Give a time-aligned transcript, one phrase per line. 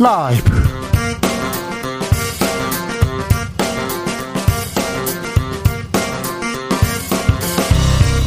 [0.00, 0.48] 라이브.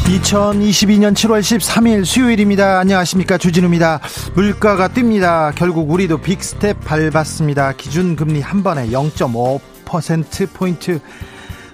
[0.04, 2.80] 2022년 7월 13일 수요일입니다.
[2.80, 3.38] 안녕하십니까.
[3.38, 4.00] 주진우입니다.
[4.34, 5.54] 물가가 뜹니다.
[5.54, 7.72] 결국 우리도 big step 밟았습니다.
[7.72, 11.00] 기준금리 한 번에 0.5%포인트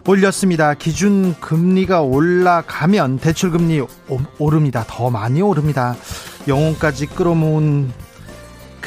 [0.06, 0.74] 올렸습니다.
[0.74, 3.84] 기준금리가 올라가면 대출금리
[4.38, 4.84] 오릅니다.
[4.86, 5.96] 더 많이 오릅니다.
[6.46, 7.90] 영혼까지 끌어모은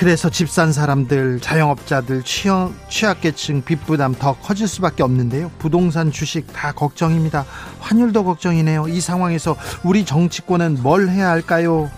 [0.02, 5.52] 그래서 집 산 사람들, 자영업자들, 취약, 취약계층 빚부담 더 커질 수밖에 없는데요.
[5.60, 7.46] 부동산 주식 다 걱정입니다.
[7.80, 8.88] 환율도 걱정이네요.
[8.88, 11.92] 이 상황에서 우리 정치권은 뭘 해야 할까요?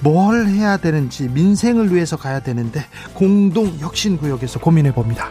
[0.00, 2.84] 뭘 해야 되는지 민생을 위해서 가야 되는데
[3.14, 5.30] 공동 혁신 구역에서 고민해 봅니다.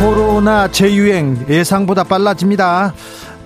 [0.00, 2.94] 코로나 재유행 예상보다 빨라집니다.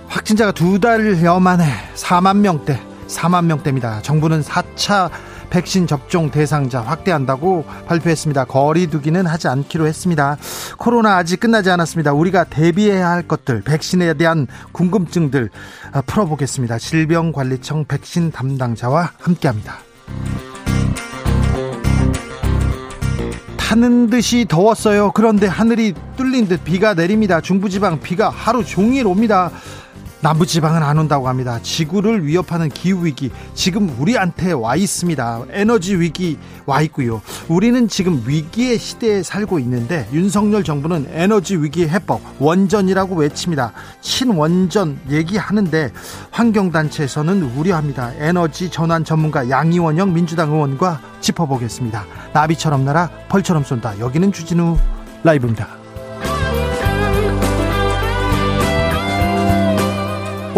[0.07, 4.01] 확진자가 두 달여 만에 4만 명대 4만 명대입니다.
[4.01, 5.09] 정부는 4차
[5.49, 8.45] 백신 접종 대상자 확대한다고 발표했습니다.
[8.45, 10.37] 거리두기는 하지 않기로 했습니다.
[10.77, 12.13] 코로나 아직 끝나지 않았습니다.
[12.13, 15.49] 우리가 대비해야 할 것들, 백신에 대한 궁금증들
[15.93, 16.77] 아, 풀어보겠습니다.
[16.77, 19.77] 질병관리청 백신 담당자와 함께합니다.
[23.67, 25.11] 타는 듯이 더웠어요.
[25.11, 27.41] 그런데 하늘이 뚫린 듯 비가 내립니다.
[27.41, 29.51] 중부지방 비가 하루 종일 옵니다.
[30.21, 31.59] 남부지방은 안 온다고 합니다.
[31.61, 35.45] 지구를 위협하는 기후위기, 지금 우리한테 와 있습니다.
[35.51, 37.21] 에너지 위기 와 있고요.
[37.47, 43.73] 우리는 지금 위기의 시대에 살고 있는데, 윤석열 정부는 에너지 위기 해법, 원전이라고 외칩니다.
[44.01, 45.91] 친원전 얘기하는데,
[46.31, 48.11] 환경단체에서는 우려합니다.
[48.17, 52.05] 에너지 전환 전문가 양이원영 민주당 의원과 짚어보겠습니다.
[52.33, 53.99] 나비처럼 날아 벌처럼 쏜다.
[53.99, 54.77] 여기는 주진우
[55.23, 55.86] 라이브입니다.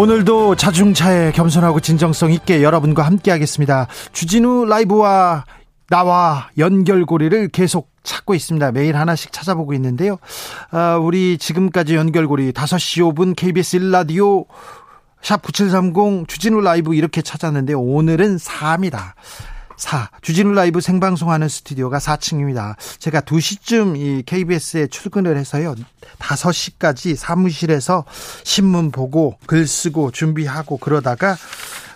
[0.00, 3.86] 오늘도 자중차에 겸손하고 진정성 있게 여러분과 함께하겠습니다.
[4.14, 5.44] 주진우 라이브와
[5.90, 8.72] 나와 연결고리를 계속 찾고 있습니다.
[8.72, 10.16] 매일 하나씩 찾아보고 있는데요.
[10.70, 14.46] 아, 우리 지금까지 연결고리 5시 5분 KBS 1라디오
[15.20, 19.12] 샵9730 주진우 라이브 이렇게 찾았는데 오늘은 4입니다.
[19.80, 20.10] 4.
[20.20, 22.76] 주진우 라이브 생방송하는 스튜디오가 4층입니다.
[22.98, 25.74] 제가 2시쯤 이 KBS에 출근을 해서요.
[26.18, 28.04] 5시까지 사무실에서
[28.44, 31.36] 신문 보고 글 쓰고 준비하고 그러다가 어,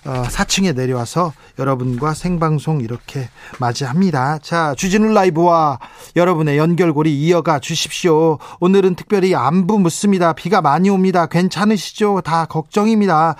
[0.04, 3.28] 4층에 내려와서 여러분과 생방송 이렇게
[3.58, 4.38] 맞이합니다.
[4.38, 5.78] 자, 주진우 라이브와
[6.16, 8.38] 여러분의 연결고리 이어가 주십시오.
[8.60, 10.32] 오늘은 특별히 안부 묻습니다.
[10.32, 11.26] 비가 많이 옵니다.
[11.26, 12.20] 괜찮으시죠?
[12.22, 13.36] 다 걱정입니다.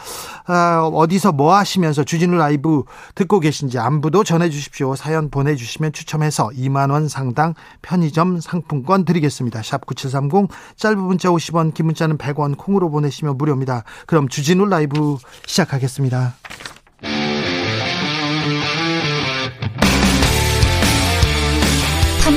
[0.49, 4.97] 어, 어디서 뭐 하시면서 주진우 라이브 듣고 계신지 안부도 전해 주십시오.
[4.97, 9.63] 사연 보내주시면 추첨해서 2만원 상당 편의점 상품권 드리겠습니다.
[9.63, 13.85] 샵 9730 짧은 문자 50원 긴 문자는 100원 콩으로 보내시면 무료입니다.
[14.07, 16.35] 그럼 주진우 라이브 시작하겠습니다.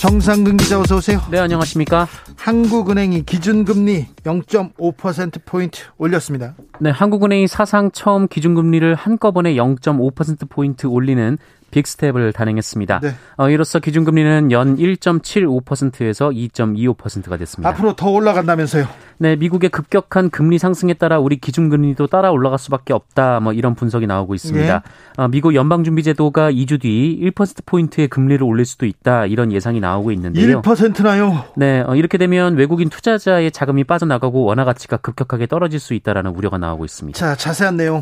[0.00, 1.20] 정상근 기자 어서 오세요.
[1.30, 2.08] 네, 안녕하십니까?
[2.34, 6.54] 한국은행이 기준금리 0.5%포인트 올렸습니다.
[6.80, 11.36] 네, 한국은행이 사상 처음 기준금리를 한꺼번에 0.5%포인트 올리는
[11.70, 13.00] 빅스텝을 단행했습니다.
[13.00, 13.14] 네.
[13.36, 17.68] 어, 이로써 기준금리는 연 1.75%에서 2.25%가 됐습니다.
[17.70, 18.86] 앞으로 더 올라간다면서요?
[19.18, 23.40] 네, 미국의 급격한 금리 상승에 따라 우리 기준금리도 따라 올라갈 수밖에 없다.
[23.40, 24.82] 뭐 이런 분석이 나오고 있습니다.
[24.82, 25.22] 네.
[25.22, 29.26] 어, 미국 연방준비제도가 2주 뒤 1%포인트의 금리를 올릴 수도 있다.
[29.26, 30.62] 이런 예상이 나오고 있는데요.
[30.62, 31.44] 1%나요?
[31.56, 36.56] 네, 어, 이렇게 되면 외국인 투자자의 자금이 빠져나가고 원화 가치가 급격하게 떨어질 수 있다라는 우려가
[36.56, 37.18] 나오고 있습니다.
[37.18, 38.00] 자, 자세한 내용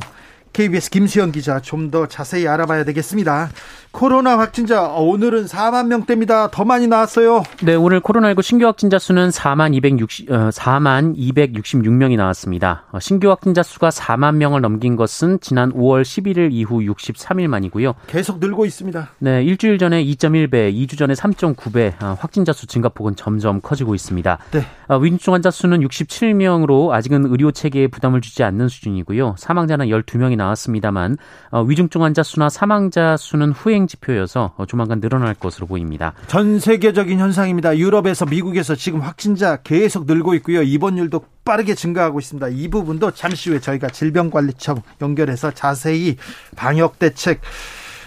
[0.53, 3.51] KBS 김수현 기자 좀 더 자세히 알아봐야 되겠습니다.
[3.91, 6.51] 코로나 확진자 오늘은 4만 명대입니다.
[6.51, 7.43] 더 많이 나왔어요.
[7.63, 12.85] 네, 오늘 코로나19 신규 확진자 수는 4만 260 어, 4만 266명이 나왔습니다.
[12.93, 17.95] 어, 신규 확진자 수가 4만 명을 넘긴 것은 지난 5월 11일 이후 63일 만이고요.
[18.07, 19.11] 계속 늘고 있습니다.
[19.19, 24.39] 네, 일주일 전에 2.1배, 2주 전에 3.9배 어, 확진자 수 증가폭은 점점 커지고 있습니다.
[24.53, 24.67] 네.
[25.03, 29.35] 위중증 환자 수는 67명으로 아직은 의료 체계에 부담을 주지 않는 수준이고요.
[29.39, 31.19] 사망자는 12명이 나왔습니다만
[31.51, 36.13] 어, 위중증 환자 수나 사망자 수는 후행 지표여서 어, 조만간 늘어날 것으로 보입니다.
[36.29, 37.77] 전 세계적인 현상입니다.
[37.77, 40.63] 유럽에서 미국에서 지금 확진자 계속 늘고 있고요.
[40.63, 42.49] 입원율도 빠르게 증가하고 있습니다.
[42.49, 46.17] 이 부분도 잠시 후에 저희가 질병관리청 연결해서 자세히
[46.55, 47.41] 방역 대책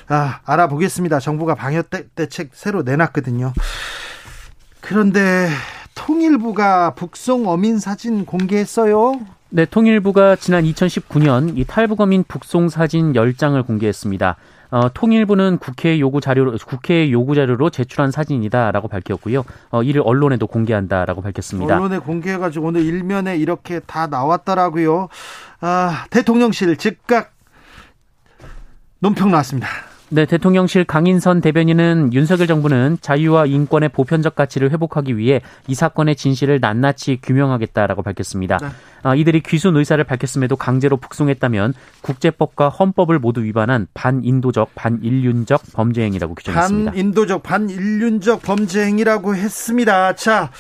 [0.08, 1.20] 아, 알아보겠습니다.
[1.20, 3.54] 정부가 방역 대책 새로 내놨거든요.
[4.82, 5.50] 그런데
[5.96, 9.20] 통일부가 북송 어민 사진 공개했어요.
[9.50, 14.38] 네, 통일부가 지난 2019년 이 탈북 어민 북송 사진 10장을 공개했습니다.
[14.72, 19.44] 어, 통일부는 국회 요구 자료로 국회 요구 자료로 제출한 사진이다라고 밝혔고요.
[19.70, 21.76] 어, 이를 언론에도 공개한다라고 밝혔습니다.
[21.76, 25.10] 언론에 공개해가지고 오늘 일면에 이렇게 다 나왔더라고요.
[25.60, 27.34] 아, 대통령실 즉각
[29.00, 29.68] 논평 나왔습니다.
[30.14, 36.60] 네, 대통령실 강인선 대변인은 윤석열 정부는 자유와 인권의 보편적 가치를 회복하기 위해 이 사건의 진실을
[36.60, 38.58] 낱낱이 규명하겠다라고 밝혔습니다.
[38.58, 38.68] 네.
[39.04, 46.36] 아, 이들이 귀순 의사를 밝혔음에도 강제로 북송했다면 국제법과 헌법을 모두 위반한 반인도적, 반인륜적 범죄 행위라고
[46.36, 46.92] 규정했습니다.
[46.92, 50.14] 반인도적, 반인륜적 범죄 행위라고 했습니다.
[50.16, 50.52] 자,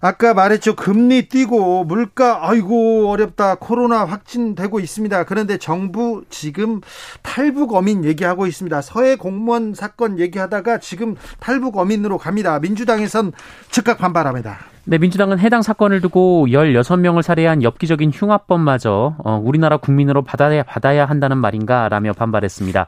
[0.00, 0.76] 아까 말했죠.
[0.76, 3.56] 금리 뛰고 물가 아이고 어렵다.
[3.56, 5.24] 코로나 확진되고 있습니다.
[5.24, 6.80] 그런데 정부 지금
[7.22, 8.82] 탈북 어민 얘기하고 있습니다.
[8.82, 12.58] 서해 공무원 사건 얘기하다가 지금 탈북 어민으로 갑니다.
[12.58, 13.32] 민주당에선
[13.70, 14.58] 즉각 반발합니다.
[14.88, 21.38] 네, 민주당은 해당 사건을 두고 16명을 살해한 엽기적인 흉악범마저 어, 우리나라 국민으로 받아야, 받아야 한다는
[21.38, 22.86] 말인가라며 반발했습니다.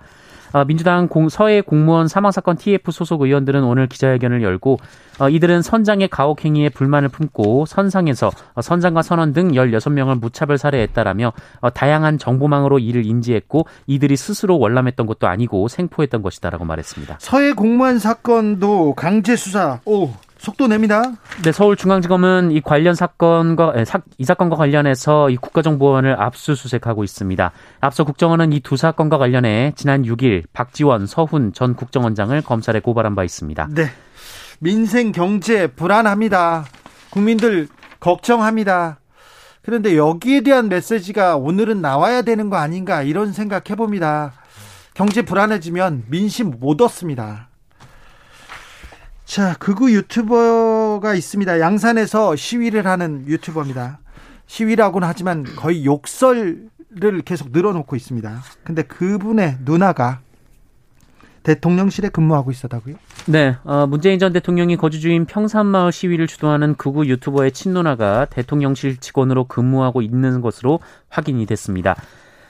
[0.52, 4.78] 어, 민주당 공, 서해 공무원 사망 사건 TF 소속 의원들은 오늘 기자회견을 열고
[5.20, 11.32] 어, 이들은 선장의 가혹 행위에 불만을 품고 선상에서 어, 선장과 선원 등 16명을 무차별 살해했다라며
[11.74, 17.16] 다양한 정보망으로 이를 인지했고 이들이 스스로 월남했던 것도 아니고 생포했던 것이다라고 말했습니다.
[17.20, 21.02] 서해 공무원 사건도 강제 수사 오 속도 냅니다.
[21.42, 23.74] 네, 서울중앙지검은 이 관련 사건과
[24.18, 27.52] 이 사건과 관련해서 이 국가정보원을 압수수색하고 있습니다.
[27.80, 33.24] 앞서 국정원은 이 두 사건과 관련해 지난 6일 박지원, 서훈 전 국정원장을 검찰에 고발한 바
[33.24, 33.68] 있습니다.
[33.74, 33.86] 네,
[34.60, 36.66] 민생 경제 불안합니다.
[37.10, 37.66] 국민들
[37.98, 39.00] 걱정합니다.
[39.62, 44.34] 그런데 여기에 대한 메시지가 오늘은 나와야 되는 거 아닌가 이런 생각 해봅니다.
[44.94, 47.47] 경제 불안해지면 민심 못 얻습니다.
[49.28, 51.60] 자, 극우 유튜버가 있습니다.
[51.60, 53.98] 양산에서 시위를 하는 유튜버입니다.
[54.46, 56.70] 시위라고는 하지만 거의 욕설을
[57.26, 58.42] 계속 늘어놓고 있습니다.
[58.64, 60.20] 근데 그분의 누나가
[61.42, 62.94] 대통령실에 근무하고 있었다고요?
[63.26, 69.44] 네, 어, 문재인 전 대통령이 거주 주인 평산마을 시위를 주도하는 극우 유튜버의 친누나가 대통령실 직원으로
[69.44, 71.96] 근무하고 있는 것으로 확인이 됐습니다.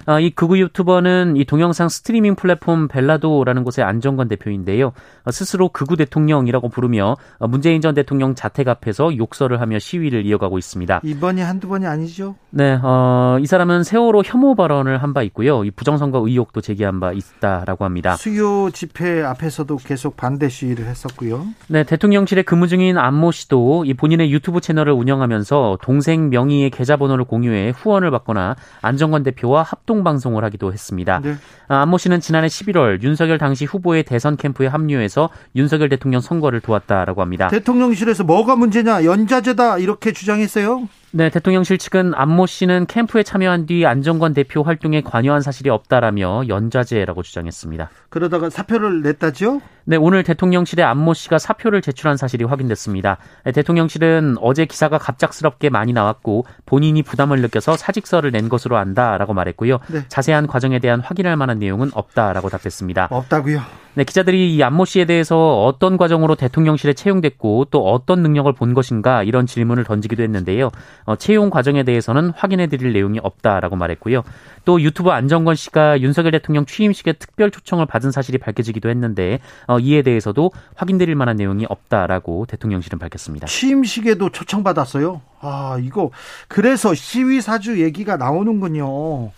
[0.08, 4.92] 어, 이 극우 유튜버는 이 동영상 스트리밍 플랫폼 벨라도라는 곳의 안정권 대표인데요.
[5.24, 10.56] 어, 스스로 극우 대통령이라고 부르며 어, 문재인 전 대통령 자택 앞에서 욕설을 하며 시위를 이어가고
[10.56, 11.02] 있습니다.
[11.04, 12.36] 이번이 한두 번이 아니죠?
[12.48, 15.64] 네, 어, 이 사람은 세월호 혐오 발언을 한 바 있고요.
[15.64, 18.16] 이 부정선거 의혹도 제기한 바 있다라고 합니다.
[18.16, 21.46] 수요 집회 앞에서도 계속 반대 시위를 했었고요.
[21.68, 27.72] 네, 대통령실에 근무 중인 안모 씨도 이 본인의 유튜브 채널을 운영하면서 동생 명의의 계좌번호를 공유해
[27.74, 31.20] 후원을 받거나 안정권 대표와 합동 공동 방송을 하기도 했습니다.
[31.22, 31.34] 네.
[31.68, 37.20] 아, 안모 씨는 지난해 11월 윤석열 당시 후보의 대선 캠프에 합류해서 윤석열 대통령 선거를 도왔다라고
[37.20, 37.48] 합니다.
[37.48, 40.88] 대통령실에서 뭐가 문제냐 연자제다 이렇게 주장했어요.
[41.10, 47.22] 네, 대통령실 측은 안모 씨는 캠프에 참여한 뒤 안정권 대표 활동에 관여한 사실이 없다라며 연좌제라고
[47.22, 47.88] 주장했습니다.
[48.10, 49.62] 그러다가 사표를 냈다죠?
[49.86, 53.16] 네, 오늘 대통령실에 안모 씨가 사표를 제출한 사실이 확인됐습니다.
[53.44, 59.78] 네, 대통령실은 어제 기사가 갑작스럽게 많이 나왔고 본인이 부담을 느껴서 사직서를 낸 것으로 안다라고 말했고요.
[59.88, 60.04] 네.
[60.08, 63.08] 자세한 과정에 대한 확인할 만한 내용은 없다라고 답했습니다.
[63.10, 63.62] 없다고요?
[63.98, 69.24] 네, 기자들이 이 안모 씨에 대해서 어떤 과정으로 대통령실에 채용됐고 또 어떤 능력을 본 것인가
[69.24, 70.70] 이런 질문을 던지기도 했는데요.
[71.02, 74.22] 어, 채용 과정에 대해서는 확인해 드릴 내용이 없다라고 말했고요.
[74.64, 80.02] 또 유튜브 안정권 씨가 윤석열 대통령 취임식에 특별 초청을 받은 사실이 밝혀지기도 했는데 어, 이에
[80.02, 83.48] 대해서도 확인드릴 만한 내용이 없다라고 대통령실은 밝혔습니다.
[83.48, 85.22] 취임식에도 초청받았어요?
[85.40, 86.12] 아, 이거
[86.46, 89.32] 그래서 시위 사주 얘기가 나오는군요.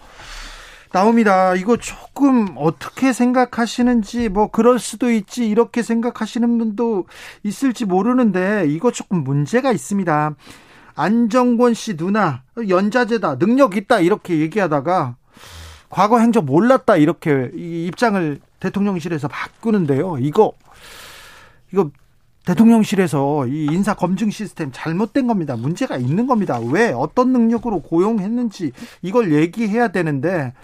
[0.92, 1.54] 나옵니다.
[1.54, 7.06] 이거 조금 어떻게 생각하시는지 뭐 그럴 수도 있지 이렇게 생각하시는 분도
[7.44, 10.34] 있을지 모르는데 이거 조금 문제가 있습니다.
[10.96, 15.16] 안정권 씨 누나 연자제다 능력 있다 이렇게 얘기하다가
[15.88, 20.18] 과거 행적 몰랐다 이렇게 입장을 대통령실에서 바꾸는데요.
[20.18, 20.52] 이거
[21.72, 21.90] 이거
[22.46, 25.56] 대통령실에서 이 인사 검증 시스템 잘못된 겁니다.
[25.56, 26.58] 문제가 있는 겁니다.
[26.58, 30.54] 왜 어떤 능력으로 고용했는지 이걸 얘기해야 되는데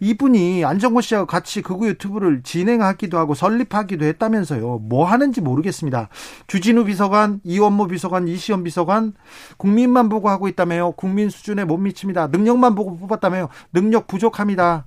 [0.00, 4.80] 이분이 안정권 씨와 같이 극우 유튜브를 진행하기도 하고 설립하기도 했다면서요.
[4.80, 6.08] 뭐 하는지 모르겠습니다.
[6.48, 9.14] 주진우 비서관, 이원모 비서관, 이시연 비서관
[9.58, 10.92] 국민만 보고 하고 있다며요.
[10.92, 12.26] 국민 수준에 못 미칩니다.
[12.26, 13.48] 능력만 보고 뽑았다며요.
[13.72, 14.86] 능력 부족합니다.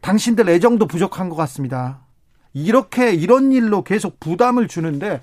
[0.00, 2.03] 당신들 애정도 부족한 것 같습니다.
[2.54, 5.20] 이렇게 이런 일로 계속 부담을 주는데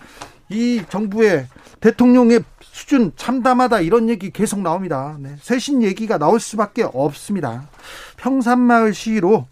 [0.49, 1.47] 이 정부의
[1.79, 5.17] 대통령의 수준 참담하다 이런 얘기 계속 나옵니다.
[5.19, 5.35] 네.
[5.41, 7.69] 쇄신 얘기가 나올 수밖에 없습니다.
[8.17, 9.47] 평산마을 시위로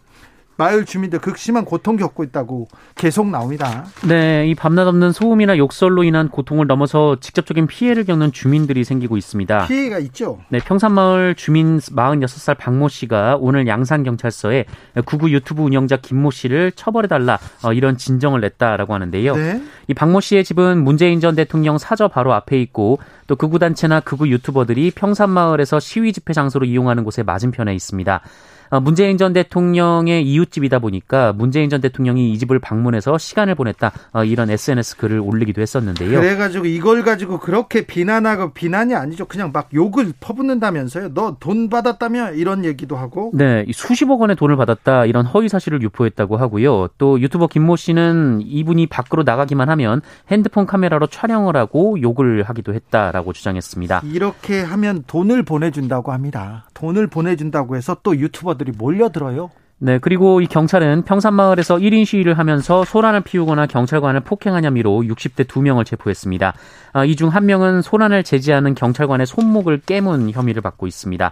[0.60, 3.86] 마을 주민들 극심한 고통 겪고 있다고 계속 나옵니다.
[4.06, 9.68] 네, 이 밤낮 없는 소음이나 욕설로 인한 고통을 넘어서 직접적인 피해를 겪는 주민들이 생기고 있습니다.
[9.68, 10.39] 피해가 있죠.
[10.50, 14.66] 네, 평산마을 주민 46살 박모 씨가 오늘 양산 경찰서에
[15.06, 19.36] 구구 유튜브 운영자 김모 씨를 처벌해 달라 어, 이런 진정을 냈다라고 하는데요.
[19.38, 19.62] 네.
[19.88, 24.28] 이 박모 씨의 집은 문재인 전 대통령 사저 바로 앞에 있고 또 극우 단체나 극우
[24.28, 28.22] 유튜버들이 평산마을에서 시위 집회 장소로 이용하는 곳에 맞은편에 있습니다.
[28.70, 34.24] 어, 문재인 전 대통령의 이웃집이다 보니까 문재인 전 대통령이 이 집을 방문해서 시간을 보냈다 어,
[34.24, 36.20] 이런 SNS 글을 올리기도 했었는데요.
[36.20, 39.26] 그래가지고 이걸 가지고 그렇게 비난하고 비난이 아니죠.
[39.26, 41.14] 그냥 막 욕을 퍼붓는다면서요.
[41.14, 43.32] 너 돈 받았다며 이런 얘기도 하고.
[43.34, 46.90] 네, 수십억 원의 돈을 받았다 이런 허위 사실을 유포했다고 하고요.
[46.98, 53.34] 또 유튜버 김모 씨는 이분이 밖으로 나가기만 하면 핸드폰 카메라로 촬영을 하고 욕을 하기도 했다라고
[53.34, 54.02] 주장했습니다.
[54.06, 56.69] 이렇게 하면 돈을 보내준다고 합니다.
[56.79, 59.50] 돈을 보내준다고 해서 또 유튜버 유튜버들이 몰려들어요.
[59.81, 65.86] 네, 그리고 이 경찰은 평산마을에서 1인 시위를 하면서 소란을 피우거나 경찰관을 폭행한 혐의로 60대 2명을
[65.86, 66.53] 체포했습니다.
[66.93, 71.31] 아, 이중 한 명은 소란을 제지하는 경찰관의 손목을 깨문 혐의를 받고 있습니다.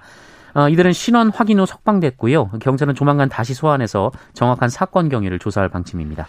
[0.53, 2.51] 아, 이들은 신원 확인 후 석방됐고요.
[2.61, 6.27] 경찰은 조만간 다시 소환해서 정확한 사건 경위를 조사할 방침입니다.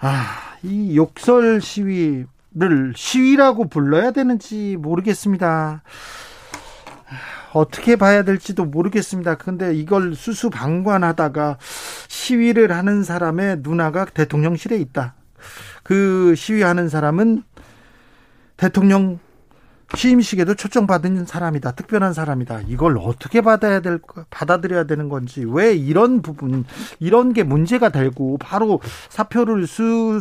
[0.00, 0.24] 아,
[0.62, 5.82] 이 욕설 시위를 시위라고 불러야 되는지 모르겠습니다.
[7.52, 9.36] 어떻게 봐야 될지도 모르겠습니다.
[9.36, 11.58] 근데 이걸 수수방관하다가
[12.08, 15.14] 시위를 하는 사람의 누나가 대통령실에 있다.
[15.82, 17.42] 그 시위하는 사람은
[18.56, 19.18] 대통령
[19.96, 21.72] 취임식에도 초청받은 사람이다.
[21.72, 22.60] 특별한 사람이다.
[22.68, 23.98] 이걸 어떻게 받아야 될,
[24.30, 26.64] 받아들여야 되는 건지, 왜 이런 부분,
[27.00, 30.20] 이런 게 문제가 되고, 바로 사표를 수,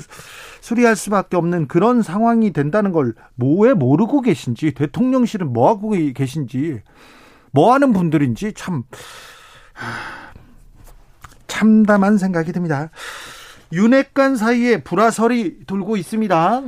[0.62, 6.82] 수리할 수밖에 없는 그런 상황이 된다는 걸, 뭐에 모르고 계신지, 대통령실은 뭐하고 계신지,
[7.52, 8.84] 뭐 하는 분들인지 참
[11.48, 12.90] 참담한 생각이 듭니다.
[13.72, 16.62] 윤핵관 사이에 불화설이 돌고 있습니다.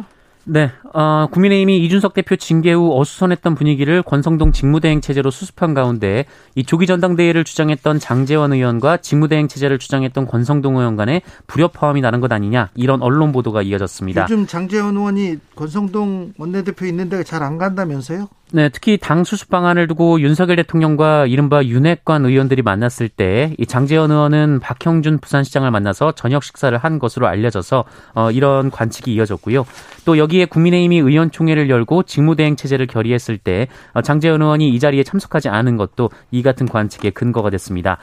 [0.43, 6.63] 네, 어, 국민의힘이 이준석 대표 징계 후 어수선했던 분위기를 권성동 직무대행 체제로 수습한 가운데 이
[6.63, 12.69] 조기 전당대회를 주장했던 장재원 의원과 직무대행 체제를 주장했던 권성동 의원 간에 불협화음이 나는 것 아니냐
[12.73, 14.23] 이런 언론 보도가 이어졌습니다.
[14.23, 18.27] 요즘 장재원 의원이 권성동 원내대표 있는데 잘 안 간다면서요?
[18.53, 24.12] 네, 특히 당 수습 방안을 두고 윤석열 대통령과 이른바 윤핵관 의원들이 만났을 때 이 장재현
[24.12, 29.65] 의원은 박형준 부산시장을 만나서 저녁 식사를 한 것으로 알려져서 어, 이런 관측이 이어졌고요.
[30.05, 35.50] 또 여기에 국민의힘이 의원총회를 열고 직무대행 체제를 결의했을 때 어, 장재현 의원이 이 자리에 참석하지
[35.50, 37.98] 않은 것도 이 같은 관측의 근거가 됐습니다.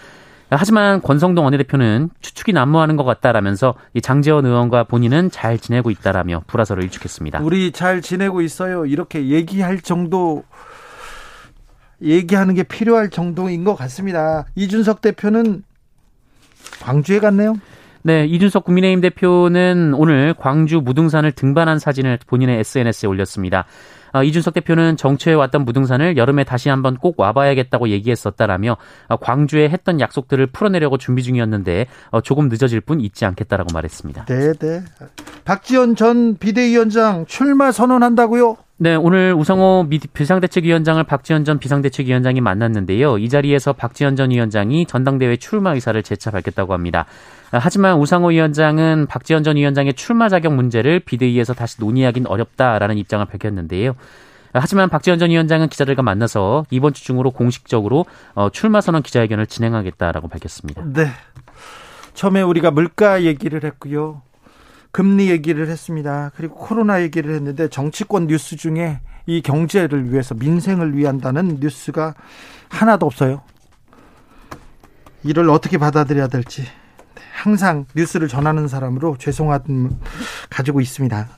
[0.50, 6.82] 하지만 권성동 원내대표는 추측이 난무하는 것 같다라면서 이 장재원 의원과 본인은 잘 지내고 있다라며 불화설을
[6.84, 7.40] 일축했습니다.
[7.42, 8.86] 우리 잘 지내고 있어요.
[8.86, 10.44] 이렇게 얘기할 정도
[12.00, 14.46] 얘기하는 게 필요할 정도인 것 같습니다.
[14.54, 15.64] 이준석 대표는
[16.80, 17.56] 광주에 갔네요.
[18.02, 23.66] 네, 이준석 국민의힘 대표는 오늘 광주 무등산을 등반한 사진을 본인의 SNS에 올렸습니다.
[24.18, 28.76] 어, 이준석 대표는 정초에 왔던 무등산을 여름에 다시 한번 꼭 와봐야겠다고 얘기했었다라며
[29.08, 34.24] 어, 광주에 했던 약속들을 풀어내려고 준비 중이었는데 어, 조금 늦어질 뿐 있지 않겠다라고 말했습니다.
[34.24, 34.82] 네, 네.
[35.44, 38.56] 박지원 전 비대위원장 출마 선언한다고요?
[38.80, 43.18] 네, 오늘 우성호 비상대책위원장을 박지원 전 비상대책위원장이 만났는데요.
[43.18, 47.04] 이 자리에서 박지원 전 위원장이 전당대회 출마 의사를 재차 밝혔다고 합니다.
[47.50, 53.96] 하지만 우상호 위원장은 박지원 전 위원장의 출마 자격 문제를 비대위에서 다시 논의하긴 어렵다라는 입장을 밝혔는데요.
[54.52, 60.28] 하지만 박지원 전 위원장은 기자들과 만나서 이번 주 중으로 공식적으로 어, 출마 선언 기자회견을 진행하겠다라고
[60.28, 60.84] 밝혔습니다.
[60.86, 61.08] 네.
[62.14, 64.22] 처음에 우리가 물가 얘기를 했고요.
[64.90, 66.32] 금리 얘기를 했습니다.
[66.36, 72.14] 그리고 코로나 얘기를 했는데 정치권 뉴스 중에 이 경제를 위해서 민생을 위한다는 뉴스가
[72.68, 73.42] 하나도 없어요.
[75.24, 76.64] 이를 어떻게 받아들여야 될지
[77.34, 79.98] 항상 뉴스를 전하는 사람으로 죄송함
[80.50, 81.28] 가지고 있습니다.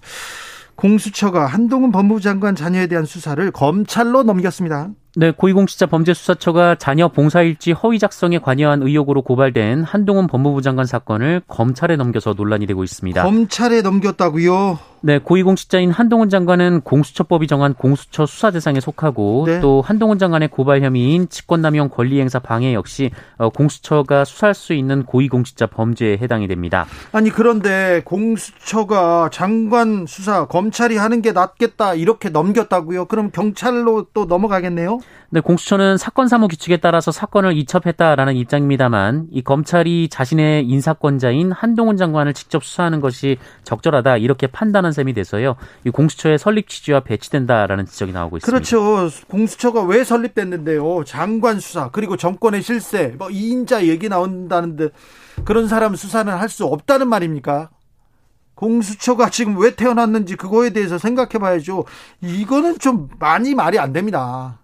[0.77, 4.91] 공수처가 한동훈 법무부 장관 자녀에 대한 수사를 검찰로 넘겼습니다.
[5.17, 11.97] 네, 고위공직자 범죄수사처가 자녀 봉사일지 허위 작성에 관여한 의혹으로 고발된 한동훈 법무부 장관 사건을 검찰에
[11.97, 13.21] 넘겨서 논란이 되고 있습니다.
[13.21, 14.79] 검찰에 넘겼다고요?
[15.03, 19.61] 네, 고위공직자인 한동훈 장관은 공수처법이 정한 공수처 수사 대상에 속하고 네.
[19.61, 25.69] 또 한동훈 장관의 고발 혐의인 직권남용 권리행사 방해 역시 어, 공수처가 수사할 수 있는 고위공직자
[25.69, 26.87] 범죄에 해당이 됩니다.
[27.13, 33.07] 아니 그런데 공수처가 장관 수사 검찰이 하는 게 낫겠다 이렇게 넘겼다고요?
[33.07, 35.00] 그럼 경찰로 또 넘어가겠네요?
[35.33, 42.35] 네, 공수처는 사건 사무 규칙에 따라서 사건을 이첩했다라는 입장입니다만 이 검찰이 자신의 인사권자인 한동훈 장관을
[42.35, 45.57] 직접 수사하는 것이 적절하다 이렇게 판단한 셈이 돼서요.
[45.85, 48.53] 이 공수처의 설립 취지와 배치된다라는 지적이 나오고 있습니다.
[48.53, 49.09] 그렇죠.
[49.29, 51.05] 공수처가 왜 설립됐는데요.
[51.05, 54.89] 장관 수사 그리고 정권의 실세 뭐 2인자 얘기 나온다는데
[55.45, 57.71] 그런 사람 수사는 할 수 없다는 말입니까?
[58.57, 61.85] 공수처가 지금 왜 태어났는지 그거에 대해서 생각해 봐야죠.
[62.21, 64.60] 이거는 좀 많이 말이 안 됩니다.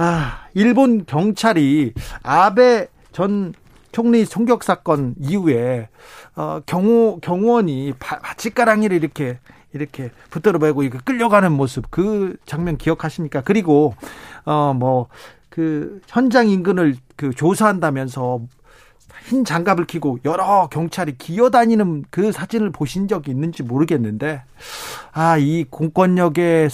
[0.00, 3.52] 아, 일본 경찰이 아베 전
[3.90, 5.88] 총리 총격 사건 이후에
[6.36, 9.38] 어, 경호 경호원이 바치가랑이를 이렇게
[9.72, 13.42] 이렇게 붙들어 매고 이렇게 끌려가는 모습 그 장면 기억하십니까?
[13.42, 13.94] 그리고
[14.44, 15.08] 어 뭐
[15.50, 18.42] 그 현장 인근을 그 조사한다면서
[19.26, 24.44] 흰 장갑을 끼고 여러 경찰이 기어다니는 그 사진을 보신 적이 있는지 모르겠는데
[25.12, 26.68] 아 이 공권력의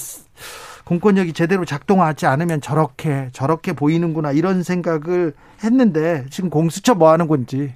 [0.85, 7.75] 공권력이 제대로 작동하지 않으면 저렇게 저렇게 보이는구나 이런 생각을 했는데 지금 공수처 뭐 하는 건지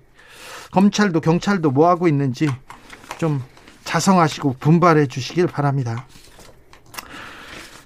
[0.73, 2.49] 검찰도 경찰도 뭐 하고 있는지
[3.17, 3.43] 좀
[3.85, 6.07] 자성하시고 분발해 주시길 바랍니다.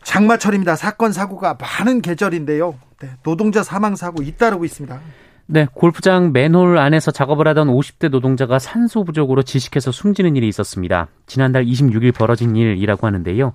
[0.03, 0.77] 장마철입니다.
[0.77, 2.75] 사건 사고가 많은 계절인데요.
[3.01, 5.01] 네, 노동자 사망 사고 잇따르고 있습니다.
[5.47, 11.09] 네, 골프장 맨홀 안에서 작업을 하던 50대 노동자가 산소 부족으로 지식해서 숨지는 일이 있었습니다.
[11.27, 13.53] 지난달 26일 벌어진 일이라고 하는데요.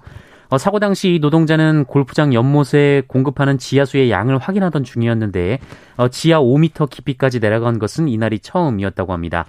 [0.50, 5.60] 어, 사고 당시 이 노동자는 골프장 연못에 공급하는 지하수의 양을 확인하던 중이었는데
[5.98, 9.46] 어, 지하 5m 깊이까지 내려간 것은 이날이 처음이었다고 합니다.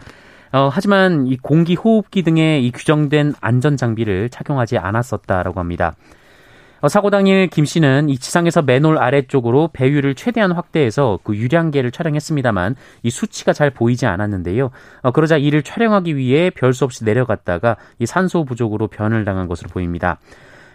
[0.52, 5.94] 어, 하지만 이 공기 호흡기 등의 이 규정된 안전 장비를 착용하지 않았었다라고 합니다.
[6.80, 12.76] 어, 사고 당일 김 씨는 이 지상에서 맨홀 아래쪽으로 배율을 최대한 확대해서 그 유량계를 촬영했습니다만
[13.02, 14.70] 이 수치가 잘 보이지 않았는데요.
[15.02, 19.68] 어, 그러자 이를 촬영하기 위해 별 수 없이 내려갔다가 이 산소 부족으로 변을 당한 것으로
[19.70, 20.18] 보입니다.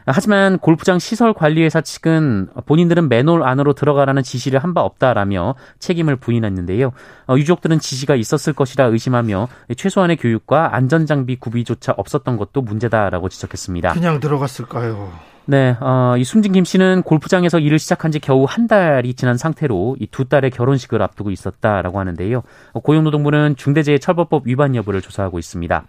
[0.06, 6.92] 하지만 골프장 시설 관리회사 측은 본인들은 맨홀 안으로 들어가라는 지시를 한 바 없다라며 책임을 부인했는데요.
[7.28, 13.94] 어, 유족들은 지시가 있었을 것이라 의심하며 최소한의 교육과 안전장비 구비조차 없었던 것도 문제다라고 지적했습니다.
[13.94, 15.12] 그냥 들어갔을까요?
[15.46, 19.98] 네, 어, 이 숨진 김 씨는 골프장에서 일을 시작한 지 겨우 한 달이 지난 상태로
[20.00, 22.42] 이 두 딸의 결혼식을 앞두고 있었다라고 하는데요.
[22.72, 25.84] 어, 고용노동부는 중대재해처벌법 위반 여부를 조사하고 있습니다.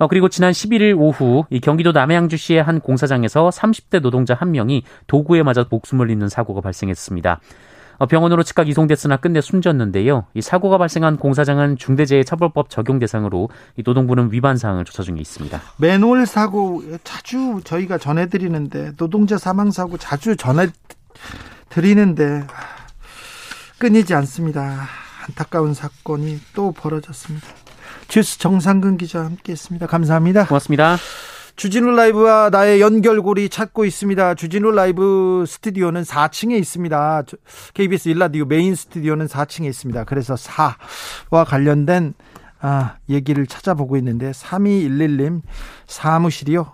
[0.00, 5.42] 어, 그리고 지난 11일 오후 이 경기도 남양주시의 한 공사장에서 30대 노동자 한 명이 도구에
[5.42, 7.38] 맞아 목숨을 잃는 사고가 발생했습니다.
[7.98, 10.24] 어, 병원으로 즉각 이송됐으나 끝내 숨졌는데요.
[10.32, 15.60] 이 사고가 발생한 공사장은 중대재해처벌법 적용 대상으로 이 노동부는 위반 사항을 조사 중에 있습니다.
[15.76, 20.34] 맨홀 사고 자주 저희가 전해드리는데 노동자 사망 사고 자주
[21.68, 22.46] 전해드리는데
[23.78, 24.86] 끊이지 않습니다.
[25.28, 27.59] 안타까운 사건이 또 벌어졌습니다.
[28.10, 29.86] 주스 정상근 기자 함께했습니다.
[29.86, 30.46] 감사합니다.
[30.46, 30.96] 고맙습니다.
[31.54, 34.34] 주진우 라이브와 나의 연결고리 찾고 있습니다.
[34.34, 37.22] 주진우 라이브 스튜디오는 4층에 있습니다.
[37.72, 40.02] KBS 일라디오 메인 스튜디오는 4층에 있습니다.
[40.04, 42.14] 그래서 4와 관련된
[42.60, 45.42] 아, 얘기를 찾아보고 있는데 3211님
[45.86, 46.72] 사무실이요.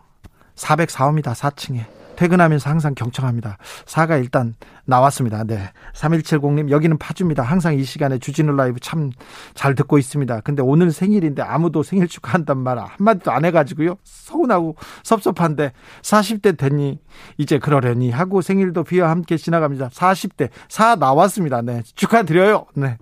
[0.54, 1.34] 404호입니다.
[1.34, 1.95] 4층에.
[2.16, 3.58] 퇴근하면서 항상 경청합니다.
[3.86, 5.44] 사가 일단 나왔습니다.
[5.44, 5.70] 네.
[5.94, 7.42] 3170님, 여기는 파주입니다.
[7.42, 9.10] 항상 이 시간에 주진우 라이브 참
[9.54, 10.40] 잘 듣고 있습니다.
[10.40, 13.96] 근데 오늘 생일인데 아무도 생일 축하한단 말 한마디도 안 해가지고요.
[14.04, 16.98] 서운하고 섭섭한데 40대 되니
[17.38, 19.88] 이제 그러려니 하고 생일도 비와 함께 지나갑니다.
[19.88, 21.62] 40대, 4 나왔습니다.
[21.62, 21.82] 네.
[21.94, 22.66] 축하드려요.
[22.74, 22.98] 네.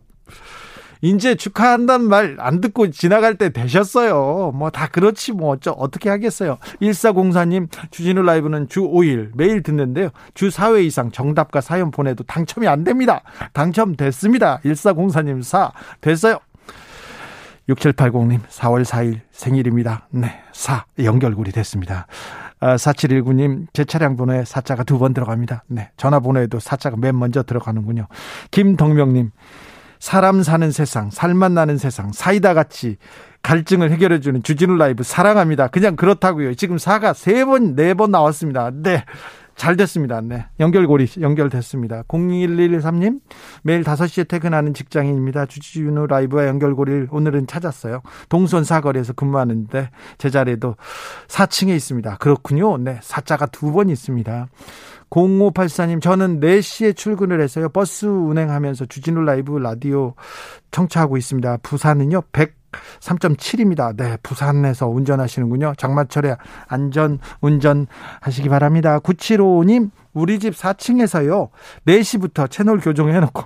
[1.05, 4.53] 이제 축하한다는 말 안 듣고 지나갈 때 되셨어요.
[4.55, 6.57] 뭐 다 그렇지 뭐 어쩌, 어떻게 하겠어요.
[6.81, 10.09] 1404님 주진우 라이브는 주 5일 매일 듣는데요.
[10.33, 13.21] 주 4회 이상 정답과 사연 보내도 당첨이 안 됩니다.
[13.53, 14.61] 당첨됐습니다.
[14.65, 16.39] 1404님 4 됐어요.
[17.69, 20.09] 6780님 4월 4일 생일입니다.
[20.11, 20.41] 네.
[20.53, 22.07] 4 연결고리 됐습니다.
[22.61, 25.65] 4719님, 아, 제 차량 번호에 4자가 두 번 들어갑니다.
[25.69, 25.91] 네.
[25.99, 28.07] 전화번호에도 4자가 맨 먼저 들어가는군요.
[28.51, 29.31] 김덕명님,
[30.05, 32.99] 사람 사는 세상, 살맛 나는 세상, 사이다 같이
[33.41, 35.69] 갈증을 해결해주는 주진우 라이브 사랑합니다.
[35.69, 36.53] 그냥 그렇다고요.
[36.57, 38.71] 지금 사가 세 번, 네 번 나왔습니다.
[38.71, 39.03] 네.
[39.57, 40.21] 잘 됐습니다.
[40.21, 40.45] 네.
[40.61, 42.03] 연결고리 연결됐습니다.
[42.03, 43.21] 0113님,
[43.63, 45.47] 매일 5시에 퇴근하는 직장인입니다.
[45.47, 48.03] 주진우 라이브와 연결고리를 오늘은 찾았어요.
[48.29, 49.89] 동선 사거리에서 근무하는데
[50.19, 50.77] 제 자리에도
[51.29, 52.19] 4층에 있습니다.
[52.19, 52.77] 그렇군요.
[52.77, 52.99] 네.
[53.03, 54.49] 사자가 두 번 있습니다.
[55.15, 57.69] 0584님, 저는 4시에 출근을 해서요.
[57.69, 60.15] 버스 운행하면서 주진우 라이브 라디오
[60.73, 61.59] 청취하고 있습니다.
[61.59, 63.97] 부산은요, 103.7입니다.
[63.97, 65.75] 네, 부산에서 운전하시는군요.
[65.79, 67.87] 장마철에 안전 운전
[68.21, 68.99] 하시기 바랍니다.
[68.99, 71.51] 975님, 우리 집 4층에서요,
[71.87, 73.45] 4시부터 채널 교정해놓고,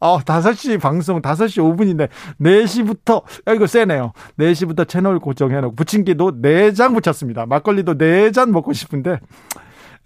[0.00, 2.08] 어, 5시 방송 5시 5분인데
[2.40, 4.12] 4시부터 아, 이거 세네요.
[4.38, 7.44] 4시부터 채널 고정해 놓고 부침개도 4장 붙였습니다.
[7.44, 9.18] 막걸리도 4잔 먹고 싶은데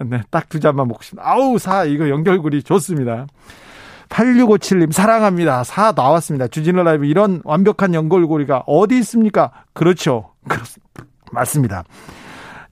[0.05, 1.29] 네, 딱 두 잔만 먹고 싶습니다.
[1.29, 3.27] 아우, 사, 이거 연결고리 좋습니다.
[4.09, 5.65] 8657님, 사랑합니다.
[5.65, 6.47] 사 나왔습니다.
[6.49, 9.53] 주진우 라이브 이런 완벽한 연결고리가 어디 있습니까?
[9.75, 10.33] 그렇죠.
[10.49, 11.05] 그렇습니다.
[11.33, 11.85] 맞습니다.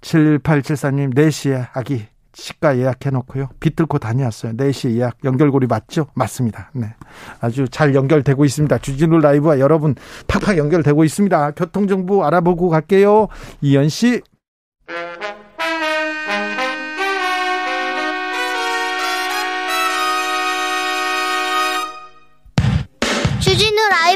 [0.00, 3.48] 7874님, 4시에 아기 치과 예약해 놓고요.
[3.60, 4.52] 비틀고 다녀왔어요.
[4.52, 6.06] 4시 예약 연결고리 맞죠?
[6.14, 6.70] 맞습니다.
[6.74, 6.94] 네.
[7.40, 8.78] 아주 잘 연결되고 있습니다.
[8.78, 9.94] 주진우 라이브와 여러분
[10.28, 11.52] 팍팍 연결되고 있습니다.
[11.52, 13.28] 교통정보 알아보고 갈게요.
[13.62, 14.20] 이현 씨.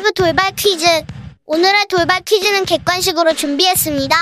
[0.00, 0.86] 라이브 돌발 퀴즈.
[1.44, 4.16] 오늘의 돌발 퀴즈는 객관식으로 준비했습니다.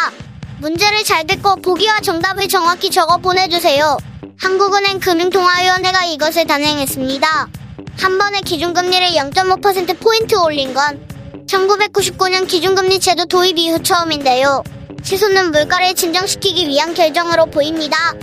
[0.59, 3.97] 문제를 잘 듣고 보기와 정답을 정확히 적어 보내주세요.
[4.41, 7.49] 한국은행 금융통화위원회가 이것을 단행했습니다.
[7.97, 11.07] 한 번에 기준금리를 0.5%포인트 올린 건
[11.47, 14.64] 1999년 기준금리 제도 도입 이후 처음인데요.
[15.05, 18.14] 시소는 물가를 진정시키기 위한 결정으로 보입니다.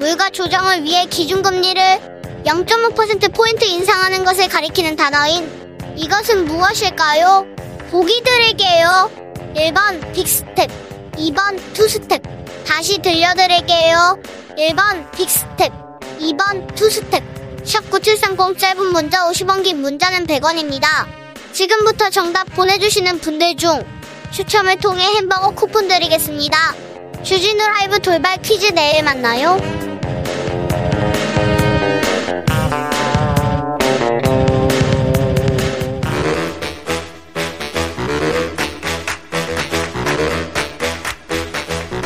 [0.00, 5.64] 물가 조정을 위해 기준금리를 0.5%포인트 인상하는 것을 가리키는 단어인
[5.96, 7.46] 이것은 무엇일까요?
[7.90, 9.10] 보기 드릴게요.
[9.54, 10.68] 1번 big step
[11.12, 12.22] 2번 two step.
[12.66, 14.18] 다시 들려드릴게요.
[14.58, 15.72] 1번 big step
[16.20, 17.22] 2번 two step.
[17.62, 21.06] 샵9730 짧은 문자 50원 긴 문자는 100원입니다.
[21.52, 23.82] 지금부터 정답 보내주시는 분들 중
[24.32, 26.74] 추첨을 통해 햄버거 쿠폰 드리겠습니다.
[27.22, 29.56] 주진우 라이브 돌발 퀴즈 내일 만나요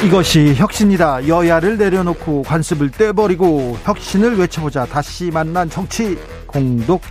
[0.05, 1.27] 이것이 혁신이다.
[1.27, 4.87] 여야를 내려놓고 관습을 떼버리고 혁신을 외쳐보자.
[4.87, 7.03] 다시 만난 정치 공독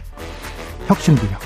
[0.88, 1.42] 혁신구역.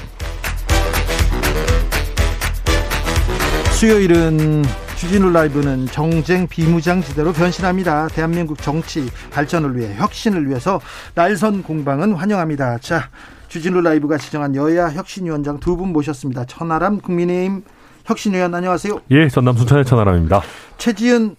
[3.74, 4.64] 수요일은
[4.98, 8.10] 주진우 라이브는 정쟁 비무장지대로 변신합니다.
[8.10, 10.80] 대한민국 정치 발전을 위해 혁신을 위해서
[11.16, 12.78] 날선 공방은 환영합니다.
[12.78, 13.10] 자,
[13.48, 16.46] 주진우 라이브가 지정한 여야 혁신위원장 두 분 모셨습니다.
[16.46, 17.64] 천하람 국민의힘
[18.06, 19.02] 혁신위원 안녕하세요.
[19.12, 20.42] 예, 전남 순천의 천하람입니다.
[20.78, 21.36] 최지은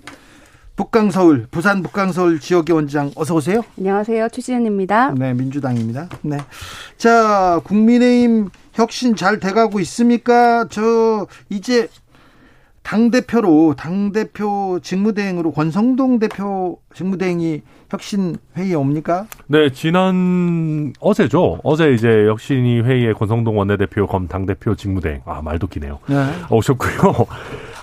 [0.77, 3.63] 북강서울 부산 북강서울 지역의 원장 어서 오세요.
[3.79, 4.29] 안녕하세요.
[4.31, 5.13] 최지은입니다.
[5.13, 6.09] 네, 민주당입니다.
[6.23, 6.39] 네.
[6.97, 10.67] 자, 국민의힘 혁신 잘 돼가고 있습니까?
[10.71, 11.89] 저 이제
[12.83, 19.27] 당 대표로 당 대표 직무대행으로 권성동 대표 직무대행이 혁신 회의에 옵니까?
[19.47, 21.61] 네, 지난 어제죠.
[21.63, 25.21] 어제 이제 혁신이 회의에 권성동 원내대표 검 당대표 직무대행.
[25.27, 25.99] 아, 말도 기네요.
[26.07, 26.17] 네.
[26.51, 27.27] 오셨고요.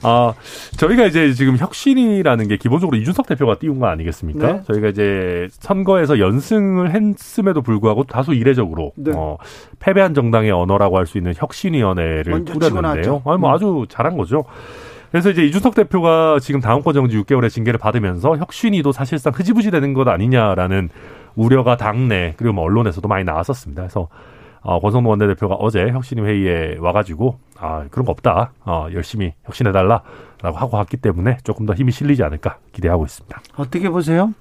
[0.04, 0.34] 아,
[0.78, 4.52] 저희가 이제 지금 혁신이라는 게 기본적으로 이준석 대표가 띄운 거 아니겠습니까?
[4.52, 4.62] 네.
[4.68, 9.12] 저희가 이제 선거에서 연승을 했음에도 불구하고 다소 이례적으로 네.
[9.16, 9.38] 어,
[9.80, 13.22] 패배한 정당의 언어라고 할 수 있는 혁신위원회를 꾸렸는데요.
[13.26, 13.54] 아니, 뭐 음.
[13.56, 14.44] 아주 잘한 거죠.
[15.12, 20.08] 그래서 이제 이준석 대표가 지금 다음권 정지 6개월의 징계를 받으면서 혁신이도 사실상 흐지부지 되는 것
[20.08, 20.89] 아니냐라는
[21.36, 23.82] 우려가 당내 그리고 뭐 언론에서도 많이 나왔었습니다.
[23.84, 24.08] 그래서
[24.62, 28.52] 어, 권성동 원내대표가 어제 혁신위 회의에 와가지고 아 그런 거 없다.
[28.65, 33.41] 어, 열심히 혁신해달라라고 하고 왔기 때문에 조금 더 힘이 실리지 않을까 기대하고 있습니다.
[33.56, 34.34] 어떻게 보세요?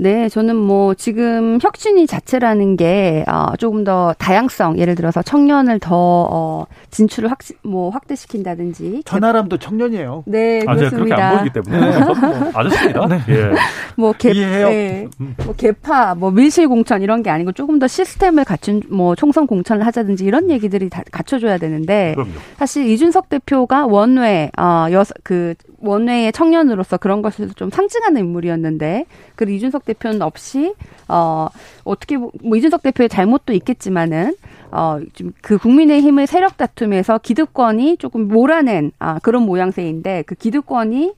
[0.00, 5.94] 네, 저는 뭐 지금 혁신이 자체라는 게 어, 조금 더 다양성, 예를 들어서 청년을 더
[6.30, 9.02] 어, 진출을 확, 뭐 확대시킨다든지.
[9.04, 10.24] 전하람도 청년이에요.
[10.26, 11.04] 네, 아, 그렇습니다.
[11.04, 11.98] 그렇게 안 보이기 때문에 네.
[12.00, 13.06] 뭐 아저씨입니다.
[13.08, 13.20] 네.
[13.28, 13.52] 예.
[13.94, 14.32] 뭐 개.
[14.32, 15.06] 네.
[15.44, 19.84] 뭐 개파, 뭐 밀실 공천 이런 게 아니고 조금 더 시스템을 갖춘 뭐 총선 공천을
[19.84, 22.32] 하자든지 이런 얘기들이 다 갖춰줘야 되는데 그럼요.
[22.56, 29.50] 사실 이준석 대표가 원외 어, 여서 그 원외의 청년으로서 그런 것을 좀 상징하는 인물이었는데 그
[29.50, 30.74] 이준석 대표는 없이
[31.08, 31.48] 어
[31.84, 34.34] 어떻게 뭐 이준석 대표의 잘못도 있겠지만은
[34.70, 41.12] 어좀그 국민의힘의 세력 다툼에서 기득권이 조금 몰아낸 아 그런 모양새인데 그 기득권이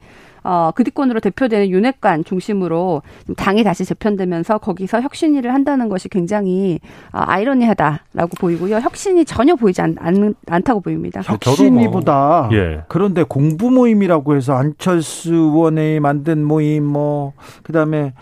[0.44, 3.02] 어, 그뒤권으로 대표되는 윤핵관 중심으로
[3.37, 6.80] 당이 다시 재편되면서 거기서 혁신위를 한다는 것이 굉장히
[7.12, 8.76] 어, 아이러니하다라고 보이고요.
[8.78, 11.20] 혁신이 전혀 보이지 않, 않, 않다고 보입니다.
[11.22, 12.82] 혁신위보다 뭐, 예.
[12.88, 18.12] 그런데 공부 모임이라고 해서 안철수 의원이 만든 모임 뭐 그다음에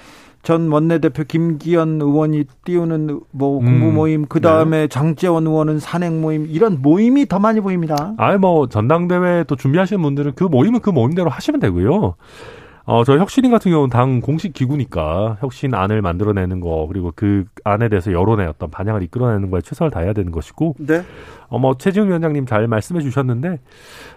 [0.42, 4.88] 전 원내대표 김기현 의원이 띄우는 뭐 공부 음, 모임, 그 다음에 네.
[4.88, 8.14] 장재원 의원은 산행 모임 이런 모임이 더 많이 보입니다.
[8.16, 12.14] 아예 뭐 전당대회 또 준비하시는 분들은 그 모임은 그 모임대로 하시면 되고요.
[12.86, 18.10] 어, 저 혁신인 같은 경우는 당 공식 기구니까 혁신안을 만들어내는 거, 그리고 그 안에 대해서
[18.10, 21.02] 여론의 어떤 반향을 이끌어내는 거에 최선을 다해야 되는 것이고, 네.
[21.48, 23.60] 어, 뭐, 최지웅 위원장님 잘 말씀해 주셨는데,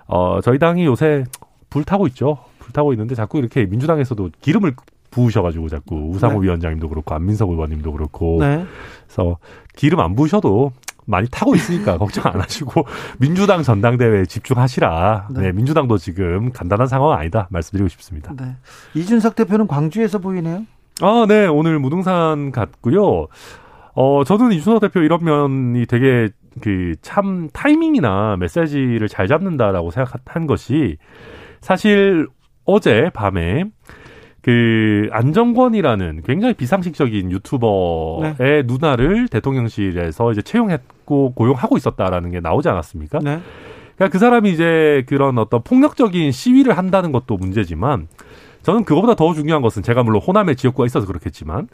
[0.07, 1.25] 어, 저희 당이 요새
[1.69, 2.37] 불타고 있죠.
[2.59, 4.75] 불타고 있는데 자꾸 이렇게 민주당에서도 기름을
[5.13, 6.45] 부으셔가지고 자꾸 우상호 네.
[6.47, 8.65] 위원장님도 그렇고 안민석 의원님도 그렇고 네.
[9.05, 9.37] 그래서
[9.75, 10.71] 기름 안 부으셔도
[11.05, 12.85] 많이 타고 있으니까 걱정 안 하시고
[13.19, 15.27] 민주당 전당대회에 집중하시라.
[15.31, 15.41] 네.
[15.41, 15.51] 네.
[15.51, 18.33] 민주당도 지금 간단한 상황은 아니다 말씀드리고 싶습니다.
[18.37, 18.55] 네.
[18.95, 20.65] 이준석 대표는 광주에서 보이네요.
[21.01, 21.47] 아, 네.
[21.47, 23.27] 오늘 무등산 갔고요.
[23.95, 26.29] 어, 저는 이준석 대표 이런 면이 되게
[26.61, 30.97] 그 참 타이밍이나 메시지를 잘 잡는다라고 생각한 것이
[31.61, 32.27] 사실
[32.65, 33.65] 어제 밤에
[34.43, 38.63] 그 안정권이라는 굉장히 비상식적인 유튜버의 네.
[38.65, 43.19] 누나를 대통령실에서 이제 채용했고 고용하고 있었다라는 게 나오지 않았습니까?
[43.19, 43.39] 네.
[43.95, 48.09] 그러니까 그 사람이 이제 그런 어떤 폭력적인 시위를 한다는 것도 문제지만
[48.63, 51.69] 저는 그것보다 더 중요한 것은 제가 물론 호남의 지역구가 있어서 그렇겠지만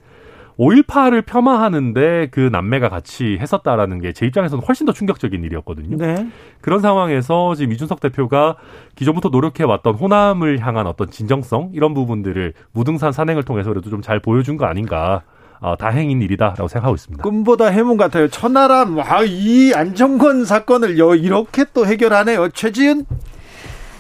[0.59, 5.95] 5.18을 폄하하는데 그 남매가 같이 했었다라는 게 제 입장에서는 훨씬 더 충격적인 일이었거든요.
[5.97, 6.27] 네.
[6.59, 8.57] 그런 상황에서 지금 이준석 대표가
[8.95, 14.57] 기존부터 노력해왔던 호남을 향한 어떤 진정성 이런 부분들을 무등산 산행을 통해서 그래도 좀 잘 보여준
[14.57, 15.21] 거 아닌가.
[15.61, 17.21] 어, 다행인 일이다라고 생각하고 있습니다.
[17.21, 18.29] 꿈보다 해몽 같아요.
[18.29, 22.49] 천하람, 와, 이 안정권 사건을 이렇게 또 해결하네요.
[22.49, 23.05] 최지은?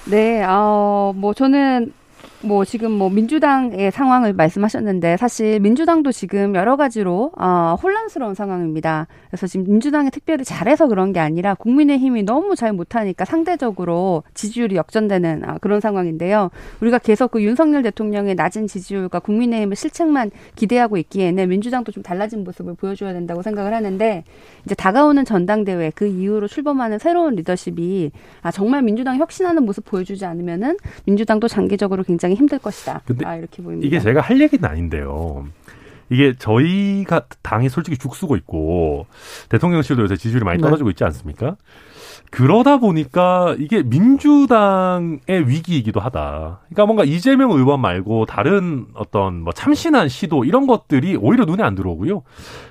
[0.05, 1.91] 네, 어, 뭐 저는
[2.41, 9.07] 뭐 지금 뭐 민주당의 상황을 말씀하셨는데 사실 민주당도 지금 여러 가지로 어, 혼란스러운 상황입니다.
[9.27, 15.43] 그래서 지금 민주당이 특별히 잘해서 그런 게 아니라 국민의힘이 너무 잘 못하니까 상대적으로 지지율이 역전되는
[15.43, 16.49] 아, 그런 상황인데요.
[16.79, 22.75] 우리가 계속 그 윤석열 대통령의 낮은 지지율과 국민의힘의 실책만 기대하고 있기에는 민주당도 좀 달라진 모습을
[22.75, 24.23] 보여줘야 된다고 생각을 하는데
[24.63, 28.11] 이제 다가오는 전당대회 그 이후로 출범하는 새로운 리더십이
[28.43, 33.01] 아, 정말 민주당 혁신하는 모습 보여주지 않으면은 민주당도 장기적으로 굉장히 굉장히 힘들 것이다.
[33.05, 33.87] 근데 아, 이렇게 보입니다.
[33.87, 35.47] 이게 제가 할 얘기는 아닌데요.
[36.09, 39.05] 이게 저희가 당이 솔직히 죽쓰고 있고
[39.49, 40.63] 대통령실도 요새 지지율이 많이 네.
[40.63, 41.55] 떨어지고 있지 않습니까?
[42.31, 46.61] 그러다 보니까 이게 민주당의 위기이기도 하다.
[46.65, 51.73] 그러니까 뭔가 이재명 의원 말고 다른 어떤 뭐 참신한 시도 이런 것들이 오히려 눈에 안
[51.75, 52.23] 들어오고요.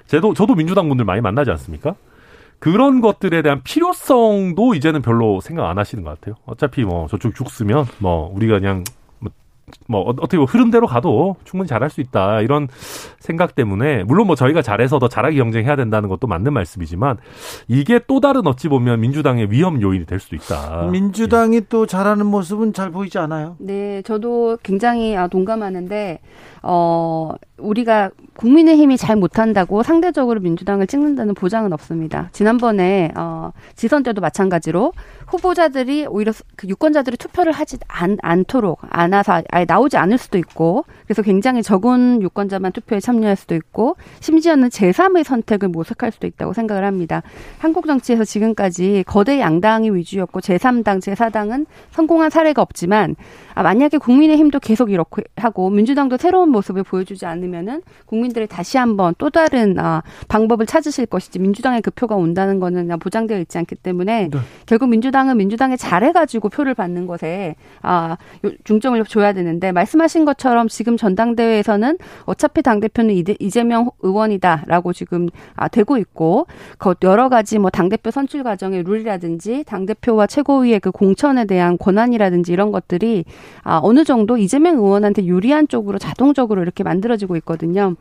[0.07, 1.95] 저도 저도 민주당 분들 많이 만나지 않습니까?
[2.61, 6.37] 그런 것들에 대한 필요성도 이제는 별로 생각 안 하시는 것 같아요.
[6.45, 8.85] 어차피 뭐 저쪽 죽쓰면 뭐 우리가 그냥
[9.87, 12.69] 뭐 어, 어떻게 흐름대로 가도 충분히 잘할 수 있다 이런
[13.19, 17.19] 생각 때문에 물론 뭐 저희가 잘해서 더 잘하게 경쟁해야 된다는 것도 맞는 말씀이지만
[17.67, 20.89] 이게 또 다른 어찌 보면 민주당의 위험 요인이 될 수도 있다.
[20.91, 21.61] 민주당이 예.
[21.69, 23.57] 또 잘하는 모습은 잘 보이지 않아요?
[23.59, 26.21] 네, 저도 굉장히 아, 동감하는데
[26.63, 32.29] 어 우리가 국민의힘이 잘 못한다고 상대적으로 민주당을 찍는다는 보장은 없습니다.
[32.33, 34.93] 지난번에 어, 지선 때도 마찬가지로
[35.27, 41.23] 후보자들이 오히려 그 유권자들이 투표를 하지 않, 않도록 안아서 아예 나오지 않을 수도 있고 그래서
[41.23, 47.23] 굉장히 적은 유권자만 투표에 참여할 수도 있고 심지어는 제3의 선택을 모색할 수도 있다고 생각을 합니다.
[47.59, 53.17] 한국 정치에서 지금까지 거대 양당이 위주였고 제3당, 제4당은 성공한 사례가 없지만
[53.55, 59.15] 아, 만약에 국민의힘도 계속 이렇게 하고 민주당도 새로운 모습을 보여주지 않 으면은 국민들이 다시 한번
[59.19, 64.29] 또 다른 아, 방법을 찾으실 것이지 민주당의 그 표가 온다는 거는 보장되어 있지 않기 때문에
[64.31, 64.39] 네.
[64.67, 68.19] 결국 민주당은 민주당에 잘해가지고 표를 받는 것에 아,
[68.65, 75.97] 중점을 줘야 되는데 말씀하신 것처럼 지금 전당대회에서는 어차피 당 대표는 이재명 의원이다라고 지금 아, 되고
[75.97, 76.47] 있고
[77.03, 82.53] 여러 가지 뭐 당 대표 선출 과정의 룰이라든지 당 대표와 최고위의 그 공천에 대한 권한이라든지
[82.53, 83.25] 이런 것들이
[83.63, 87.95] 아, 어느 정도 이재명 의원한테 유리한 쪽으로 자동적으로 이렇게 만들어지고 있거든요.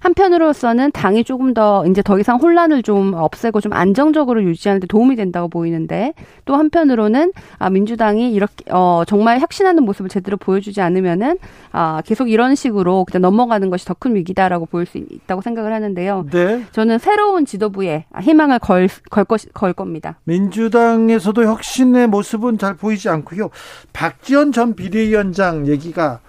[0.00, 5.16] 한편으로서는 당이 조금 더 이제 더 이상 혼란을 좀 없애고 좀 안정적으로 유지하는 데 도움이
[5.16, 6.12] 된다고 보이는데
[6.44, 11.38] 또 한편으로는 아 민주당이 이렇게 어 정말 혁신하는 모습을 제대로 보여주지 않으면은
[11.72, 16.26] 아 계속 이런 식으로 그냥 넘어가는 것이 더 큰 위기다라고 보일 수 있다고 생각을 하는데요.
[16.30, 16.62] 네.
[16.72, 20.18] 저는 새로운 지도부에 희망을 걸, 걸, 것, 걸 겁니다.
[20.24, 23.48] 민주당에서도 혁신의 모습은 잘 보이지 않고요.
[23.94, 26.20] 박지원 전 비대위원장 얘기가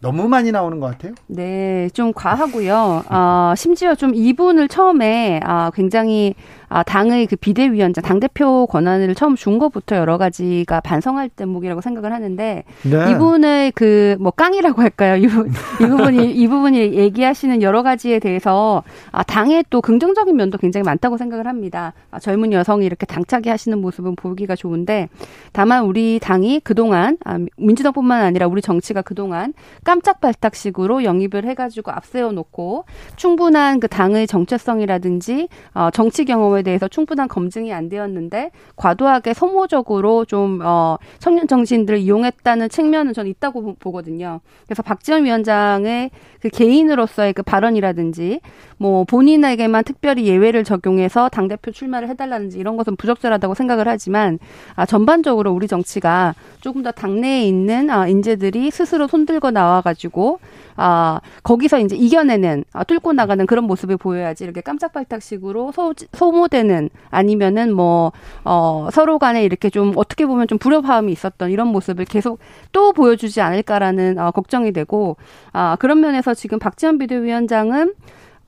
[0.00, 1.14] 너무 많이 나오는 것 같아요.
[1.26, 3.04] 네, 좀 과하고요.
[3.08, 6.34] 어, 심지어 좀 이분을 처음에 아, 굉장히
[6.68, 12.64] 아, 당의 그 비대위원장, 당대표 권한을 처음 준 것부터 여러 가지가 반성할 대목이라고 생각을 하는데
[12.82, 13.10] 네.
[13.10, 15.16] 이분의 그 뭐 깡이라고 할까요?
[15.16, 20.58] 이, 부분, 이 부분이 이 부분이 얘기하시는 여러 가지에 대해서 아, 당의 또 긍정적인 면도
[20.58, 21.92] 굉장히 많다고 생각을 합니다.
[22.10, 25.08] 아, 젊은 여성이 이렇게 당차게 하시는 모습은 보기가 좋은데
[25.52, 32.84] 다만 우리 당이 그동안 아, 민주당뿐만 아니라 우리 정치가 그동안 깜짝발딱식으로 영입을 해가지고 앞세워 놓고
[33.16, 40.24] 충분한 그 당의 정체성이라든지 어, 정치 경험 경우에 대해서 충분한 검증이 안 되었는데 과도하게 소모적으로
[40.24, 44.40] 좀 어, 청년 정신들을 이용했다는 측면은 저는 있다고 보 거든요.
[44.66, 48.40] 그래서 박지원 위원장의 그 개인으로서의 그 발언이라든지
[48.78, 54.38] 뭐 본인에게만 특별히 예외를 적용해서 당 대표 출마를 해달라든지 이런 것은 부적절하다고 생각을 하지만
[54.74, 60.40] 아, 전반적으로 우리 정치가 조금 더 당내에 있는 아, 인재들이 스스로 손들고 나와가지고
[60.76, 66.90] 아, 거기서 이제 이겨내는 아, 뚫고 나가는 그런 모습을 보여야지 이렇게 깜짝발딱식으로 소, 소모 소모되는
[67.10, 68.12] 아니면은 뭐
[68.44, 72.38] 어, 서로 간에 이렇게 좀 어떻게 보면 좀 불협화음이 있었던 이런 모습을 계속
[72.72, 75.16] 또 보여주지 않을까라는 어, 걱정이 되고
[75.52, 77.94] 아 그런 면에서 지금 박지원 비대위원장은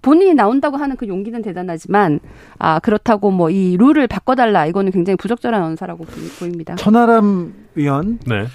[0.01, 2.21] 본인이 나온다고 하는 그 용기는 대단하지만
[2.59, 6.05] 아 그렇다고 뭐 이 룰을 바꿔달라 이거는 굉장히 부적절한 언사라고
[6.39, 6.77] 보입니다.
[6.77, 8.19] 천하람 위원.
[8.27, 8.47] 네.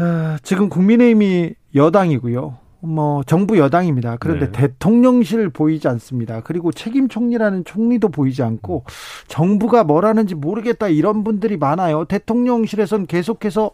[0.00, 2.58] 어, 지금 국민의힘이 여당이고요.
[2.80, 4.16] 뭐 정부 여당입니다.
[4.18, 4.52] 그런데 네.
[4.52, 6.42] 대통령실 보이지 않습니다.
[6.42, 8.84] 그리고 책임 총리라는 총리도 보이지 않고
[9.26, 12.04] 정부가 뭘 하는지 모르겠다 이런 분들이 많아요.
[12.04, 13.72] 대통령실에선 계속해서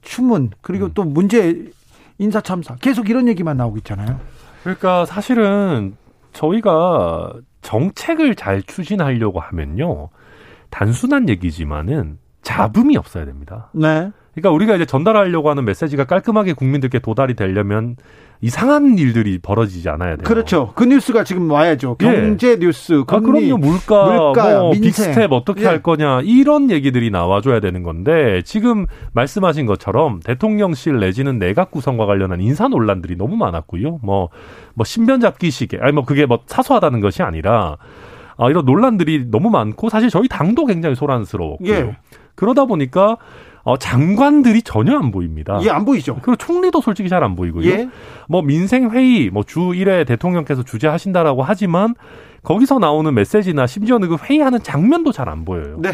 [0.00, 0.90] 추문 그리고 음.
[0.94, 1.70] 또 문제
[2.18, 4.18] 인사 참사 계속 이런 얘기만 나오고 있잖아요.
[4.62, 5.96] 그러니까 사실은
[6.32, 10.08] 저희가 정책을 잘 추진하려고 하면요.
[10.70, 13.70] 단순한 얘기지만은 잡음이 없어야 됩니다.
[13.72, 14.10] 네.
[14.36, 17.96] 그러니까 우리가 이제 전달하려고 하는 메시지가 깔끔하게 국민들께 도달이 되려면
[18.42, 20.24] 이상한 일들이 벌어지지 않아야 돼요.
[20.24, 20.72] 그렇죠.
[20.74, 21.96] 그 뉴스가 지금 와야죠.
[22.02, 22.04] 예.
[22.04, 22.56] 경제 예.
[22.56, 23.56] 뉴스, 금리, 아, 그럼요.
[23.56, 25.66] 물가, 물가 뭐 빅스텝 어떻게 예.
[25.66, 32.42] 할 거냐 이런 얘기들이 나와줘야 되는 건데 지금 말씀하신 것처럼 대통령실 내지는 내각 구성과 관련한
[32.42, 34.00] 인사 논란들이 너무 많았고요.
[34.02, 34.28] 뭐,
[34.74, 37.78] 뭐 신변 잡기 시계, 아니 뭐 그게 뭐 사소하다는 것이 아니라
[38.36, 41.74] 아, 이런 논란들이 너무 많고 사실 저희 당도 굉장히 소란스러웠고요.
[41.74, 41.96] 예.
[42.34, 43.16] 그러다 보니까
[43.66, 45.58] 어, 장관들이 전혀 안 보입니다.
[45.64, 46.14] 예, 안 보이죠.
[46.22, 47.68] 그리고 총리도 솔직히 잘 안 보이고요.
[47.68, 47.88] 예.
[48.28, 51.94] 뭐 민생 회의, 뭐 주 1회 대통령께서 주재하신다라고 하지만
[52.44, 55.78] 거기서 나오는 메시지나 심지어는 그 회의하는 장면도 잘 안 보여요.
[55.80, 55.90] 네.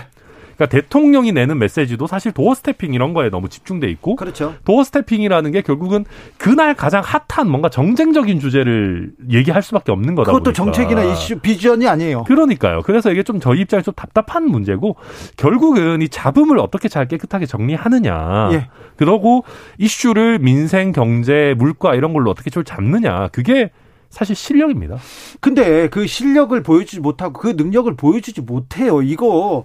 [0.63, 4.55] 그러니까 대통령이 내는 메시지도 사실 도어 스태핑 이런 거에 너무 집중돼 있고 그렇죠.
[4.65, 6.05] 도어 스태핑이라는 게 결국은
[6.39, 10.53] 그날 가장 핫한 뭔가 정쟁적인 주제를 얘기할 수밖에 없는 거다 그것도 보니까.
[10.53, 12.25] 정책이나 이슈 비전이 아니에요.
[12.25, 12.83] 그러니까요.
[12.83, 14.97] 그래서 이게 좀 저희 입장에서 좀 답답한 문제고
[15.37, 18.51] 결국은 이 잡음을 어떻게 잘 깨끗하게 정리하느냐.
[18.53, 18.69] 예.
[18.97, 19.45] 그러고
[19.79, 23.29] 이슈를 민생, 경제, 물가 이런 걸로 어떻게 좀 잡느냐.
[23.29, 23.71] 그게
[24.11, 24.99] 사실 실력입니다.
[25.41, 29.01] 근데 그 실력을 보여주지 못하고 그 능력을 보여주지 못해요.
[29.01, 29.65] 이거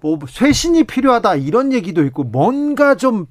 [0.00, 3.26] 뭐 쇄신이 필요하다 이런 얘기도 있고 뭔가 좀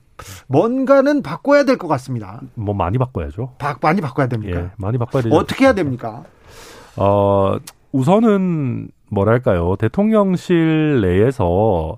[0.47, 2.41] 뭔가는 바꿔야 될 것 같습니다.
[2.55, 3.53] 뭐 많이 바꿔야죠.
[3.59, 4.59] 바, 많이 바꿔야 됩니까?
[4.59, 5.35] 예, 많이 바꿔야 되죠.
[5.35, 6.23] 어떻게 해야 됩니까?
[6.95, 7.57] 어,
[7.91, 9.75] 우선은 뭐랄까요?
[9.77, 11.95] 대통령실 내에서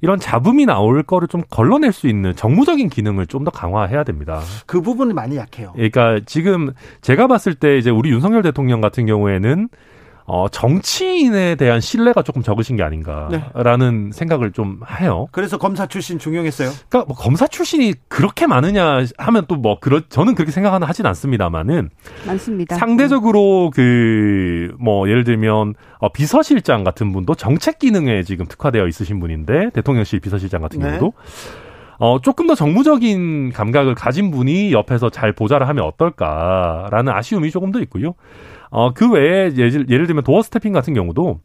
[0.00, 4.40] 이런 잡음이 나올 거를 좀 걸러낼 수 있는 정무적인 기능을 좀 더 강화해야 됩니다.
[4.66, 5.72] 그 부분이 많이 약해요.
[5.74, 9.68] 그러니까 지금 제가 봤을 때 이제 우리 윤석열 대통령 같은 경우에는
[10.24, 14.12] 어, 정치인에 대한 신뢰가 조금 적으신 게 아닌가라는 네.
[14.12, 15.26] 생각을 좀 해요.
[15.32, 16.70] 그래서 검사 출신 중용했어요.
[16.88, 21.90] 그러니까 뭐 검사 출신이 그렇게 많으냐 하면 또 뭐 그런 저는 그렇게 생각하는 하진 않습니다만은
[22.26, 22.76] 많습니다.
[22.76, 29.70] 상대적으로 그 뭐 예를 들면 어, 비서실장 같은 분도 정책 기능에 지금 특화되어 있으신 분인데
[29.70, 30.86] 대통령실 비서실장 같은 네.
[30.86, 31.12] 경우도
[31.98, 37.80] 어, 조금 더 정무적인 감각을 가진 분이 옆에서 잘 보좌를 하면 어떨까라는 아쉬움이 조금 더
[37.80, 38.14] 있고요.
[38.72, 41.40] 어, 그 외에 예를, 예를 들면 도어 스태핑 같은 경우도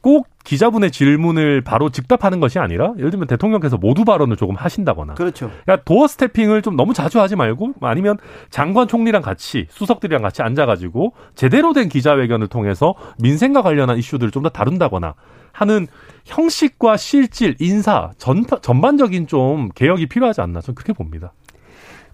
[0.00, 5.50] 꼭 기자분의 질문을 바로 즉답하는 것이 아니라 예를 들면 대통령께서 모두 발언을 조금 하신다거나 그렇죠.
[5.64, 8.16] 그러니까 도어 스태핑을 좀 너무 자주 하지 말고 아니면
[8.50, 14.48] 장관 총리랑 같이 수석들이랑 같이 앉아가지고 제대로 된 기자회견을 통해서 민생과 관련한 이슈들을 좀 더
[14.50, 15.14] 다룬다거나
[15.52, 15.88] 하는
[16.24, 21.32] 형식과 실질 인사 전 전반적인 좀 개혁이 필요하지 않나 저는 그렇게 봅니다.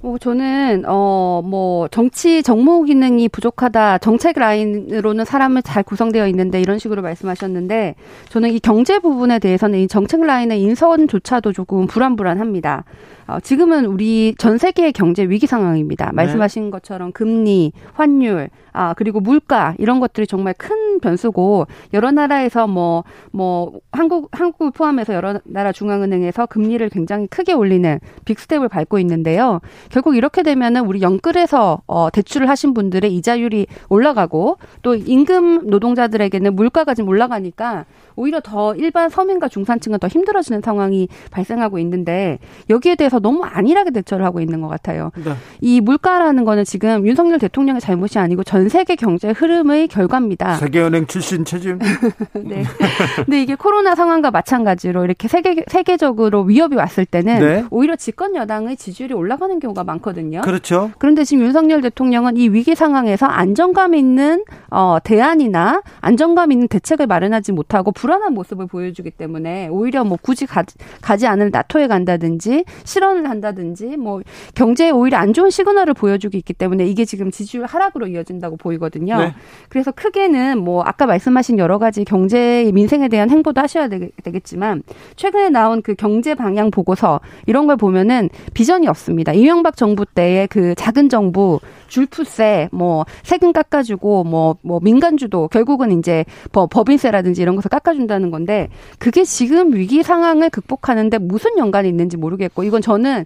[0.04, 6.78] 뭐 저는 어 뭐 정치 정무 기능이 부족하다 정책 라인으로는 사람을 잘 구성되어 있는데 이런
[6.78, 7.94] 식으로 말씀하셨는데
[8.28, 12.84] 저는 이 경제 부분에 대해서는 이 정책 라인의 인선조차도 조금 불안불안합니다.
[13.26, 16.06] 어, 지금은 우리 전 세계의 경제 위기 상황입니다.
[16.06, 16.12] 네.
[16.12, 23.04] 말씀하신 것처럼 금리, 환율, 아, 그리고 물가 이런 것들이 정말 큰 변수고 여러 나라에서 뭐뭐
[23.32, 29.60] 뭐 한국 한국을 포함해서 여러 나라 중앙은행에서 금리를 굉장히 크게 올리는 빅스텝을 밟고 있는데요.
[29.90, 36.94] 결국 이렇게 되면은 우리 영끌에서 어 대출을 하신 분들의 이자율이 올라가고 또 임금 노동자들에게는 물가가
[36.94, 42.38] 지금 올라가니까 오히려 더 일반 서민과 중산층은 더 힘들어지는 상황이 발생하고 있는데
[42.70, 45.11] 여기에 대해서 너무 안일하게 대처를 하고 있는 것 같아요.
[45.16, 45.33] 네.
[45.61, 50.55] 이 물가라는 거는 지금 윤석열 대통령의 잘못이 아니고 전 세계 경제 흐름의 결과입니다.
[50.57, 51.79] 세계은행 출신 체질.
[52.35, 52.64] 네.
[53.16, 57.64] 근데 이게 코로나 상황과 마찬가지로 이렇게 세계 세계적으로 위협이 왔을 때는 네.
[57.70, 60.40] 오히려 집권 여당의 지지율이 올라가는 경우가 많거든요.
[60.40, 60.90] 그렇죠.
[60.98, 67.53] 그런데 지금 윤석열 대통령은 이 위기 상황에서 안정감 있는 어 대안이나 안정감 있는 대책을 마련하지
[67.53, 70.64] 못하고 불안한 모습을 보여주기 때문에 오히려 뭐 굳이 가,
[71.01, 74.22] 가지 않을 나토에 간다든지 실업 실언을 한다든지 뭐
[74.55, 79.18] 경제에 오히려 안 좋은 시그널을 보여주고 있기 때문에 이게 지금 지지율 하락으로 이어진다고 보이거든요.
[79.18, 79.34] 네.
[79.68, 84.82] 그래서 크게는 뭐 아까 말씀하신 여러 가지 경제 민생에 대한 행보도 하셔야 되 겠지만
[85.16, 89.32] 최근에 나온 그 경제 방향 보고서 이런 걸 보면은 비전이 없습니다.
[89.32, 95.96] 이명박 정부 때의 그 작은 정부 줄푸세 뭐 세금 깎아주고 뭐뭐 뭐 민간 주도 결국은
[95.98, 102.64] 이제 법인세라든지 이런 것을 깎아준다는 건데 그게 지금 위기 상황을 극복하는데 무슨 연관이 있는지 모르겠고
[102.64, 103.24] 이건 저는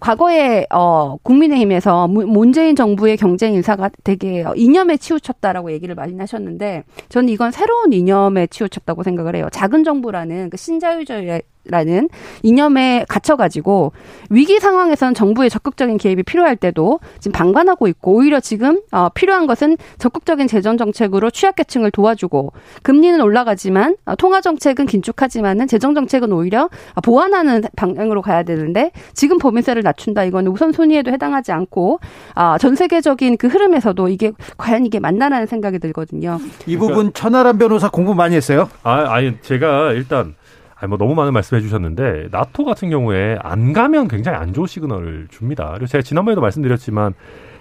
[0.00, 7.50] 과거에 어 국민의힘에서 문재인 정부의 경제 인사가 되게 이념에 치우쳤다라고 얘기를 많이 하셨는데 저는 이건
[7.50, 9.48] 새로운 이념에 치우쳤다고 생각을 해요.
[9.52, 12.08] 작은 정부라는 그 신자유주의 라는
[12.42, 13.92] 이념에 갇혀가지고
[14.30, 19.76] 위기 상황에서는 정부의 적극적인 개입이 필요할 때도 지금 방관하고 있고 오히려 지금 어, 필요한 것은
[19.98, 22.52] 적극적인 재정 정책으로 취약계층을 도와주고
[22.82, 26.70] 금리는 올라가지만 어, 통화 정책은 긴축하지만은 재정 정책은 오히려
[27.04, 32.00] 보완하는 방향으로 가야 되는데 지금 법인세를 낮춘다 이거는 우선순위에도 해당하지 않고
[32.36, 36.40] 어, 전 세계적인 그 흐름에서도 이게 과연 이게 맞나라는 생각이 들거든요.
[36.66, 38.70] 이 부분 천하람 변호사 공부 많이 했어요?
[38.82, 40.34] 아, 아니 제가 일단
[40.80, 45.28] 아니 뭐 너무 많은 말씀해 주셨는데 나토 같은 경우에 안 가면 굉장히 안 좋은 시그널을
[45.30, 45.70] 줍니다.
[45.72, 47.12] 그리고 제가 지난번에도 말씀드렸지만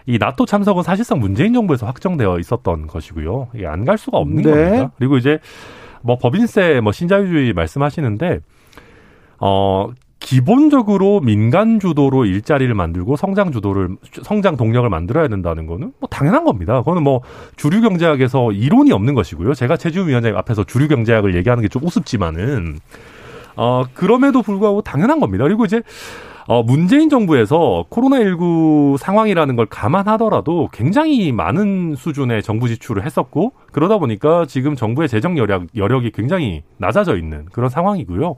[0.06, 3.50] 이 나토 참석은 사실상 문재인 정부에서 확정되어 있었던 것이고요.
[3.54, 4.52] 이게 안 갈 수가 없는 네.
[4.52, 4.92] 겁니다.
[4.98, 5.40] 그리고 이제
[6.02, 8.40] 뭐 법인세 뭐 신자유주의 말씀하시는데
[9.40, 9.90] 어
[10.30, 16.78] 기본적으로 민간 주도로 일자리를 만들고 성장 주도를 성장 동력을 만들어야 된다는 거는 뭐 당연한 겁니다.
[16.82, 17.22] 그거는 뭐
[17.56, 19.56] 주류 경제학에서 이론이 없는 것이고요.
[19.56, 22.78] 제가 최지우 위원장 앞에서 주류 경제학을 얘기하는 게 좀 우습지만은
[23.56, 25.46] 어 그럼에도 불구하고 당연한 겁니다.
[25.46, 25.82] 그리고 이제
[26.46, 34.48] 어, 문재인 정부에서 코로나19 상황이라는 걸 감안하더라도 굉장히 많은 수준의 정부 지출을 했었고, 그러다 보니까
[34.48, 38.36] 지금 정부의 재정 여력, 여력이 굉장히 낮아져 있는 그런 상황이고요.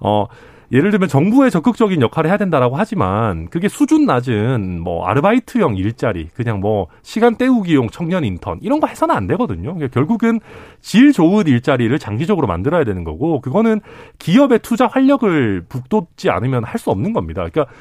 [0.00, 0.26] 어,
[0.70, 6.60] 예를 들면 정부의 적극적인 역할을 해야 된다라고 하지만 그게 수준 낮은 뭐 아르바이트형 일자리 그냥
[6.60, 9.74] 뭐 시간 때우기용 청년 인턴 이런 거 해서는 안 되거든요.
[9.74, 10.40] 그러니까 결국은
[10.82, 13.80] 질 좋은 일자리를 장기적으로 만들어야 되는 거고 그거는
[14.18, 17.44] 기업의 투자 활력을 북돋지 않으면 할 수 없는 겁니다.
[17.50, 17.72] 그러니까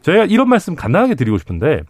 [0.00, 1.82] 제가 이런 말씀 간단하게 드리고 싶은데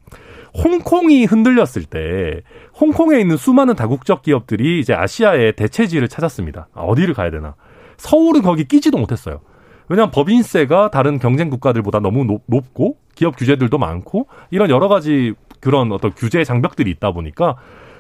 [0.62, 2.42] 홍콩이 흔들렸을 때
[2.78, 6.68] 홍콩에 있는 수많은 다국적 기업들이 이제 아시아의 대체지를 찾았습니다.
[6.74, 7.54] 아, 어디를 가야 되나?
[7.96, 9.40] 서울은 거기 끼지도 못했어요.
[9.88, 15.92] 왜냐하면 법인세가 다른 경쟁 국가들보다 너무 높, 높고 기업 규제들도 많고 이런 여러 가지 그런
[15.92, 17.56] 어떤 규제 장벽들이 있다 보니까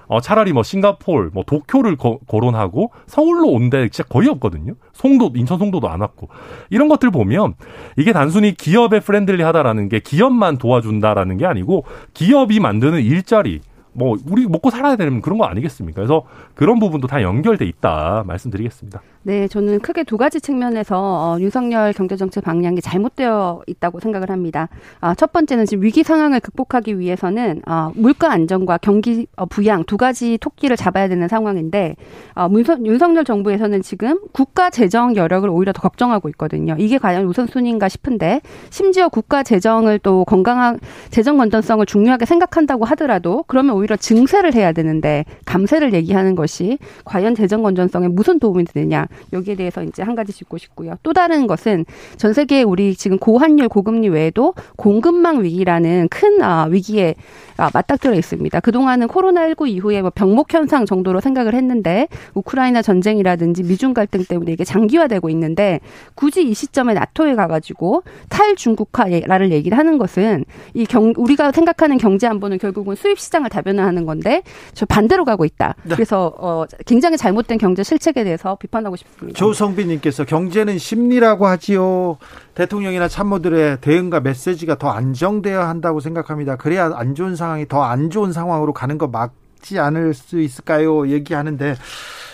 [0.08, 4.74] 어, 차라리 뭐 싱가폴, 뭐 도쿄를 거, 거론하고 서울로 온 데 진짜 거의 없거든요.
[4.92, 6.28] 송도, 인천 송도도 안 왔고.
[6.68, 7.54] 이런 것들 보면
[7.96, 13.60] 이게 단순히 기업에 friendly 하다라는 게 기업만 도와준다라는 게 아니고 기업이 만드는 일자리,
[13.92, 15.96] 뭐 우리 먹고 살아야 되는 그런 거 아니겠습니까?
[15.96, 16.24] 그래서
[16.54, 19.00] 그런 부분도 다 연결돼 있다 말씀드리겠습니다.
[19.24, 24.68] 네, 저는 크게 두 가지 측면에서 어, 윤석열 경제정책 방향이 잘못되어 있다고 생각을 합니다.
[25.00, 29.96] 아, 첫 번째는 지금 위기 상황을 극복하기 위해서는 어, 물가 안정과 경기 어, 부양 두
[29.96, 31.94] 가지 토끼를 잡아야 되는 상황인데
[32.34, 36.74] 어, 문석, 윤석열 정부에서는 지금 국가 재정 여력을 오히려 더 걱정하고 있거든요.
[36.76, 43.76] 이게 과연 우선순위인가 싶은데 심지어 국가 재정을 또 건강한 재정 건전성을 중요하게 생각한다고 하더라도 그러면
[43.76, 49.82] 오히려 증세를 해야 되는데 감세를 얘기하는 것이 과연 재정 건전성에 무슨 도움이 되느냐 여기에 대해서
[49.82, 50.94] 이제 한 가지 짚고 싶고요.
[51.02, 51.84] 또 다른 것은
[52.16, 57.14] 전 세계 우리 지금 고환율 고금리 외에도 공급망 위기라는 큰 아, 위기에
[57.56, 58.60] 아, 맞닥뜨려 있습니다.
[58.60, 64.64] 그동안은 코로나19 이후에 뭐 병목 현상 정도로 생각을 했는데 우크라이나 전쟁이라든지 미중 갈등 때문에 이게
[64.64, 65.80] 장기화되고 있는데
[66.14, 70.44] 굳이 이 시점에 나토에 가가지고 탈중국화를 얘기를 하는 것은
[70.74, 74.42] 이 경, 우리가 생각하는 경제 안보는 결국은 수입 시장을 다변화하는 건데
[74.74, 75.74] 저 반대로 가고 있다.
[75.84, 75.94] 네.
[75.94, 79.01] 그래서 어, 굉장히 잘못된 경제 실책에 대해서 비판하고 싶습니다.
[79.34, 82.18] 조성빈님께서 경제는 심리라고 하지요.
[82.54, 86.56] 대통령이나 참모들의 대응과 메시지가 더 안정되어야 한다고 생각합니다.
[86.56, 91.08] 그래야 안 좋은 상황이 더 안 좋은 상황으로 가는 거 막지 않을 수 있을까요?
[91.08, 91.76] 얘기하는데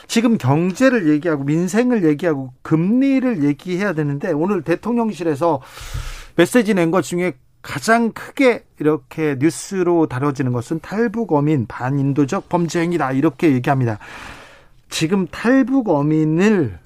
[0.07, 5.61] 지금 경제를 얘기하고 민생을 얘기하고 금리를 얘기해야 되는데 오늘 대통령실에서
[6.37, 13.13] 메시지 낸 것 중에 가장 크게 이렇게 뉴스로 다뤄지는 것은 탈북 어민 반인도적 범죄 행위다
[13.13, 13.99] 이렇게 얘기합니다.
[14.89, 16.79] 지금 탈북 어민을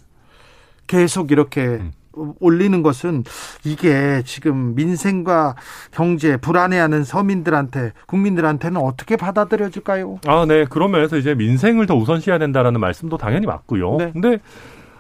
[0.87, 1.93] 계속 이렇게 음.
[2.41, 3.25] 올리는 것은
[3.65, 5.55] 이게 지금 민생과
[5.91, 10.21] 경제 불안해하는 서민들한테 국민들한테는 어떻게 받아들여질까요?
[10.27, 10.65] 아, 네.
[10.67, 13.97] 그런 면에서 이제 민생을 더 우선시해야 된다라는 말씀도 당연히 맞고요.
[13.97, 14.11] 네.
[14.13, 14.39] 근데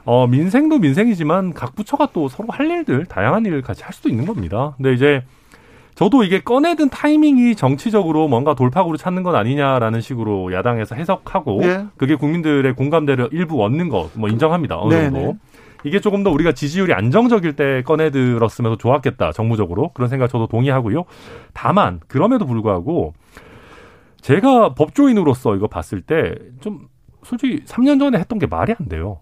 [0.04, 4.26] 어, 민생도 민생이지만 각 부처가 또 서로 할 일들 다양한 일을 같이 할 수도 있는
[4.26, 4.74] 겁니다.
[4.76, 5.22] 근데 이제
[5.94, 11.86] 저도 이게 꺼내든 타이밍이 정치적으로 뭔가 돌파구를 찾는 건 아니냐라는 식으로 야당에서 해석하고 네.
[11.96, 14.78] 그게 국민들의 공감대를 일부 얻는 것 뭐 인정합니다.
[14.78, 15.18] 어느 네, 정도.
[15.20, 15.34] 네.
[15.84, 19.32] 이게 조금 더 우리가 지지율이 안정적일 때 꺼내들었으면 더 좋았겠다.
[19.32, 19.90] 정무적으로.
[19.94, 21.04] 그런 생각 저도 동의하고요.
[21.52, 23.14] 다만 그럼에도 불구하고
[24.20, 26.86] 제가 법조인으로서 이거 봤을 때 좀
[27.24, 29.20] 솔직히 3년 전에 했던 게 말이 안 돼요.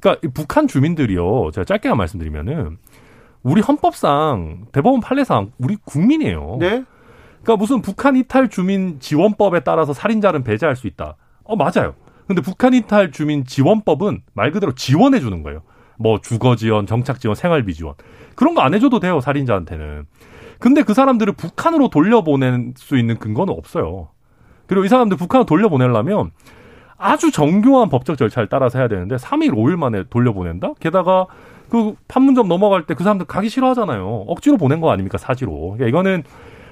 [0.00, 1.50] 그러니까 북한 주민들이요.
[1.52, 2.78] 제가 짧게만 말씀드리면은
[3.42, 6.56] 우리 헌법상 대법원 판례상 우리 국민이에요.
[6.60, 6.84] 네.
[7.42, 11.16] 그러니까 무슨 북한 이탈 주민 지원법에 따라서 살인자는 배제할 수 있다.
[11.44, 11.94] 어 맞아요.
[12.26, 15.62] 근데 북한 이탈 주민 지원법은 말 그대로 지원해 주는 거예요.
[15.98, 17.94] 뭐 주거 지원, 정착 지원, 생활비 지원.
[18.34, 20.04] 그런 거 안 해줘도 돼요, 살인자한테는.
[20.58, 24.08] 근데 그 사람들을 북한으로 돌려보낼 수 있는 근거는 없어요.
[24.66, 26.30] 그리고 이 사람들 북한으로 돌려보내려면
[26.98, 30.74] 아주 정교한 법적 절차를 따라서 해야 되는데 3일, 5일 만에 돌려보낸다?
[30.80, 31.26] 게다가
[31.70, 34.24] 그 판문점 넘어갈 때 그 사람들 가기 싫어하잖아요.
[34.26, 35.52] 억지로 보낸 거 아닙니까, 사지로.
[35.76, 36.24] 그러니까 이거는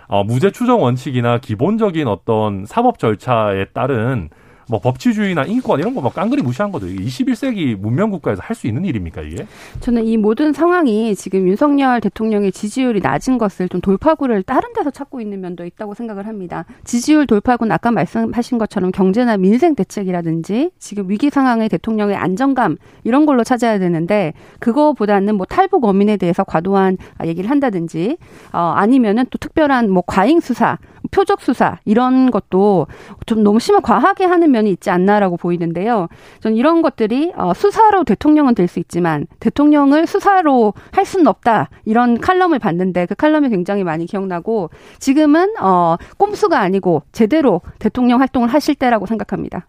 [0.08, 4.30] 어, 무죄 추정 원칙이나 기본적인 어떤 사법 절차에 따른
[4.68, 6.86] 뭐 법치주의나 인권 이런 거 막 깡그리 무시한 거죠.
[6.86, 9.46] 21세기 문명 국가에서 할 수 있는 일입니까 이게?
[9.80, 15.20] 저는 이 모든 상황이 지금 윤석열 대통령의 지지율이 낮은 것을 좀 돌파구를 다른 데서 찾고
[15.20, 16.64] 있는 면도 있다고 생각을 합니다.
[16.84, 23.44] 지지율 돌파구는 아까 말씀하신 것처럼 경제나 민생 대책이라든지 지금 위기 상황의 대통령의 안정감 이런 걸로
[23.44, 28.16] 찾아야 되는데 그거보다는 뭐 탈북 어민에 대해서 과도한 얘기를 한다든지
[28.52, 30.78] 어 아니면은 또 특별한 뭐 과잉 수사
[31.10, 32.86] 표적 수사 이런 것도
[33.26, 36.08] 좀 너무 심한 과하게 하는 면이 있지 않나라고 보이는데요.
[36.40, 42.20] 저는 이런 것들이 어, 수사로 대통령은 될 수 있지만 대통령을 수사로 할 수는 없다 이런
[42.20, 48.74] 칼럼을 봤는데 그 칼럼이 굉장히 많이 기억나고 지금은 어, 꼼수가 아니고 제대로 대통령 활동을 하실
[48.74, 49.66] 때라고 생각합니다.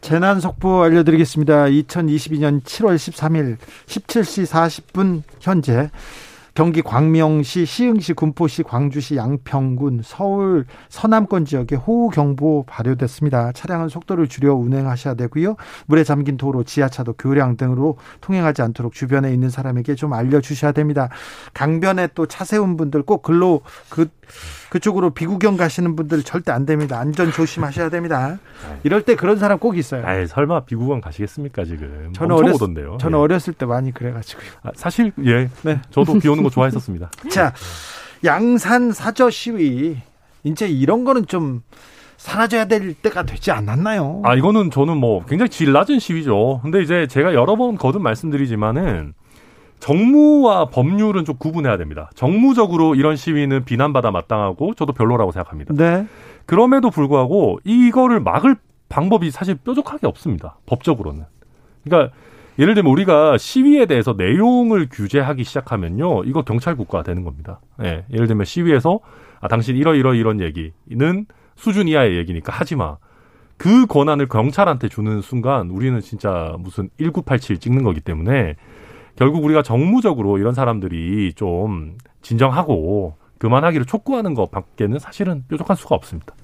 [0.00, 1.64] 재난 속보 알려드리겠습니다.
[1.66, 3.56] 2022년 7월 13일
[3.86, 5.90] 17시 40분 현재
[6.54, 13.50] 경기 광명시, 시흥시, 군포시, 광주시, 양평군, 서울 서남권 지역에 호우 경보 발효됐습니다.
[13.52, 15.56] 차량은 속도를 줄여 운행하셔야 되고요.
[15.86, 21.08] 물에 잠긴 도로, 지하차도, 교량 등으로 통행하지 않도록 주변에 있는 사람에게 좀 알려 주셔야 됩니다.
[21.54, 24.08] 강변에 또 차 세운 분들 꼭 글로 그
[24.74, 26.98] 그쪽으로 비구경 가시는 분들 절대 안 됩니다.
[26.98, 28.40] 안전 조심하셔야 됩니다.
[28.82, 30.04] 이럴 때 그런 사람 꼭 있어요.
[30.04, 32.12] 아 설마 비구경 가시겠습니까 지금?
[32.12, 32.98] 저는 어렸, 오던데요.
[32.98, 33.22] 저는 예.
[33.22, 34.46] 어렸을 때 많이 그래가지고요.
[34.64, 35.80] 아, 사실 예, 네.
[35.92, 37.08] 저도 비 오는 거 좋아했었습니다.
[37.30, 37.52] 자,
[38.24, 39.96] 양산 사저 시위
[40.42, 41.62] 이제 이런 거는 좀
[42.16, 44.22] 사라져야 될 때가 되지 않았나요?
[44.24, 46.58] 아 이거는 저는 뭐 굉장히 질 낮은 시위죠.
[46.64, 49.14] 근데 이제 제가 여러 번 거듭 말씀드리지만은
[49.84, 52.10] 정무와 법률은 좀 구분해야 됩니다.
[52.14, 55.74] 정무적으로 이런 시위는 비난받아 마땅하고 저도 별로라고 생각합니다.
[55.74, 56.06] 네.
[56.46, 58.56] 그럼에도 불구하고 이거를 막을
[58.88, 60.56] 방법이 사실 뾰족하게 없습니다.
[60.64, 61.24] 법적으로는.
[61.84, 62.14] 그러니까
[62.58, 66.24] 예를 들면 우리가 시위에 대해서 내용을 규제하기 시작하면요.
[66.24, 67.60] 이거 경찰 국가가 되는 겁니다.
[67.82, 68.06] 예.
[68.10, 69.00] 예를 들면 시위에서
[69.40, 71.26] 아 당신 이러 이러 이런 얘기는
[71.56, 72.96] 수준 이하의 얘기니까 하지 마.
[73.58, 78.56] 그 권한을 경찰한테 주는 순간 우리는 진짜 무슨 1987 찍는 거기 때문에
[79.16, 86.34] 결국 우리가 정무적으로 이런 사람들이 좀 진정하고 그만하기를 촉구하는 것 밖에는 사실은 뾰족한 수가 없습니다.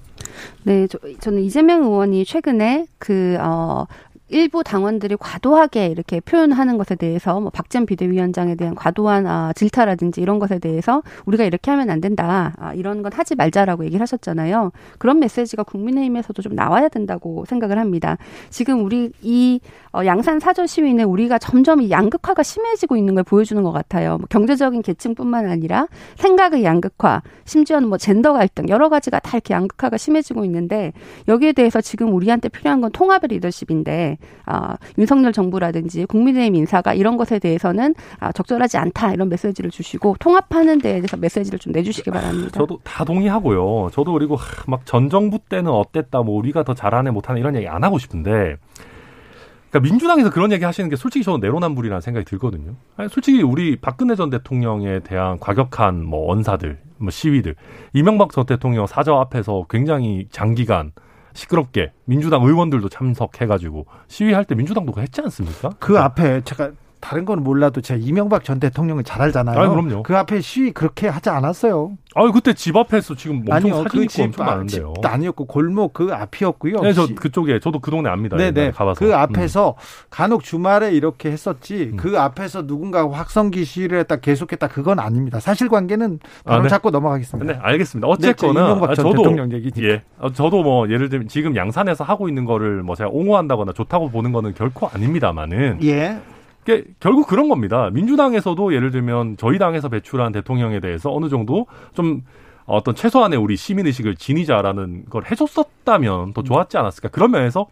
[0.63, 3.85] 네, 저, 저는 이재명 의원이 최근에 그, 어,
[4.31, 10.39] 일부 당원들이 과도하게 이렇게 표현하는 것에 대해서 뭐 박전 비대위원장에 대한 과도한 아, 질타라든지 이런
[10.39, 12.53] 것에 대해서 우리가 이렇게 하면 안 된다.
[12.57, 14.71] 아, 이런 건 하지 말자라고 얘기를 하셨잖아요.
[14.97, 18.17] 그런 메시지가 국민의힘에서도 좀 나와야 된다고 생각을 합니다.
[18.49, 19.59] 지금 우리 이
[19.93, 24.17] 어, 양산 사저 시위는 우리가 점점 양극화가 심해지고 있는 걸 보여주는 것 같아요.
[24.17, 29.97] 뭐 경제적인 계층뿐만 아니라 생각의 양극화, 심지어는 뭐 젠더 갈등 여러 가지가 다 이렇게 양극화가
[29.97, 30.93] 심해지고 있는데
[31.27, 37.39] 여기에 대해서 지금 우리한테 필요한 건 통합의 리더십인데 아, 윤석열 정부라든지 국민의힘 인사가 이런 것에
[37.39, 42.51] 대해서는 아, 적절하지 않다 이런 메시지를 주시고 통합하는 데에 대해서 메시지를 좀 내주시기 바랍니다.
[42.53, 43.89] 저도 다 동의하고요.
[43.91, 47.83] 저도 그리고 막 전 정부 때는 어땠다, 뭐 우리가 더 잘하네 못하네 이런 얘기 안
[47.83, 48.57] 하고 싶은데.
[49.69, 52.73] 그러니까 민주당에서 그런 얘기 하시는 게 솔직히 저는 내로남불이라는 생각이 들거든요.
[52.97, 57.55] 아니, 솔직히 우리 박근혜 전 대통령에 대한 과격한 뭐 언사들, 뭐 시위들,
[57.93, 60.91] 이명박 전 대통령 사저 앞에서 굉장히 장기간
[61.33, 65.69] 시끄럽게 민주당 의원들도 참석해가지고 시위할 때 민주당도 했지 않습니까?
[65.79, 66.71] 그 앞에 제가
[67.01, 69.59] 다른 건 몰라도 제가 이명박 전 대통령을 잘 알잖아요.
[69.59, 70.03] 아, 그럼요.
[70.03, 71.97] 그 앞에 시위 그렇게 하지 않았어요.
[72.13, 74.93] 아, 그때 집 앞에서 지금 엄청 아니요, 사진 그 집, 엄청 많은데요.
[74.95, 76.81] 집도 아니었고 골목 그 앞이었고요.
[76.81, 78.37] 네, 저 그쪽에 저도 그 동네 압니다.
[78.37, 78.71] 네네.
[78.71, 78.99] 가봐서.
[78.99, 80.07] 그 앞에서 음.
[80.09, 81.91] 간혹 주말에 이렇게 했었지.
[81.93, 81.97] 음.
[81.97, 85.39] 그 앞에서 누군가 확성기 시위를 했다 계속했다 그건 아닙니다.
[85.39, 86.69] 사실관계는 바로 아, 네.
[86.69, 87.53] 잡고 넘어가겠습니다.
[87.53, 88.07] 네, 알겠습니다.
[88.07, 89.71] 어쨌거나 네, 저도 대통령 얘기.
[89.83, 94.09] 예, 어, 저도 뭐 예를 들면 지금 양산에서 하고 있는 거를 뭐 제가 옹호한다거나 좋다고
[94.09, 95.79] 보는 거는 결코 아닙니다만은.
[95.83, 96.19] 예.
[96.99, 97.89] 결국 그런 겁니다.
[97.91, 102.23] 민주당에서도 예를 들면 저희 당에서 배출한 대통령에 대해서 어느 정도 좀
[102.65, 107.09] 어떤 최소한의 우리 시민의식을 지니자라는 걸 해줬었다면 더 좋았지 않았을까.
[107.09, 107.67] 그런 면에서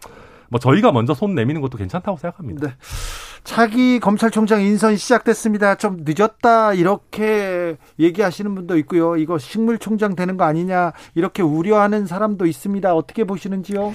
[0.49, 2.67] 뭐 저희가 먼저 손 내미는 것도 괜찮다고 생각합니다.
[2.67, 2.73] 네.
[3.43, 5.75] 차기 검찰총장 인선이 시작됐습니다.
[5.75, 9.15] 좀 늦었다 이렇게 얘기하시는 분도 있고요.
[9.15, 12.93] 이거 식물총장 되는 거 아니냐 이렇게 우려하는 사람도 있습니다.
[12.93, 13.93] 어떻게 보시는지요?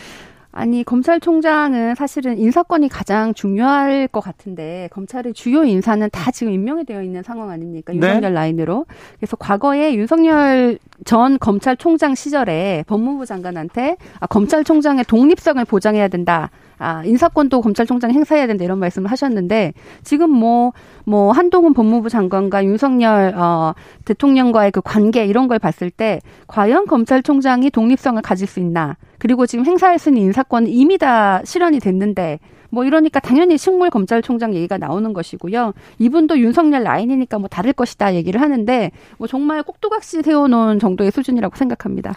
[0.56, 7.02] 아니 검찰총장은 사실은 인사권이 가장 중요할 것 같은데 검찰의 주요 인사는 다 지금 임명이 되어
[7.02, 7.96] 있는 상황 아닙니까 네.
[7.96, 8.30] 윤석열 네.
[8.30, 8.86] 라인으로
[9.18, 17.60] 그래서 과거에 윤석열 전 검찰총장 시절에 법무부 장관한테 아, 검찰총장의 독립성을 보장해야 된다 아, 인사권도
[17.60, 19.72] 검찰총장 행사해야 된다 이런 말씀을 하셨는데
[20.02, 20.72] 지금 뭐뭐
[21.04, 27.70] 뭐 한동훈 법무부 장관과 윤석열 어 대통령과의 그 관계 이런 걸 봤을 때 과연 검찰총장이
[27.70, 28.96] 독립성을 가질 수 있나?
[29.18, 32.38] 그리고 지금 행사할 수 있는 인사권은 이미 다 실현이 됐는데
[32.74, 35.72] 뭐 이러니까 당연히 식물 검찰총장 얘기가 나오는 것이고요.
[35.98, 42.14] 이분도 윤석열 라인이니까 뭐 다를 것이다 얘기를 하는데 뭐 정말 꼭두각시 세워놓은 정도의 수준이라고 생각합니다.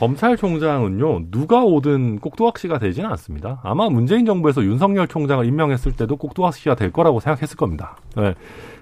[0.00, 3.60] 검찰총장은요 누가 오든 꼭두각시가 되지는 않습니다.
[3.62, 7.96] 아마 문재인 정부에서 윤석열 총장을 임명했을 때도 꼭두각시가 될 거라고 생각했을 겁니다.
[8.16, 8.34] 네.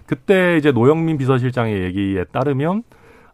[0.06, 2.84] 그때 이제 노영민 비서실장의 얘기에 따르면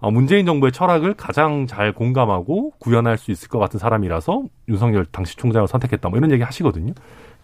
[0.00, 5.36] 어, 문재인 정부의 철학을 가장 잘 공감하고 구현할 수 있을 것 같은 사람이라서 윤석열 당시
[5.36, 6.08] 총장을 선택했다.
[6.08, 6.94] 뭐 이런 얘기 하시거든요.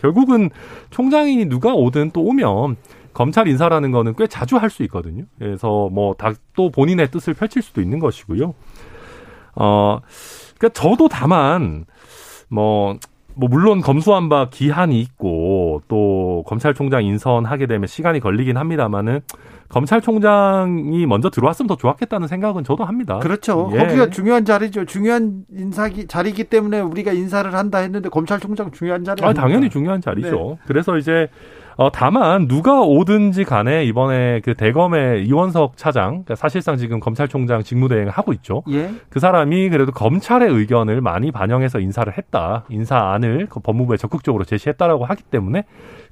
[0.00, 0.48] 결국은
[0.90, 2.76] 총장인이 누가 오든 또 오면
[3.12, 5.24] 검찰 인사라는 거는 꽤 자주 할 수 있거든요.
[5.38, 8.54] 그래서 뭐 다 또 본인의 뜻을 펼칠 수도 있는 것이고요.
[9.54, 10.00] 어,
[10.58, 11.86] 그러니까 저도 다만
[12.48, 12.96] 뭐,
[13.34, 19.20] 뭐 물론 검수한 바 기한이 있고 또 검찰총장 인선하게 되면 시간이 걸리긴 합니다만은
[19.70, 23.20] 검찰총장이 먼저 들어왔으면 더 좋았겠다는 생각은 저도 합니다.
[23.20, 23.70] 그렇죠.
[23.72, 23.78] 예.
[23.78, 24.84] 거기가 중요한 자리죠.
[24.84, 29.24] 중요한 인사기 자리기 때문에 우리가 인사를 한다 했는데 검찰총장 중요한 자리.
[29.24, 30.58] 아, 당연히 중요한 자리죠.
[30.58, 30.58] 네.
[30.66, 31.28] 그래서 이제
[31.80, 38.10] 어, 다만 누가 오든지 간에 이번에 그 대검의 이원석 차장, 그러니까 사실상 지금 검찰총장 직무대행을
[38.10, 38.62] 하고 있죠.
[38.68, 38.92] 예.
[39.08, 42.64] 그 사람이 그래도 검찰의 의견을 많이 반영해서 인사를 했다.
[42.68, 45.64] 인사안을 그 법무부에 적극적으로 제시했다라고 하기 때문에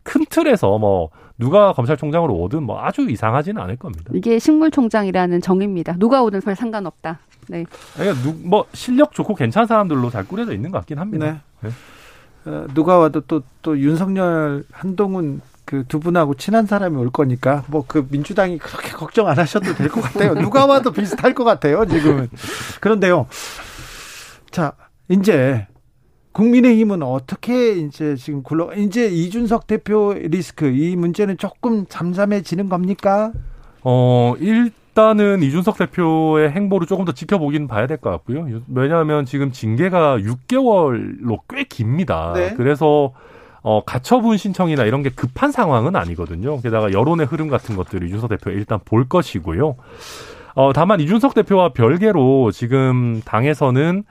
[0.05, 4.11] 큰 틀에서 뭐 누가 검찰총장으로 오든 뭐 아주 이상하지는 않을 겁니다.
[4.15, 5.97] 이게 식물총장이라는 정입니다.
[5.99, 7.19] 누가 오든 별 상관없다.
[7.49, 7.67] 네.
[7.95, 11.43] 그러니까 누, 뭐 실력 좋고 괜찮은 사람들로 잘 꾸려져 있는 것 같긴 합니다.
[11.61, 11.69] 네.
[11.69, 11.71] 네.
[12.47, 17.85] 어, 누가 와도 또, 또 윤석열, 한동훈 그 두 분하고 친한 사람이 올 거니까 뭐
[17.87, 20.35] 그 민주당이 그렇게 걱정 안 하셔도 될 것 같아요.
[20.35, 21.85] 누가 와도 비슷할 것 같아요.
[21.87, 22.29] 지금은.
[22.81, 23.27] 그런데요.
[24.51, 24.73] 자,
[25.09, 25.67] 이제
[26.33, 33.33] 국민의힘은 어떻게 이제 지금 굴러 이제 이준석 대표 리스크 이 문제는 조금 잠잠해지는 겁니까?
[33.83, 38.47] 어, 일단은 이준석 대표의 행보를 조금 더 지켜보긴 봐야 될 것 같고요.
[38.73, 42.33] 왜냐하면 지금 징계가 6개월로 꽤 깁니다.
[42.35, 42.55] 네.
[42.57, 43.13] 그래서
[43.71, 46.59] 어, 가처분 신청이나 이런 게 급한 상황은 아니거든요.
[46.63, 49.77] 게다가 여론의 흐름 같은 것들을 이준석 대표가 일단 볼 것이고요.
[50.55, 54.05] 어, 다만 이준석 대표와 별개로 지금 당에서는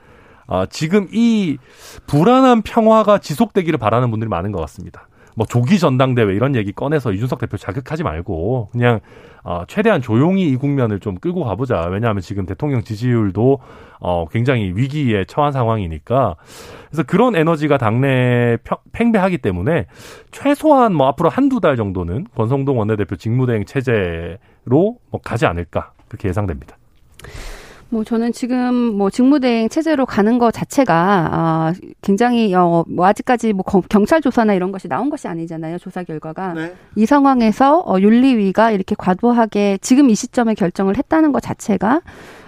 [0.46, 1.58] 어, 지금 이
[2.06, 5.07] 불안한 평화가 지속되기를 바라는 분들이 많은 것 같습니다.
[5.38, 8.98] 뭐 조기 전당대회 이런 얘기 꺼내서 이준석 대표 자극하지 말고 그냥
[9.44, 11.86] 어, 최대한 조용히 이 국면을 좀 끌고 가보자.
[11.92, 13.60] 왜냐하면 지금 대통령 지지율도
[14.00, 16.34] 어, 굉장히 위기에 처한 상황이니까.
[16.88, 18.58] 그래서 그런 에너지가 당내에
[18.90, 19.86] 팽배하기 때문에
[20.32, 24.38] 최소한 뭐 앞으로 한두 달 정도는 권성동 원내대표 직무대행 체제로
[25.08, 26.76] 뭐 가지 않을까 그렇게 예상됩니다.
[27.90, 31.72] 뭐 저는 지금 뭐 직무대행 체제로 가는 것 자체가 아
[32.02, 36.74] 굉장히 어뭐 아직까지 뭐 경찰 조사나 이런 것이 나온 것이 아니잖아요 조사 결과가 네.
[36.96, 42.02] 이 상황에서 어 윤리위가 이렇게 과도하게 지금 이 시점에 결정을 했다는 것 자체가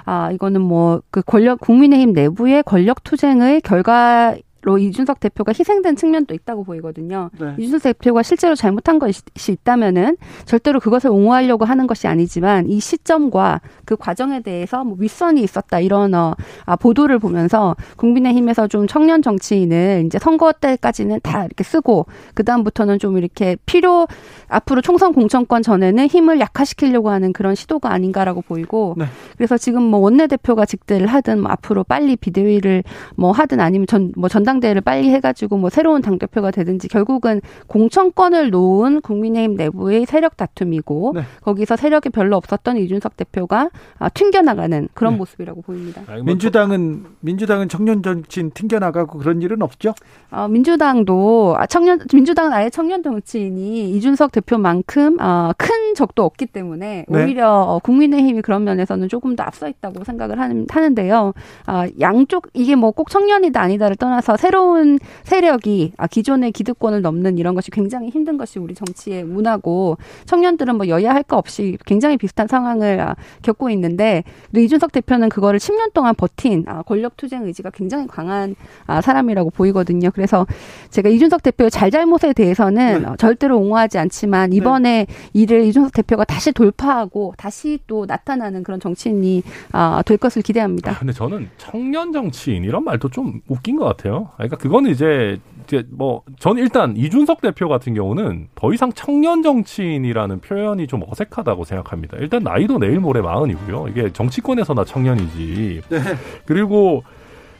[0.04, 6.34] 아 이거는 뭐 그 권력 국민의힘 내부의 권력 투쟁의 결과 로 이준석 대표가 희생된 측면도
[6.34, 7.30] 있다고 보이거든요.
[7.40, 7.54] 네.
[7.56, 13.96] 이준석 대표가 실제로 잘못한 것이 있다면은 절대로 그것을 옹호하려고 하는 것이 아니지만 이 시점과 그
[13.96, 16.34] 과정에 대해서 뭐 윗선이 있었다 이런 어,
[16.66, 22.98] 아, 보도를 보면서 국민의힘에서 좀 청년 정치인을 이제 선거 때까지는 다 이렇게 쓰고 그 다음부터는
[22.98, 24.06] 좀 이렇게 필요
[24.48, 29.06] 앞으로 총선 공천권 전에는 힘을 약화시키려고 하는 그런 시도가 아닌가라고 보이고 네.
[29.38, 32.84] 그래서 지금 뭐 원내 대표가 직대를 하든 뭐 앞으로 빨리 비대위를
[33.16, 37.40] 뭐 하든 아니면 전 뭐 전당 전당대회를 빨리 해가지고 뭐 새로운 당 대표가 되든지 결국은
[37.66, 41.22] 공천권을 놓은 국민의힘 내부의 세력 다툼이고 네.
[41.42, 45.18] 거기서 세력이 별로 없었던 이준석 대표가 아, 튕겨나가는 그런 네.
[45.18, 46.02] 모습이라고 보입니다.
[46.06, 49.94] 뭐 민주당은 민주당은 청년 정치인 튕겨나가고 그런 일은 없죠?
[50.30, 57.06] 어, 민주당도 아, 청년 민주당은 아예 청년 정치인이 이준석 대표만큼 어, 큰 적도 없기 때문에
[57.08, 57.24] 네.
[57.24, 61.32] 오히려 어, 국민의힘이 그런 면에서는 조금 더 앞서 있다고 생각을 하는, 하는데요.
[61.66, 67.54] 아, 양쪽 이게 뭐 꼭 청년이다 아니다를 떠나서 새로운 세력이 아, 기존의 기득권을 넘는 이런
[67.54, 72.48] 것이 굉장히 힘든 것이 우리 정치의 문화고 청년들은 뭐 여야 할 거 없이 굉장히 비슷한
[72.48, 74.24] 상황을 아, 겪고 있는데
[74.56, 80.10] 이준석 대표는 그거를 10년 동안 버틴 아, 권력 투쟁 의지가 굉장히 강한 아, 사람이라고 보이거든요.
[80.10, 80.46] 그래서
[80.88, 83.08] 제가 이준석 대표의 잘잘못에 대해서는 네.
[83.08, 85.14] 어, 절대로 옹호하지 않지만 이번에 네.
[85.34, 90.98] 이를 이준석 대표가 다시 돌파하고 다시 또 나타나는 그런 정치인이 아, 될 것을 기대합니다.
[90.98, 94.29] 근데 저는 청년 정치인 이런 말도 좀 웃긴 것 같아요.
[94.36, 100.40] 그러니까 그거는 이제 이제 뭐 저는 일단 이준석 대표 같은 경우는 더 이상 청년 정치인이라는
[100.40, 102.16] 표현이 좀 어색하다고 생각합니다.
[102.18, 103.86] 일단 나이도 내일 모레 마흔이고요.
[103.88, 105.82] 이게 정치권에서나 청년이지.
[105.88, 105.98] 네.
[106.44, 107.04] 그리고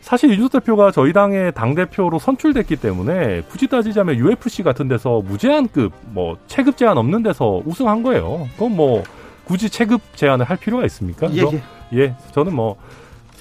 [0.00, 5.92] 사실 이준석 대표가 저희 당의 당 대표로 선출됐기 때문에 굳이 따지자면 UFC 같은 데서 무제한급
[6.12, 8.48] 뭐 체급 제한 없는 데서 우승한 거예요.
[8.54, 9.04] 그건 뭐
[9.44, 11.28] 굳이 체급 제한을 할 필요가 있습니까?
[11.34, 11.62] 예, 예.
[11.98, 12.76] 예 저는 뭐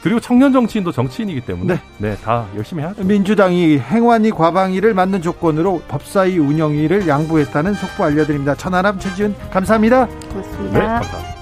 [0.01, 3.03] 그리고 청년 정치인도 정치인이기 때문에 네, 네 다 열심히 해야죠.
[3.03, 8.55] 민주당이 행완위 과방위를 맞는 조건으로 법사위 운영위를 양보했다는 속보 알려드립니다.
[8.55, 10.07] 천하람 최지은 감사합니다.
[10.07, 10.79] 고맙습니다.
[10.79, 11.39] 네, 감사합니다.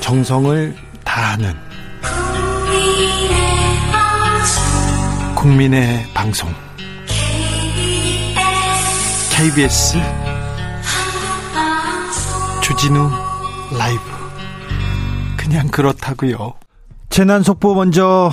[0.00, 1.54] 정성을 다하는
[5.34, 6.48] 국민의 방송
[9.34, 9.98] KBS
[12.62, 13.10] 주진우
[13.76, 14.00] 라이브
[15.36, 16.54] 그냥 그렇다고요.
[17.10, 18.30] 재난 속보 먼저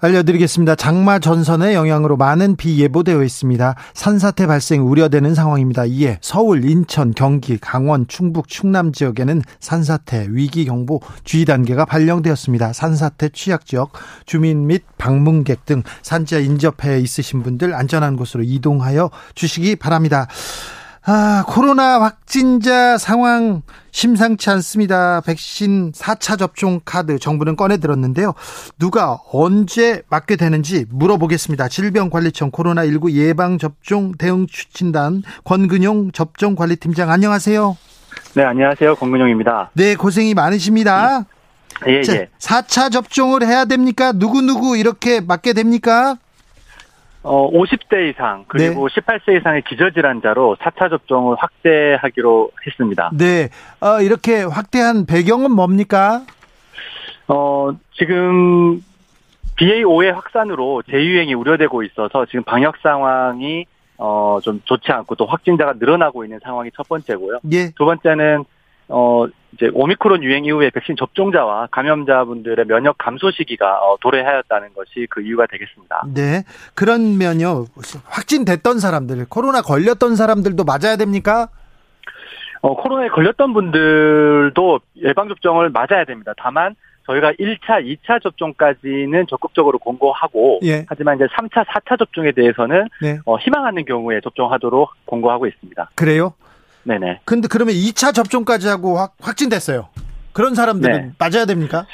[0.00, 0.76] 알려드리겠습니다.
[0.76, 3.74] 장마 전선의 영향으로 많은 비 예보되어 있습니다.
[3.92, 5.84] 산사태 발생 우려되는 상황입니다.
[5.86, 12.72] 이에 서울, 인천, 경기, 강원, 충북, 충남 지역에는 산사태 위기 경보 주의 단계가 발령되었습니다.
[12.72, 13.92] 산사태 취약 지역
[14.26, 20.28] 주민 및 방문객 등 산지와 인접해 있으신 분들 안전한 곳으로 이동하여 주시기 바랍니다.
[21.08, 25.20] 아, 코로나 확진자 상황 심상치 않습니다.
[25.20, 28.34] 백신 4차 접종 카드 정부는 꺼내 들었는데요.
[28.76, 31.68] 누가 언제 맞게 되는지 물어보겠습니다.
[31.68, 37.76] 질병관리청 코로나19 예방접종 대응 추진단 권근용 접종관리팀장 안녕하세요.
[38.34, 38.96] 네, 안녕하세요.
[38.96, 39.70] 권근용입니다.
[39.74, 41.24] 네, 고생이 많으십니다.
[41.86, 42.28] 예, 예.
[42.38, 44.10] 4차 접종을 해야 됩니까?
[44.10, 46.16] 누구누구 이렇게 맞게 됩니까?
[47.26, 49.00] 어, 50대 이상 그리고 네.
[49.00, 53.10] 18세 이상의 기저질환자로 4차 접종을 확대하기로 했습니다.
[53.12, 53.48] 네.
[53.80, 56.22] 어, 이렇게 확대한 배경은 뭡니까?
[57.26, 58.80] 어, 지금
[59.58, 63.66] BA5의 확산으로 재유행이 우려되고 있어서 지금 방역 상황이
[63.98, 67.40] 어, 좀 좋지 않고 또 확진자가 늘어나고 있는 상황이 첫 번째고요.
[67.52, 67.70] 예.
[67.70, 68.44] 두 번째는
[68.88, 75.22] 어, 이제 오미크론 유행 이후에 백신 접종자와 감염자분들의 면역 감소 시기가 어, 도래하였다는 것이 그
[75.22, 76.04] 이유가 되겠습니다.
[76.14, 76.44] 네.
[76.74, 77.64] 그런면요
[78.04, 81.48] 확진됐던 사람들, 코로나 걸렸던 사람들도 맞아야 됩니까?
[82.66, 86.32] 어, 코로나에 걸렸던 분들도 예방접종을 맞아야 됩니다.
[86.36, 86.74] 다만,
[87.06, 90.84] 저희가 1차, 2차 접종까지는 적극적으로 공고하고, 예.
[90.88, 93.20] 하지만 이제 3차, 4차 접종에 대해서는, 네.
[93.24, 95.90] 어, 희망하는 경우에 접종하도록 공고하고 있습니다.
[95.94, 96.34] 그래요?
[96.86, 97.20] 네네.
[97.24, 99.88] 근데 그러면 2차 접종까지 하고 확, 확진됐어요.
[100.32, 101.12] 그런 사람들은 네.
[101.18, 101.86] 맞아야 됩니까?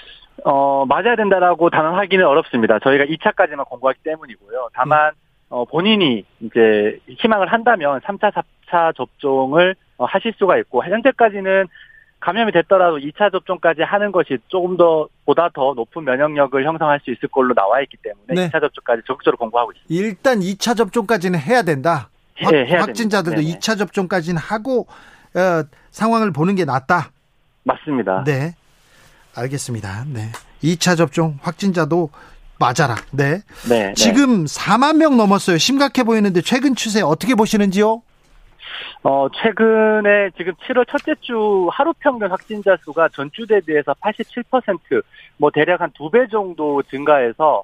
[0.44, 2.78] 어, 맞아야 된다라고 단언하기는 어렵습니다.
[2.80, 4.68] 저희가 2차까지만 공고하기 때문이고요.
[4.74, 5.16] 다만, 음.
[5.48, 11.68] 어, 본인이 이제 희망을 한다면 3차, 4차 접종을 어, 하실 수가 있고, 현재까지는
[12.20, 17.28] 감염이 됐더라도 2차 접종까지 하는 것이 조금 더 보다 더 높은 면역력을 형성할 수 있을
[17.28, 18.48] 걸로 나와 있기 때문에 네.
[18.48, 20.06] 2차 접종까지 적극적으로 공고하고 있습니다.
[20.06, 22.08] 일단 2차 접종까지는 해야 된다.
[22.42, 23.58] 확, 네, 확진자들도 네네.
[23.58, 24.86] 2차 접종까지는 하고
[25.34, 27.10] 어, 상황을 보는 게 낫다.
[27.64, 28.24] 맞습니다.
[28.24, 28.54] 네.
[29.34, 30.04] 알겠습니다.
[30.08, 30.30] 네.
[30.62, 32.10] 2차 접종 확진자도
[32.58, 32.96] 맞아라.
[33.12, 33.40] 네.
[33.68, 33.92] 네.
[33.94, 34.54] 지금 네.
[34.60, 35.58] 4만 명 넘었어요.
[35.58, 38.02] 심각해 보이는데 최근 추세 어떻게 보시는지요?
[39.04, 45.02] 어, 최근에 지금 7월 첫째 주 하루 평균 확진자 수가 전주 대비해서 87%,
[45.38, 47.62] 뭐 대략 한 두 배 정도 증가해서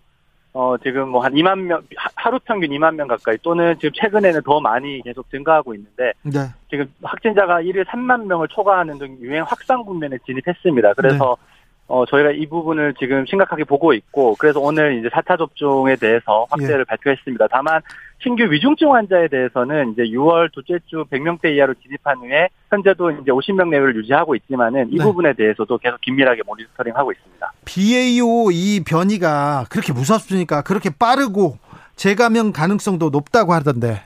[0.58, 1.80] 어, 지금 뭐 한 2만 명,
[2.16, 6.40] 하루 평균 2만 명 가까이 또는 지금 최근에는 더 많이 계속 증가하고 있는데 네.
[6.68, 10.94] 지금 확진자가 1일 3만 명을 초과하는 등 유행 확산 국면에 진입했습니다.
[10.94, 11.58] 그래서 네.
[11.86, 16.80] 어, 저희가 이 부분을 지금 심각하게 보고 있고, 그래서 오늘 이제 4차 접종에 대해서 확대를
[16.80, 16.84] 예.
[16.84, 17.46] 발표했습니다.
[17.50, 17.80] 다만,
[18.20, 23.68] 신규 위중증 환자에 대해서는 이제 6월 둘째 주 100명대 이하로 진입한 후에, 현재도 이제 50명
[23.68, 25.04] 내외를 유지하고 있지만은, 이 네.
[25.04, 27.52] 부분에 대해서도 계속 긴밀하게 모니터링 하고 있습니다.
[27.64, 30.62] BA5 이 변이가 그렇게 무섭습니까?
[30.62, 31.58] 그렇게 빠르고,
[31.94, 34.02] 재감염 가능성도 높다고 하던데.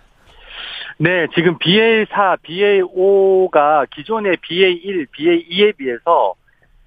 [0.99, 6.35] 네, 지금 BA4, BA5가 기존의 BA1, BA2에 비해서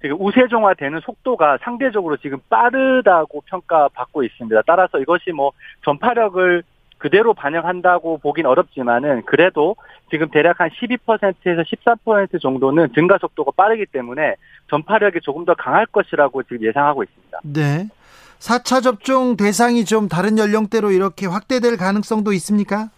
[0.00, 4.62] 지금 우세종화되는 속도가 상대적으로 지금 빠르다고 평가받고 있습니다.
[4.66, 5.52] 따라서 이것이 뭐
[5.84, 6.62] 전파력을
[6.98, 9.76] 그대로 반영한다고 보긴 어렵지만은 그래도
[10.10, 14.36] 지금 대략 한 12%에서 13% 정도는 증가 속도가 빠르기 때문에
[14.70, 17.40] 전파력이 조금 더 강할 것이라고 지금 예상하고 있습니다.
[17.44, 17.88] 네.
[18.38, 22.88] 4차 접종 대상이 좀 다른 연령대로 이렇게 확대될 가능성도 있습니까?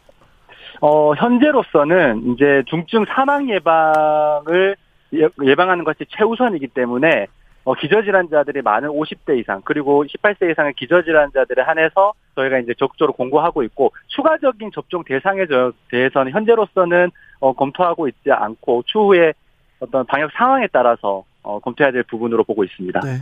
[0.81, 4.77] 어, 현재로서는 이제 중증 사망 예방을
[5.15, 7.27] 예, 예방하는 것이 최우선이기 때문에
[7.69, 13.93] 어, 기저질환자들이 많은 50대 이상 그리고 18세 이상의 기저질환자들에 한해서 저희가 이제 적극적으로 공고하고 있고
[14.07, 15.45] 추가적인 접종 대상에
[15.91, 17.11] 대해서는 현재로서는
[17.41, 19.35] 어, 검토하고 있지 않고 추후에
[19.81, 23.01] 어떤 방역 상황에 따라서 어, 검토해야 될 부분으로 보고 있습니다.
[23.01, 23.19] 네.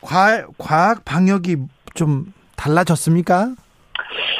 [0.00, 1.56] 과학, 과학 방역이
[1.92, 3.54] 좀 달라졌습니까?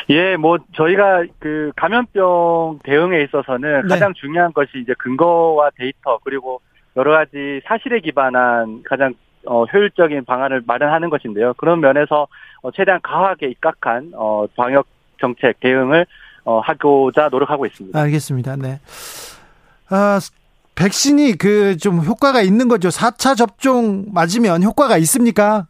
[0.08, 3.88] 예, 뭐 저희가 그 감염병 대응에 있어서는 네.
[3.88, 6.62] 가장 중요한 것이 이제 근거와 데이터 그리고
[6.96, 9.14] 여러 가지 사실에 기반한 가장
[9.46, 11.54] 어, 효율적인 방안을 마련하는 것인데요.
[11.54, 12.26] 그런 면에서
[12.62, 14.86] 어, 최대한 과학에 입각한 어, 방역
[15.20, 16.06] 정책 대응을
[16.44, 17.98] 어, 하고자 노력하고 있습니다.
[17.98, 18.56] 알겠습니다.
[18.56, 18.80] 네.
[19.88, 20.18] 아,
[20.74, 22.88] 백신이 그 좀 효과가 있는 거죠.
[22.88, 25.66] 4차 접종 맞으면 효과가 있습니까?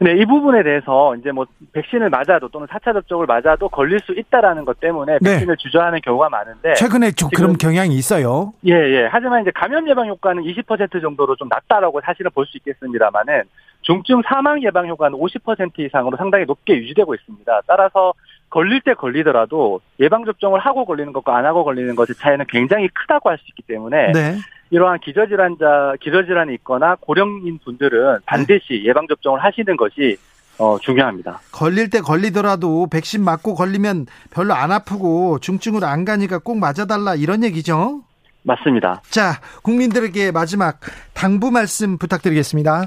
[0.00, 4.64] 네, 이 부분에 대해서 이제 뭐 백신을 맞아도 또는 4차 접종을 맞아도 걸릴 수 있다라는
[4.64, 5.30] 것 때문에 네.
[5.34, 5.62] 백신을 네.
[5.62, 8.52] 주저하는 경우가 많은데 최근에 좀 그런 경향이 있어요.
[8.66, 9.08] 예, 예.
[9.10, 13.42] 하지만 이제 감염 예방 효과는 20% 정도로 좀 낮다라고 사실은 볼 수 있겠습니다만은
[13.82, 17.60] 중증 사망 예방 효과는 50% 이상으로 상당히 높게 유지되고 있습니다.
[17.66, 18.14] 따라서
[18.50, 23.28] 걸릴 때 걸리더라도 예방 접종을 하고 걸리는 것과 안 하고 걸리는 것의 차이는 굉장히 크다고
[23.30, 24.36] 할 수 있기 때문에 네.
[24.74, 30.16] 이러한 기저질환자 기저질환이 있거나 고령인 분들은 반드시 예방 접종을 하시는 것이
[30.58, 31.38] 어, 중요합니다.
[31.52, 37.44] 걸릴 때 걸리더라도 백신 맞고 걸리면 별로 안 아프고 중증으로 안 가니까 꼭 맞아달라 이런
[37.44, 38.02] 얘기죠?
[38.42, 39.00] 맞습니다.
[39.10, 40.80] 자, 국민들에게 마지막
[41.14, 42.86] 당부 말씀 부탁드리겠습니다.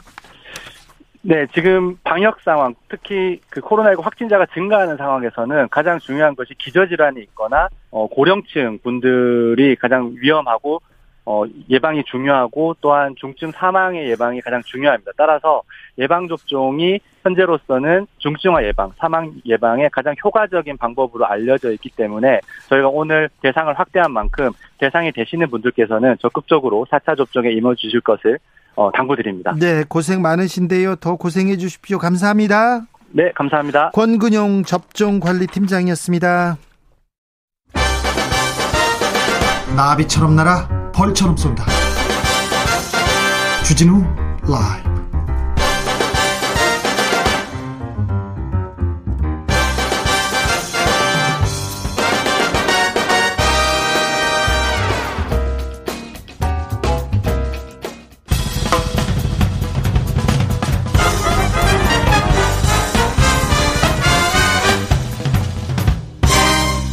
[1.21, 7.69] 네, 지금 방역 상황, 특히 그 코로나19 확진자가 증가하는 상황에서는 가장 중요한 것이 기저질환이 있거나
[7.91, 10.81] 어, 고령층 분들이 가장 위험하고
[11.29, 15.11] 어, 예방이 중요하고 또한 중증 사망의 예방이 가장 중요합니다.
[15.17, 15.61] 따라서
[15.97, 23.29] 예방 접종이 현재로서는 중증화 예방, 사망 예방에 가장 효과적인 방법으로 알려져 있기 때문에 저희가 오늘
[23.41, 28.39] 대상을 확대한 만큼 대상이 되시는 분들께서는 적극적으로 4차 접종에 임해 주실 것을
[28.75, 29.53] 어, 당부드립니다.
[29.59, 30.95] 네, 고생 많으신데요.
[30.95, 31.97] 더 고생해 주십시오.
[31.97, 32.83] 감사합니다.
[33.09, 33.91] 네, 감사합니다.
[33.91, 36.55] 권근용 접종관리팀장이었습니다.
[39.75, 41.63] 나비처럼 날아 벌처럼 쏜다.
[43.63, 44.03] 주진우
[44.47, 44.97] 라이브.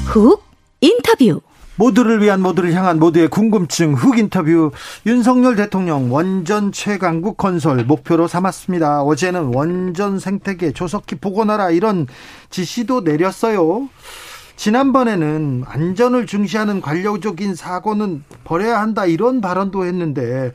[0.05, 0.45] 훅
[0.83, 1.41] 인터뷰
[1.77, 4.70] 모두를 위한 모두를 향한 모두의 궁금증 흑 인터뷰
[5.07, 9.03] 윤석열 대통령 원전 최강국 건설 목표로 삼았습니다.
[9.03, 12.07] 어제는 원전 생태계 조속히 복원하라 이런
[12.51, 13.89] 지시도 내렸어요.
[14.57, 20.53] 지난번에는 안전을 중시하는 관료적인 사고는 버려야 한다 이런 발언도 했는데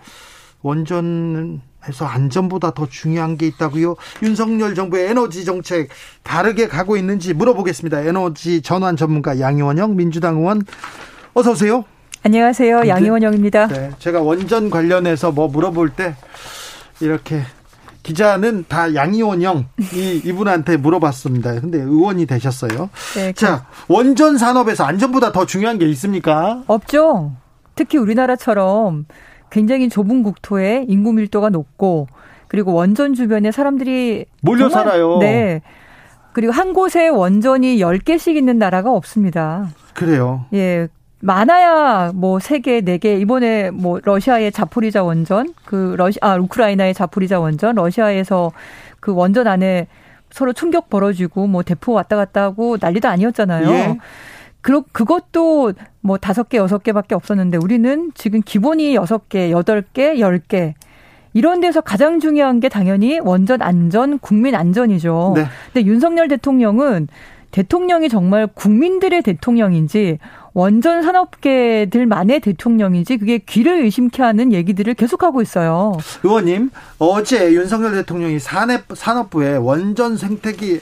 [0.62, 3.96] 원전 해서 안전보다 더 중요한 게 있다고요?
[4.22, 5.90] 윤석열 정부의 에너지 정책
[6.24, 8.02] 다르게 가고 있는지 물어보겠습니다.
[8.02, 10.64] 에너지 전환 전문가 양희원영 민주당 의원
[11.34, 11.86] 어서 오세요.
[12.24, 12.88] 안녕하세요.
[12.88, 13.68] 양희원영입니다.
[13.68, 16.16] 네, 제가 원전 관련해서 뭐 물어볼 때
[17.00, 17.44] 이렇게
[18.04, 21.62] 기자는 다 양희원영 이 이분한테 물어봤습니다.
[21.62, 22.90] 근데 의원이 되셨어요.
[23.16, 26.62] 네, 자, 원전 산업에서 안전보다 더 중요한 게 있습니까?
[26.68, 27.32] 없죠.
[27.76, 29.06] 특히 우리나라처럼
[29.50, 32.08] 굉장히 좁은 국토에 인구 밀도가 높고
[32.48, 35.18] 그리고 원전 주변에 사람들이 몰려 정말, 살아요.
[35.20, 35.62] 네.
[36.34, 39.70] 그리고 한 곳에 원전이 10개씩 있는 나라가 없습니다.
[39.94, 40.46] 그래요.
[40.54, 40.88] 예.
[41.22, 43.16] 많아야 뭐 세 개, 네 개.
[43.18, 48.52] 이번에 뭐 러시아의 자포리자 원전, 그 러시 아 우크라이나의 자포리자 원전, 러시아에서
[49.02, 49.88] 그 원전 안에
[50.32, 53.70] 서로 충격 벌어지고 뭐 대포 왔다 갔다 하고 난리도 아니었잖아요.
[53.70, 53.98] 예.
[54.62, 60.20] 그, 그것도 뭐 다섯 개, 여섯 개밖에 없었는데 우리는 지금 기본이 여섯 개, 여덟 개,
[60.20, 60.76] 열 개.
[61.34, 65.34] 이런 데서 가장 중요한 게 당연히 원전 안전, 국민 안전이죠.
[65.36, 65.46] 네.
[65.72, 67.08] 근데 윤석열 대통령은
[67.52, 70.20] 대통령이 정말 국민들의 대통령인지
[70.54, 75.98] 원전 산업계들만의 대통령인지 그게 귀를 의심케 하는 얘기들을 계속하고 있어요.
[76.24, 80.82] 의원님, 어제 윤석열 대통령이 산업, 산업부에 원전 생태계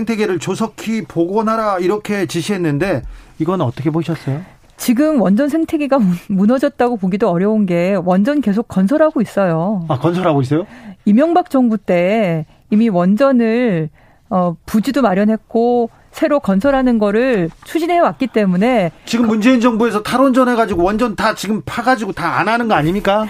[0.00, 3.02] 생태계를 조속히 복원하라 이렇게 지시했는데
[3.38, 4.42] 이건 어떻게 보셨어요?
[4.76, 9.86] 지금 원전 생태계가 무너졌다고 보기도 어려운 게 원전 계속 건설하고 있어요.
[9.88, 10.66] 아, 건설하고 있어요?
[11.06, 13.88] 이명박 정부 때 이미 원전을
[14.28, 21.16] 어 부지도 마련했고 새로 건설하는 거를 추진해 왔기 때문에 지금 문재인 정부에서 탈원전 해가지고 원전
[21.16, 23.26] 다 지금 파가지고 다 안 하는 거 아닙니까?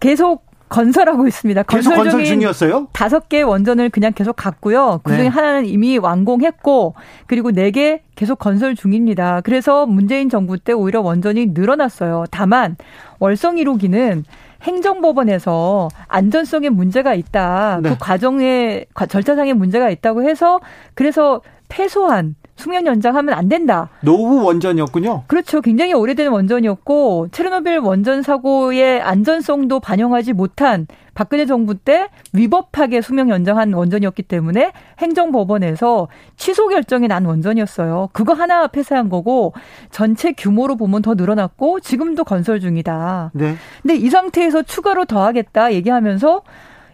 [0.00, 1.64] 계속 건설하고 있습니다.
[1.64, 2.88] 건설, 건설 중이었어요?
[2.92, 5.00] 다섯 개 원전을 그냥 계속 갔고요.
[5.02, 5.28] 그중에 네.
[5.28, 6.94] 하나는 이미 완공했고
[7.26, 9.42] 그리고 네 개 계속 건설 중입니다.
[9.42, 12.24] 그래서 문재인 정부 때 오히려 원전이 늘어났어요.
[12.30, 12.76] 다만
[13.18, 14.24] 월성 1호기는
[14.62, 17.80] 행정법원에서 안전성에 문제가 있다.
[17.82, 17.90] 네.
[17.90, 20.60] 그 과정에 절차상에 문제가 있다고 해서
[20.94, 23.88] 그래서 패소한 수명 연장하면 안 된다.
[24.02, 25.24] 노후 원전이었군요.
[25.26, 25.60] 그렇죠.
[25.60, 33.72] 굉장히 오래된 원전이었고 체르노빌 원전 사고의 안전성도 반영하지 못한 박근혜 정부 때 위법하게 수명 연장한
[33.72, 38.10] 원전이었기 때문에 행정법원에서 취소 결정이 난 원전이었어요.
[38.12, 39.52] 그거 하나 폐쇄한 거고
[39.90, 43.32] 전체 규모로 보면 더 늘어났고 지금도 건설 중이다.
[43.34, 43.56] 네.
[43.82, 46.42] 근데 이 상태에서 추가로 더하겠다 얘기하면서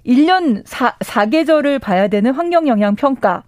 [0.06, 3.42] 1년 4, 4계절을 봐야 되는 환경 영향 평가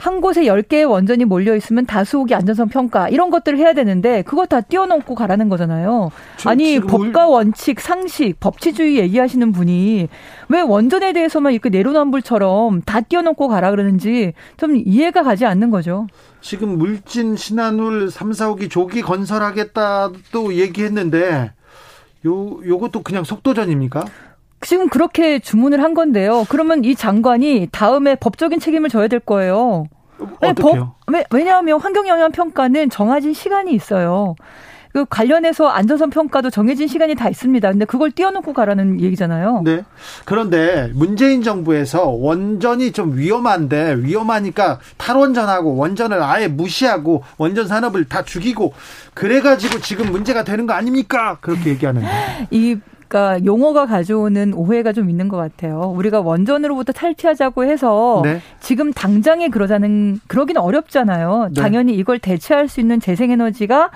[0.00, 4.62] 한 곳에 10개의 원전이 몰려 있으면 다수옥이 안전성 평가 이런 것들을 해야 되는데 그거 다
[4.62, 6.10] 뛰어넘고 가라는 거잖아요.
[6.46, 10.08] 아니 법과 원칙, 상식, 법치주의 얘기하시는 분이
[10.48, 16.06] 왜 원전에 대해서만 이렇게 내로남불처럼 다 뛰어넘고 가라 그러는지 좀 이해가 가지 않는 거죠.
[16.40, 21.52] 지금 물진 신한울 3, 4호기 조기 건설하겠다도 얘기했는데
[22.26, 24.06] 요 요것도 그냥 속도전입니까?
[24.62, 26.44] 지금 그렇게 주문을 한 건데요.
[26.48, 29.84] 그러면 이 장관이 다음에 법적인 책임을 져야 될 거예요.
[30.40, 30.94] 어떻게요?
[31.06, 34.34] 법, 왜냐하면 환경영향 평가는 정해진 시간이 있어요.
[34.92, 37.70] 그 관련해서 안전성 평가도 정해진 시간이 다 있습니다.
[37.70, 39.62] 근데 그걸 띄워놓고 가라는 얘기잖아요.
[39.64, 39.84] 네.
[40.24, 48.74] 그런데 문재인 정부에서 원전이 좀 위험한데 위험하니까 탈원전하고 원전을 아예 무시하고 원전 산업을 다 죽이고
[49.14, 51.38] 그래가지고 지금 문제가 되는 거 아닙니까?
[51.40, 52.08] 그렇게 얘기하는데.
[52.50, 52.76] 이
[53.10, 55.92] 그러니까 용어가 가져오는 오해가 좀 있는 것 같아요.
[55.96, 58.40] 우리가 원전으로부터 탈피하자고 해서 네.
[58.60, 61.48] 지금 당장에 그러자는 그러기는 어렵잖아요.
[61.52, 61.60] 네.
[61.60, 63.90] 당연히 이걸 대체할 수 있는 재생에너지가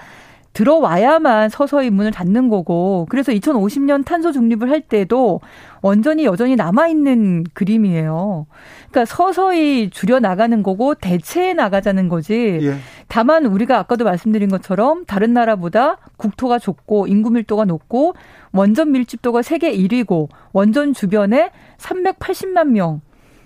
[0.55, 5.40] 들어와야만 서서히 문을 닫는 거고 그래서 2050년 탄소 중립을 할 때도
[5.82, 8.46] 원전이 여전히 남아 있는 그림이에요.
[8.90, 12.61] 그러니까 서서히 줄여 나가는 거고 대체해 나가자는 거지.
[12.62, 12.76] 예.
[13.09, 18.14] 다만 우리가 아까도 말씀드린 것처럼 다른 나라보다 국토가 좁고 인구 밀도가 높고
[18.52, 23.00] 원전 밀집도가 세계 1위고 원전 주변에 380만 명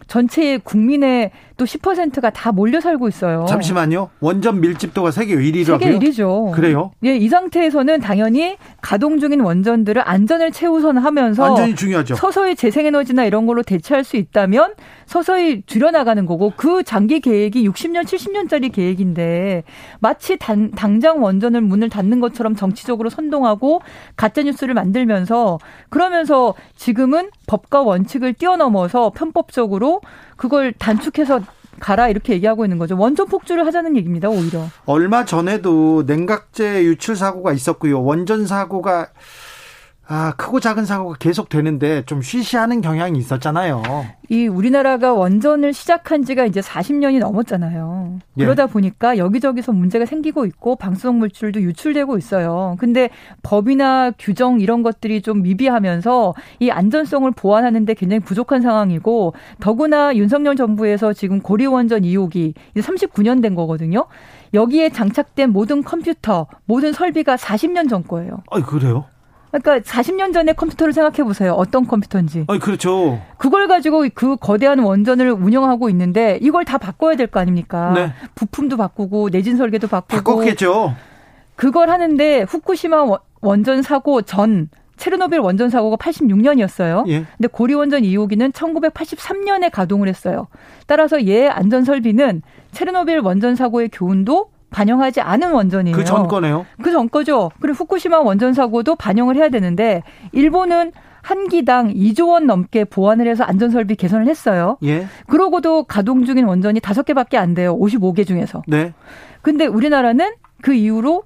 [0.06, 3.44] 전체 국민의 또 10%가 다 몰려 살고 있어요.
[3.48, 4.10] 잠시만요.
[4.20, 5.80] 원전 밀집도가 세계 1위라고요?
[5.80, 6.52] 세계 1위죠.
[6.52, 6.92] 그래요?
[7.04, 12.14] 예, 이 상태에서는 당연히 가동 중인 원전들을 안전을 최우선하면서 안전이 중요하죠.
[12.14, 14.74] 서서히 재생에너지나 이런 걸로 대체할 수 있다면
[15.06, 19.64] 서서히 줄여나가는 거고 그 장기 계획이 60년, 70년짜리 계획인데
[19.98, 23.82] 마치 단, 당장 원전을 문을 닫는 것처럼 정치적으로 선동하고
[24.14, 30.02] 가짜 뉴스를 만들면서 그러면서 지금은 법과 원칙을 뛰어넘어서 편법적으로
[30.38, 31.42] 그걸 단축해서
[31.80, 32.96] 가라 이렇게 얘기하고 있는 거죠.
[32.96, 34.28] 원전 폭주를 하자는 얘기입니다.
[34.28, 34.64] 오히려.
[34.86, 38.02] 얼마 전에도 냉각제 유출 사고가 있었고요.
[38.02, 39.10] 원전 사고가
[40.10, 43.82] 아, 크고 작은 사고가 계속 되는데 좀 쉬쉬하는 경향이 있었잖아요.
[44.30, 48.18] 이 우리나라가 원전을 시작한 지가 이제 40년이 넘었잖아요.
[48.38, 48.42] 예.
[48.42, 52.76] 그러다 보니까 여기저기서 문제가 생기고 있고 방수성 물질도 유출되고 있어요.
[52.78, 53.10] 근데
[53.42, 61.12] 법이나 규정 이런 것들이 좀 미비하면서 이 안전성을 보완하는데 굉장히 부족한 상황이고 더구나 윤석열 정부에서
[61.12, 64.06] 지금 고리 원전 2호기 이제 39년 된 거거든요.
[64.54, 68.38] 여기에 장착된 모든 컴퓨터, 모든 설비가 40년 전 거예요.
[68.50, 69.04] 아, 그래요?
[69.50, 71.52] 그러니까 40년 전의 컴퓨터를 생각해 보세요.
[71.54, 72.44] 어떤 컴퓨터인지.
[72.48, 73.20] 아, 그렇죠.
[73.38, 77.92] 그걸 가지고 그 거대한 원전을 운영하고 있는데 이걸 다 바꿔야 될 거 아닙니까?
[77.94, 78.12] 네.
[78.34, 80.16] 부품도 바꾸고 내진 설계도 바꾸고.
[80.36, 80.94] 바꿨겠죠.
[81.56, 83.06] 그걸 하는데 후쿠시마
[83.40, 87.06] 원전 사고 전 체르노빌 원전 사고가 86년이었어요.
[87.08, 87.24] 예.
[87.36, 90.48] 근데 고리 원전 2호기는 1983년에 가동을 했어요.
[90.86, 92.42] 따라서 얘 안전 설비는
[92.72, 95.96] 체르노빌 원전 사고의 교훈도 반영하지 않은 원전이에요.
[95.96, 96.66] 그 전 거네요.
[96.82, 97.50] 그 전 거죠.
[97.60, 100.02] 그리고 후쿠시마 원전 사고도 반영을 해야 되는데
[100.32, 100.92] 일본은
[101.22, 104.78] 한 기당 2조 원 넘게 보완을 해서 안전 설비 개선을 했어요.
[104.84, 105.06] 예.
[105.26, 107.76] 그러고도 가동 중인 원전이 5개밖에 안 돼요.
[107.78, 108.62] 55개 중에서.
[108.66, 108.94] 네.
[109.42, 111.24] 근데 우리나라는 그 이후로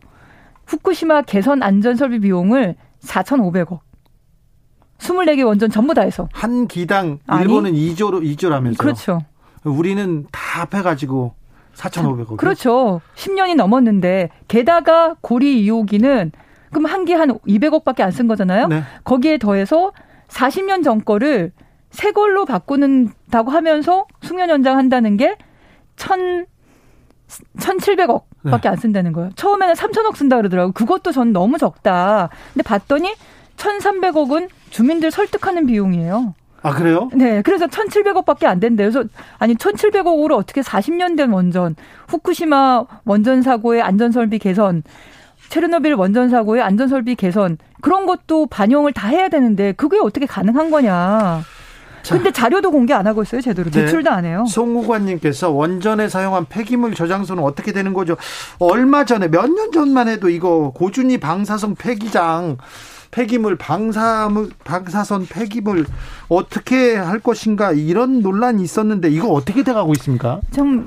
[0.67, 3.81] 후쿠시마 개선 안전 설비 비용을 4,500억.
[4.99, 6.29] 24개 원전 전부 다 해서.
[6.33, 8.79] 한 기당 일본은 아니, 2조로 2조라면서요.
[8.79, 9.21] 그렇죠.
[9.65, 11.35] 우리는 다 합해 가지고
[11.75, 12.37] 4,500억.
[12.37, 13.01] 그렇죠.
[13.17, 16.31] 10년이 넘었는데 게다가 고리 2호기는
[16.71, 18.69] 그럼 한 개 한 200억밖에 안 쓴 거잖아요.
[18.69, 18.83] 네.
[19.05, 19.93] 거기에 더해서
[20.29, 21.53] 40년 전 거를
[21.91, 25.37] 새 걸로 바꾸는다고 하면서 숙련 연장한다는 게
[25.97, 26.47] 1,000
[27.59, 28.69] 1,700억 밖에 네.
[28.69, 29.31] 안 쓴다는 거예요.
[29.37, 30.73] 처음에는 3,000억 쓴다 그러더라고요.
[30.73, 32.29] 그것도 전 너무 적다.
[32.53, 33.15] 근데 봤더니
[33.57, 36.35] 1,300억은 주민들 설득하는 비용이에요.
[36.63, 37.11] 아, 그래요?
[37.15, 37.43] 네.
[37.43, 38.91] 그래서 1,700억밖에 안 된대요.
[38.91, 39.09] 그래서
[39.39, 41.75] 아니 1,700억으로 어떻게 40년 된 원전,
[42.09, 44.83] 후쿠시마 원전 사고의 안전 설비 개선,
[45.49, 50.71] 체르노빌 원전 사고의 안전 설비 개선 그런 것도 반영을 다 해야 되는데 그게 어떻게 가능한
[50.71, 51.43] 거냐.
[52.03, 52.15] 자.
[52.17, 53.71] 근데 자료도 공개 안 하고 있어요, 제대로.
[53.71, 53.81] 네.
[53.81, 54.45] 제출도 안 해요.
[54.49, 58.17] 송우관님께서 원전에 사용한 폐기물 저장소는 어떻게 되는 거죠?
[58.59, 62.57] 얼마 전에, 몇 년 전만 해도 이거 고준위 방사성 폐기장,
[63.13, 65.87] 폐기물, 방사물, 방사선 폐기물
[66.29, 70.41] 어떻게 할 것인가 이런 논란이 있었는데 이거 어떻게 돼가고 있습니까?
[70.53, 70.85] 좀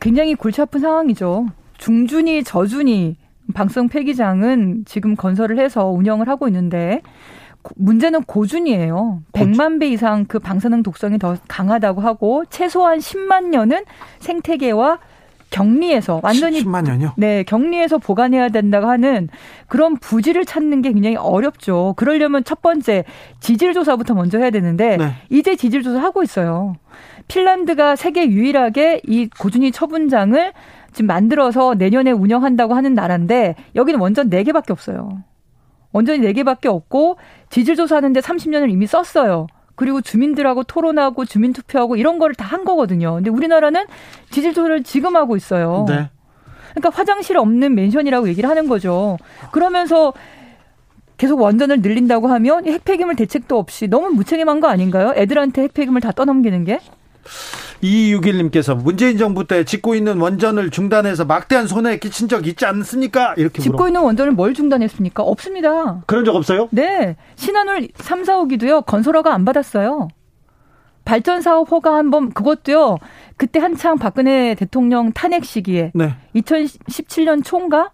[0.00, 1.46] 굉장히 골치 아픈 상황이죠.
[1.76, 3.16] 중준위, 저준위
[3.52, 7.02] 방사성 폐기장은 지금 건설을 해서 운영을 하고 있는데
[7.76, 9.22] 문제는 고준이에요.
[9.32, 13.84] 100만 배 이상 그 방사능 독성이 더 강하다고 하고 최소한 10만 년은
[14.20, 14.98] 생태계와
[15.54, 17.12] 격리해서 완전히 10만 년요?
[17.16, 19.28] 네, 격리해서 보관해야 된다고 하는
[19.68, 21.94] 그런 부지를 찾는 게 굉장히 어렵죠.
[21.96, 23.04] 그러려면 첫 번째
[23.38, 25.12] 지질 조사부터 먼저 해야 되는데 네.
[25.30, 26.74] 이제 지질 조사 하고 있어요.
[27.28, 30.52] 핀란드가 세계 유일하게 이 고준위 처분장을
[30.92, 35.22] 지금 만들어서 내년에 운영한다고 하는 나라인데 여기는 원전 4개밖에 없어요.
[35.92, 37.16] 원전이 4개밖에 없고
[37.48, 39.46] 지질 조사하는데 30년을 이미 썼어요.
[39.76, 43.14] 그리고 주민들하고 토론하고 주민 투표하고 이런 거를 다 한 거거든요.
[43.14, 43.84] 근데 우리나라는
[44.30, 45.86] 지질 조사를 지금 하고 있어요.
[45.88, 46.08] 네.
[46.74, 49.16] 그러니까 화장실 없는 맨션이라고 얘기를 하는 거죠.
[49.50, 50.12] 그러면서
[51.16, 55.12] 계속 원전을 늘린다고 하면 핵폐기물 대책도 없이 너무 무책임한 거 아닌가요?
[55.16, 56.80] 애들한테 핵폐기물 다 떠넘기는 게?
[57.82, 63.34] 2261님께서 문재인 정부 때 짓고 있는 원전을 중단해서 막대한 손해 끼친 적 있지 않습니까?
[63.36, 63.88] 이렇게 짓고 물어.
[63.88, 65.22] 있는 원전을 뭘 중단했습니까?
[65.22, 66.02] 없습니다.
[66.06, 66.68] 그런 적 없어요?
[66.70, 67.16] 네.
[67.36, 68.86] 신한울 3, 4호기도요.
[68.86, 70.08] 건설허가 안 받았어요.
[71.04, 72.96] 발전 사업 허가 한 번 그것도요.
[73.36, 76.14] 그때 한창 박근혜 대통령 탄핵 시기에 네.
[76.36, 77.90] 2017년 총가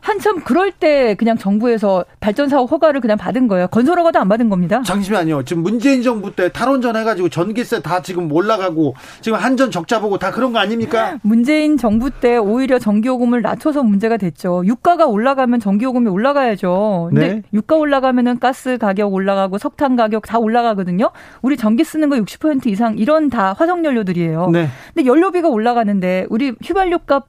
[0.00, 3.68] 한참 그럴 때 그냥 정부에서 발전 사업 허가를 그냥 받은 거예요.
[3.68, 4.82] 건설 허가도 안 받은 겁니다.
[4.84, 5.44] 잠시만요.
[5.44, 10.30] 지금 문재인 정부 때 탈원전 해가지고 전기세 다 지금 올라가고 지금 한전 적자 보고 다
[10.30, 11.18] 그런 거 아닙니까?
[11.22, 14.62] 문재인 정부 때 오히려 전기요금을 낮춰서 문제가 됐죠.
[14.64, 17.10] 유가가 올라가면 전기요금이 올라가야죠.
[17.10, 17.42] 근데 네.
[17.52, 21.10] 유가 올라가면은 가스 가격 올라가고 석탄 가격 다 올라가거든요.
[21.42, 24.50] 우리 전기 쓰는 거 60% 이상 이런 다 화석 연료들이에요.
[24.50, 24.68] 네.
[24.94, 27.26] 근데 연료비가 올라가는데 우리 휘발유 값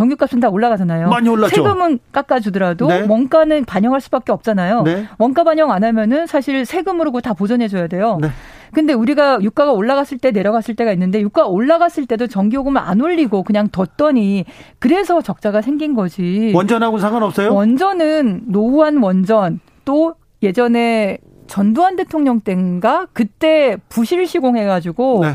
[0.00, 1.10] 경유값은 다 올라가잖아요.
[1.10, 1.54] 많이 올랐죠.
[1.56, 3.06] 세금은 깎아주더라도 네.
[3.06, 4.82] 원가는 반영할 수밖에 없잖아요.
[4.82, 5.06] 네.
[5.18, 8.18] 원가 반영 안 하면은 사실 세금으로 다 보전해줘야 돼요.
[8.22, 8.28] 네.
[8.72, 13.68] 근데 우리가 유가가 올라갔을 때 내려갔을 때가 있는데 유가 올라갔을 때도 전기요금을 안 올리고 그냥
[13.68, 14.46] 뒀더니
[14.78, 16.52] 그래서 적자가 생긴 거지.
[16.54, 17.52] 원전하고 상관없어요?
[17.52, 25.32] 원전은 노후한 원전 또 예전에 전두환 대통령 때인가 그때 부실 시공해가지고 네.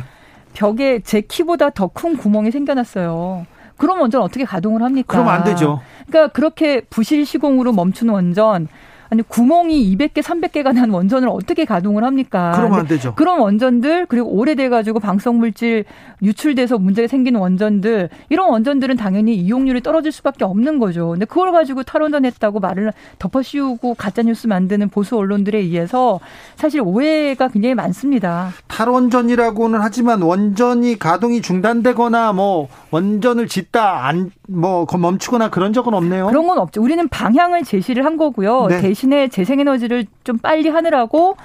[0.54, 3.46] 벽에 제 키보다 더 큰 구멍이 생겨났어요.
[3.78, 5.08] 그럼 원전 어떻게 가동을 합니까?
[5.08, 5.82] 그럼 안 되죠.
[6.08, 8.68] 그러니까 그렇게 부실 시공으로 멈춘 원전
[9.16, 12.52] 아니 구멍이 200개, 300개가 난 원전을 어떻게 가동을 합니까?
[12.54, 13.16] 그러면 안 되죠.
[13.16, 15.86] 그런 원전들 그리고 오래돼 가지고 방사성 물질
[16.22, 21.12] 유출돼서 문제가 생기는 원전들 이런 원전들은 당연히 이용률이 떨어질 수밖에 없는 거죠.
[21.12, 26.20] 근데 그걸 가지고 탈원전했다고 말을 덮어 씌우고 가짜 뉴스 만드는 보수 언론들에 의해서
[26.58, 28.50] 사실 오해가 굉장히 많습니다.
[28.68, 36.28] 탈원전이라고는 하지만 원전이 가동이 중단되거나 뭐 원전을 짓다 안뭐 멈추거나 그런 적은 없네요.
[36.28, 36.82] 그런 건 없죠.
[36.82, 38.68] 우리는 방향을 제시를 한 거고요.
[38.68, 38.82] 네.
[38.82, 41.36] 대신에 재생에너지를 좀 빨리 하느라고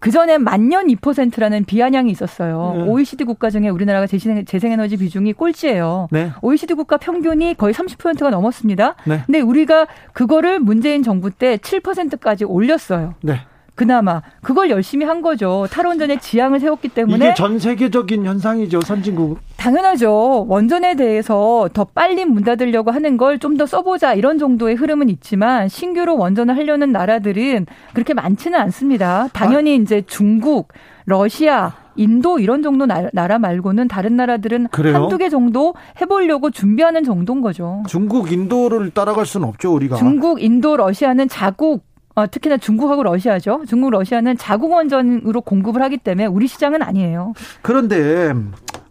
[0.00, 2.74] 그 전에 만년 2%라는 비아냥이 있었어요.
[2.76, 2.82] 네.
[2.84, 6.08] OECD 국가 중에 우리나라가 재생, 재생에너지 비중이 꼴찌예요.
[6.12, 6.30] 네.
[6.40, 8.94] OECD 국가 평균이 거의 30%가 넘었습니다.
[9.04, 9.22] 네.
[9.26, 13.14] 근데 우리가 그거를 문재인 정부 때 7%까지 올렸어요.
[13.22, 13.40] 네.
[13.78, 15.66] 그나마 그걸 열심히 한 거죠.
[15.70, 19.38] 탈원전에 지향을 세웠기 때문에 이게 전 세계적인 현상이죠, 선진국.
[19.56, 20.46] 당연하죠.
[20.48, 25.68] 원전에 대해서 더 빨리 문 닫으려고 하는 걸 좀 더 써보자 이런 정도의 흐름은 있지만
[25.68, 29.28] 신규로 원전을 하려는 나라들은 그렇게 많지는 않습니다.
[29.32, 29.74] 당연히 아.
[29.82, 30.72] 이제 중국,
[31.06, 34.94] 러시아, 인도 이런 정도 나라 말고는 다른 나라들은 그래요?
[34.94, 37.82] 한두 개 정도 해보려고 준비하는 정도인 거죠.
[37.88, 39.96] 중국, 인도를 따라갈 수는 없죠, 우리가.
[39.96, 41.84] 중국, 인도, 러시아는 자국
[42.18, 43.62] 어, 특히나 중국하고 러시아죠.
[43.68, 47.32] 중국, 러시아는 자국 원전으로 공급을 하기 때문에 우리 시장은 아니에요.
[47.62, 48.34] 그런데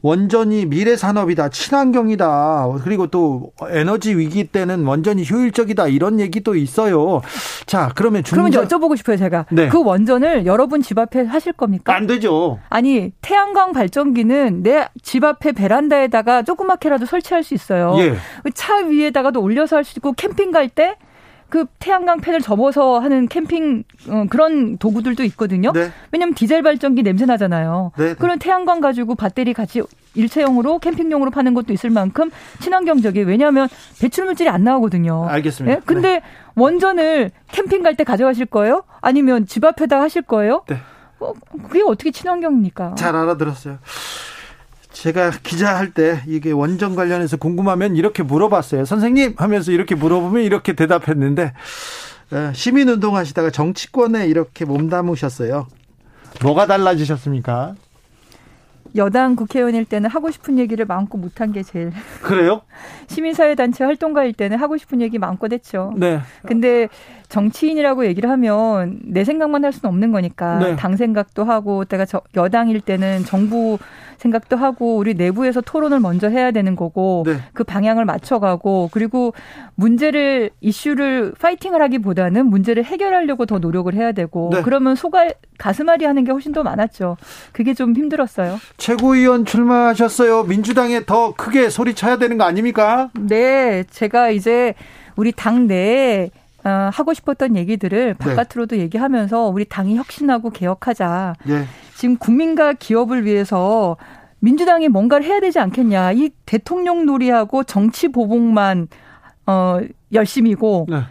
[0.01, 7.21] 원전이 미래 산업이다, 친환경이다, 그리고 또 에너지 위기 때는 원전이 효율적이다 이런 얘기도 있어요.
[7.65, 8.49] 자, 그러면 중전...
[8.49, 9.45] 그러면 여쭤보고 싶어요, 제가.
[9.51, 9.67] 네.
[9.67, 11.93] 그 원전을 여러분 집 앞에 하실 겁니까?
[11.93, 12.59] 안 되죠.
[12.69, 17.95] 아니, 태양광 발전기는 내 집 앞에 베란다에다가 조그맣게라도 설치할 수 있어요.
[17.97, 18.15] 예.
[18.53, 20.95] 차 위에다가도 올려서 할 수 있고 캠핑 갈 때
[21.50, 25.72] 그 태양광 팬을 접어서 하는 캠핑 어, 그런 도구들도 있거든요.
[25.72, 25.91] 네.
[26.12, 27.92] 왜냐하면 디젤 발전기 냄새 나잖아요.
[27.97, 28.13] 네.
[28.16, 29.82] 그런 태양광 가지고 배터리 같이
[30.16, 33.70] 일체형으로 캠핑용으로 파는 것도 있을 만큼 친환경적이 왜냐하면
[34.01, 35.28] 배출 물질이 안 나오거든요.
[35.30, 35.76] 알겠습니다.
[35.76, 35.82] 네?
[35.86, 36.21] 근데
[36.55, 38.84] 원전을 캠핑 갈 때 가져가실 거예요?
[39.01, 40.63] 아니면 집 앞에다 하실 거예요?
[40.67, 40.78] 네.
[41.20, 41.34] 어,
[41.67, 42.96] 그게 어떻게 친환경입니까?
[42.96, 43.78] 잘 알아들었어요.
[45.01, 48.86] 제가 기자 할 때 이게 원전 관련해서 궁금하면 이렇게 물어봤어요.
[48.86, 51.53] 선생님 하면서 이렇게 물어보면 이렇게 대답했는데
[52.32, 55.67] 어, 시민 운동 하시다가 정치권에 이렇게 몸담으셨어요.
[56.41, 57.75] 뭐가 달라지셨습니까?
[58.95, 61.91] 여당 국회의원일 때는 하고 싶은 얘기를 마음껏 못한 게 제일.
[62.21, 62.61] 그래요?
[63.07, 65.93] 시민사회단체 활동가일 때는 하고 싶은 얘기 마음껏 했죠.
[65.95, 66.19] 네.
[66.45, 66.89] 근데
[67.29, 70.75] 정치인이라고 얘기를 하면 내 생각만 할 수는 없는 거니까 네.
[70.75, 72.05] 당 생각도 하고 내가
[72.36, 73.78] 여당일 때는 정부
[74.17, 77.37] 생각도 하고 우리 내부에서 토론을 먼저 해야 되는 거고 네.
[77.54, 79.33] 그 방향을 맞춰가고 그리고
[79.75, 84.62] 문제를 이슈를 파이팅을 하기보다는 문제를 해결하려고 더 노력을 해야 되고 네.
[84.63, 85.28] 그러면 소가
[85.58, 87.17] 가슴앓이 하는 게 훨씬 더 많았죠.
[87.51, 88.58] 그게 좀 힘들었어요.
[88.78, 90.43] 최고위원 출마하셨어요.
[90.43, 93.09] 민주당에 더 크게 소리 쳐야 되는 거 아닙니까?
[93.20, 94.74] 네, 제가 이제
[95.16, 96.29] 우리 당 내에
[96.68, 98.14] 어, 하고 싶었던 얘기들을 네.
[98.14, 98.82] 바깥으로도 네.
[98.82, 101.36] 얘기하면서 우리 당이 혁신하고 개혁하자.
[101.46, 101.64] 네.
[101.96, 103.96] 지금 국민과 기업을 위해서
[104.39, 106.12] 민주당이 뭔가를 해야 되지 않겠냐.
[106.12, 108.89] 이 대통령 놀이하고 정치 보복만
[109.46, 109.80] 어
[110.12, 111.02] 열심이고 네.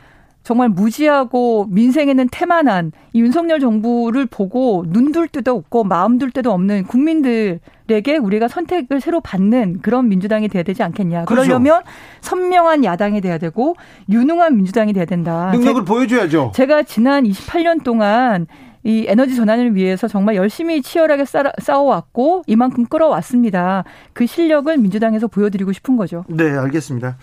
[0.47, 6.85] 정말 무지하고 민생에는 태만한 이 윤석열 정부를 보고 눈둘 데도 없고 마음 둘 데도 없는
[6.85, 11.25] 국민들에게 우리가 선택을 새로 받는 그런 민주당이 돼야 되지 않겠냐.
[11.25, 11.49] 그렇죠.
[11.49, 11.83] 그러려면
[12.21, 13.75] 선명한 야당이 돼야 되고
[14.09, 15.51] 유능한 민주당이 돼야 된다.
[15.51, 16.53] 능력을 제, 보여줘야죠.
[16.55, 18.47] 제가 지난 28년 동안
[18.85, 21.25] 이 에너지 전환을 위해서 정말 열심히 치열하게
[21.59, 23.83] 싸워왔고 이만큼 끌어왔습니다.
[24.13, 26.25] 그 실력을 민주당에서 보여드리고 싶은 거죠.
[26.29, 27.17] 네, 알겠습니다.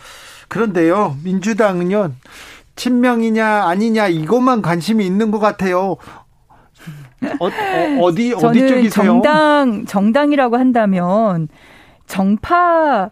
[0.49, 2.11] 그런데요, 민주당은요,
[2.75, 5.97] 친명이냐 아니냐 이것만 관심이 있는 것 같아요.
[7.39, 7.49] 어,
[8.01, 8.89] 어디 어디 쪽이세요?
[8.89, 11.47] 정당 정당이라고 한다면
[12.07, 13.09] 정파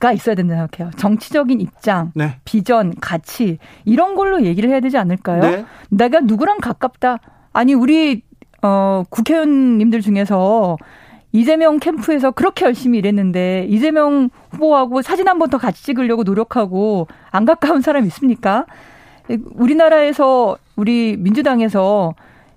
[0.00, 0.90] 가 있어야 된다 생각해요.
[0.96, 2.38] 정치적인 입장, 네.
[2.44, 5.40] 비전, 가치 이런 걸로 얘기를 해야 되지 않을까요?
[5.40, 5.64] 네.
[5.88, 7.18] 내가 누구랑 가깝다.
[7.52, 8.22] 아니 우리
[8.62, 10.76] 어 국회의원님들 중에서
[11.32, 17.44] 이재명 캠프에서 그렇게 열심히 일했는데 이재명 후보하고 사진 한 번 더 같이 찍으려고 노력하고 안
[17.44, 18.66] 가까운 사람 있습니까?
[19.28, 22.14] 우리나라에서 우리 민주당에서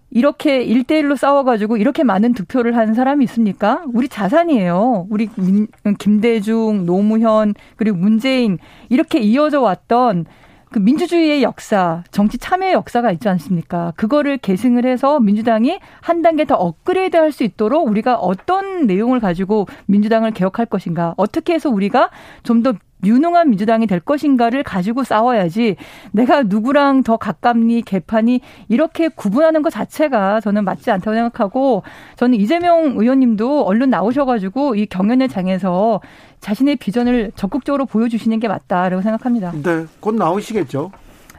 [0.09, 3.83] 이렇게 일대일로 싸워가지고 이렇게 많은 득표를 한 사람이 있습니까?
[3.93, 5.07] 우리 자산이에요.
[5.09, 5.67] 우리 민,
[5.99, 8.57] 김대중, 노무현, 그리고 문재인,
[8.89, 10.25] 이렇게 이어져 왔던
[10.71, 13.93] 그 민주주의의 역사, 정치 참여의 역사가 있지 않습니까?
[13.95, 19.67] 그거를 계승을 해서 민주당이 한 단계 더 업그레이드 할 수 있도록 우리가 어떤 내용을 가지고
[19.85, 22.09] 민주당을 개혁할 것인가, 어떻게 해서 우리가
[22.43, 25.75] 좀 더 유능한 민주당이 될 것인가를 가지고 싸워야지
[26.11, 31.83] 내가 누구랑 더 가깝니 개판이 이렇게 구분하는 것 자체가 저는 맞지 않다고 생각하고
[32.15, 36.01] 저는 이재명 의원님도 얼른 나오셔가지고 이 경연의 장에서
[36.39, 39.51] 자신의 비전을 적극적으로 보여주시는 게 맞다라고 생각합니다.
[39.63, 40.91] 네, 곧 나오시겠죠.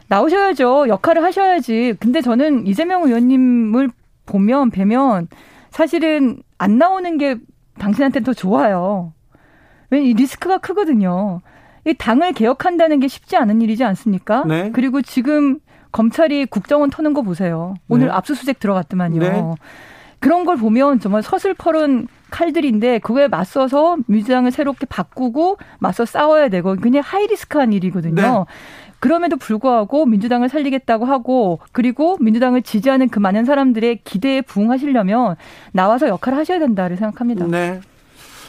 [0.09, 0.89] 나오셔야죠.
[0.89, 1.95] 역할을 하셔야지.
[2.01, 3.91] 근데 저는 이재명 의원님을
[4.27, 5.29] 보면 뵈면
[5.71, 7.37] 사실은 안 나오는 게
[7.79, 9.13] 당신한테 더 좋아요.
[9.91, 11.41] 왜냐면 이 리스크가 크거든요.
[11.87, 14.45] 이 당을 개혁한다는 게 쉽지 않은 일이지 않습니까?
[14.45, 14.71] 네.
[14.73, 15.59] 그리고 지금
[15.93, 17.75] 검찰이 국정원 터는 거 보세요.
[17.89, 18.13] 오늘 네.
[18.13, 19.19] 압수수색 들어갔더만요.
[19.21, 19.43] 네.
[20.21, 27.03] 그런 걸 보면 정말 서슬퍼른 칼들인데 그거에 맞서서 민주당을 새롭게 바꾸고 맞서 싸워야 되고 그냥
[27.05, 28.15] 하이리스크한 일이거든요.
[28.15, 28.45] 네.
[29.01, 35.37] 그럼에도 불구하고 민주당을 살리겠다고 하고 그리고 민주당을 지지하는 그 많은 사람들의 기대에 부응하시려면
[35.73, 37.47] 나와서 역할을 하셔야 된다를 생각합니다.
[37.47, 37.81] 네.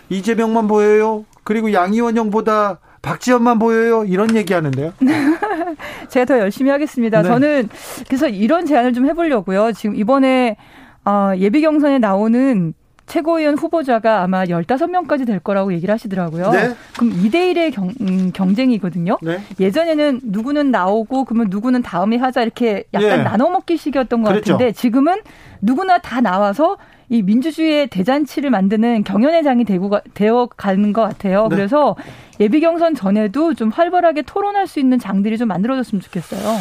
[0.09, 1.25] 이재명만 보여요.
[1.43, 4.03] 그리고 양이원영보다 박지원만 보여요.
[4.05, 4.93] 이런 얘기 하는데요.
[6.09, 7.21] 제가 더 열심히 하겠습니다.
[7.21, 7.27] 네.
[7.27, 7.69] 저는
[8.07, 9.71] 그래서 이런 제안을 좀 해보려고요.
[9.73, 10.57] 지금 이번에
[11.05, 12.73] 어, 예비 경선에 나오는
[13.09, 16.51] 최고위원 후보자가 아마 15명까지 될 거라고 얘기를 하시더라고요.
[16.51, 16.69] 네.
[16.95, 19.17] 그럼 2대1의 경, 음, 경쟁이거든요.
[19.21, 19.39] 네.
[19.59, 23.23] 예전에는 누구는 나오고 그러면 누구는 다음에 하자 이렇게 약간 예.
[23.23, 24.53] 나눠 먹기 식이었던 것 그랬죠.
[24.53, 25.17] 같은데 지금은
[25.61, 26.77] 누구나 다 나와서
[27.09, 31.47] 이 민주주의의 대잔치를 만드는 경연회장이 되고 되어 가는 것 같아요.
[31.49, 31.55] 네.
[31.55, 31.95] 그래서
[32.39, 36.57] 예비 경선 전에도 좀 활발하게 토론할 수 있는 장들이 좀 만들어졌으면 좋겠어요.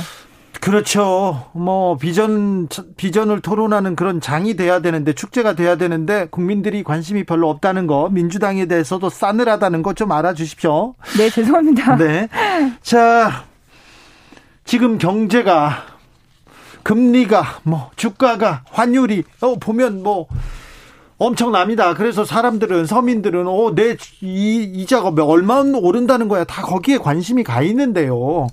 [0.61, 1.47] 그렇죠.
[1.53, 7.87] 뭐 비전 비전을 토론하는 그런 장이 돼야 되는데 축제가 돼야 되는데 국민들이 관심이 별로 없다는
[7.87, 10.95] 거 민주당에 대해서도 싸늘하다는 거 좀 알아주십시오.
[11.17, 11.97] 네 죄송합니다.
[11.99, 12.29] 네.
[12.83, 13.45] 자
[14.65, 15.87] 지금 경제가
[16.85, 20.27] 금리가 뭐 주가가 환율이 어 보면 뭐
[21.19, 21.95] 엄청납니다.
[21.95, 26.45] 그래서 사람들은 서민들은 어내 이자가 얼마 오른다는 거야.
[26.45, 28.47] 다 거기에 관심이 가 있는데요.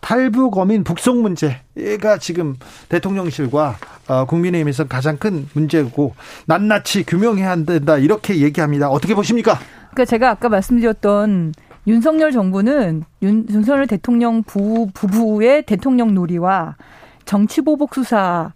[0.00, 2.56] 탈북어민 북송 문제가 지금
[2.88, 3.76] 대통령실과
[4.08, 6.14] 어, 국민의힘에서 가장 큰 문제고
[6.46, 8.88] 낱낱이 규명해야 된다 이렇게 얘기합니다.
[8.88, 9.58] 어떻게 보십니까?
[9.90, 11.52] 그러니까 제가 아까 말씀드렸던
[11.86, 16.76] 윤석열 정부는 윤, 윤석열 대통령 부, 부부의 대통령 놀이와
[17.24, 18.52] 정치보복 수사를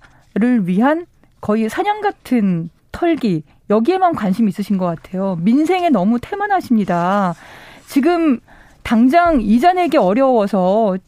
[0.64, 1.06] 위한
[1.40, 5.36] 거의 사냥 같은 털기 여기에만 관심 있으신 것 같아요.
[5.40, 7.34] 민생에 너무 태만하십니다.
[7.86, 8.40] 지금
[8.84, 10.98] 당장 이자 내기 어려워서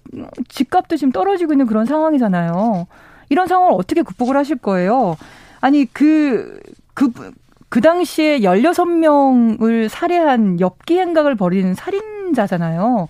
[0.48, 2.86] 집값도 지금 떨어지고 있는 그런 상황이잖아요.
[3.28, 5.16] 이런 상황을 어떻게 극복을 하실 거예요?
[5.60, 6.58] 아니, 그,
[6.94, 7.12] 그,
[7.68, 13.08] 그 당시에 16명을 살해한 엽기 행각을 벌이는 살인자잖아요.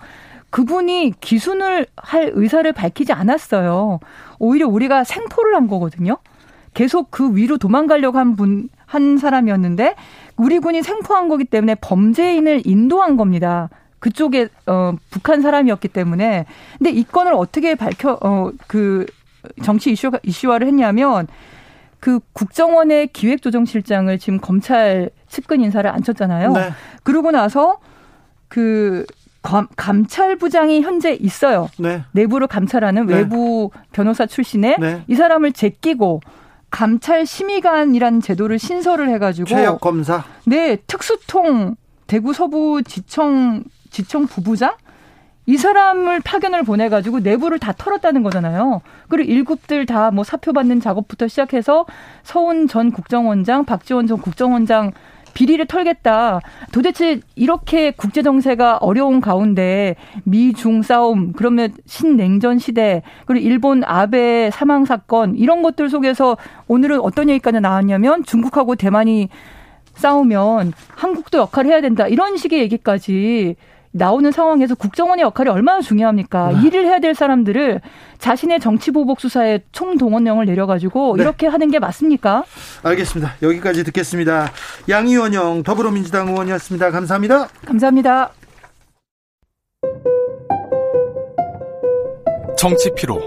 [0.51, 4.01] 그분이 기순을 할 의사를 밝히지 않았어요.
[4.41, 6.19] 오히려 우리가 생포를 한 거거든요.
[6.75, 9.95] 계속 그 위로 도망가려고 한 분, 한 사람이었는데,
[10.37, 13.69] 우리 군이 생포한 거기 때문에 범죄인을 인도한 겁니다.
[13.99, 16.47] 그쪽에, 어, 북한 사람이었기 때문에.
[16.79, 19.07] 근데 이 건을 어떻게 밝혀, 어, 그,
[19.63, 21.27] 정치 이슈, 이슈화를 했냐면,
[22.01, 26.53] 그 국정원의 기획조정실장을 지금 검찰 측근 인사를 앉혔잖아요.
[26.53, 26.71] 네.
[27.03, 27.79] 그러고 나서
[28.49, 29.07] 그
[29.77, 31.69] 감 찰부장이 현재 있어요.
[31.79, 32.03] 네.
[32.13, 33.15] 내부를 감찰하는 네.
[33.15, 35.03] 외부 변호사 출신의 네.
[35.07, 36.21] 이 사람을 제끼고
[36.71, 40.25] 감찰 심의관이라는 제도를 신설을 해가지고 최역 검사.
[40.45, 43.63] 네, 특수통 대구 서부 지청
[43.97, 44.75] 지청 부부장
[45.47, 48.83] 이 사람을 파견을 보내가지고 내부를 다 털었다는 거잖아요.
[49.09, 51.87] 그리고 일급들 다 뭐 사표 받는 작업부터 시작해서
[52.23, 54.93] 서훈 전 국정원장, 박지원 전 국정원장
[55.33, 56.41] 비리를 털겠다.
[56.73, 64.85] 도대체 이렇게 국제 정세가 어려운 가운데 미중 싸움, 그러면 신냉전 시대, 그리고 일본 아베 사망
[64.85, 66.37] 사건 이런 것들 속에서
[66.69, 69.31] 오늘은 어떤 얘기까지 나왔냐면 중국하고 대만이
[69.95, 72.07] 싸우면 한국도 역할을 해야 된다.
[72.07, 73.57] 이런 식의 얘기까지
[73.97, 76.53] 나오는 상황에서 국정원의 역할이 얼마나 중요합니까?
[76.53, 76.67] 네.
[76.67, 77.81] 일을 해야 될 사람들을
[78.19, 81.23] 자신의 정치 보복 수사에 총동원령을 내려가지고 네.
[81.23, 82.45] 이렇게 하는 게 맞습니까?
[82.83, 83.35] 알겠습니다.
[83.43, 84.51] 여기까지 듣겠습니다.
[84.89, 86.91] 양의원영 더불어민주당 의원이었습니다.
[86.91, 87.49] 감사합니다.
[87.65, 88.31] 감사합니다.
[92.59, 93.21] 정치 피로,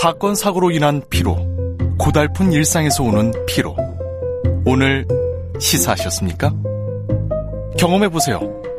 [0.00, 1.36] 사건 사고로 인한 피로,
[1.98, 3.76] 고달픈 일상에서 오는 피로.
[4.64, 5.06] 오늘
[5.58, 6.52] 시사하셨습니까?
[7.78, 8.57] 경험해 보세요.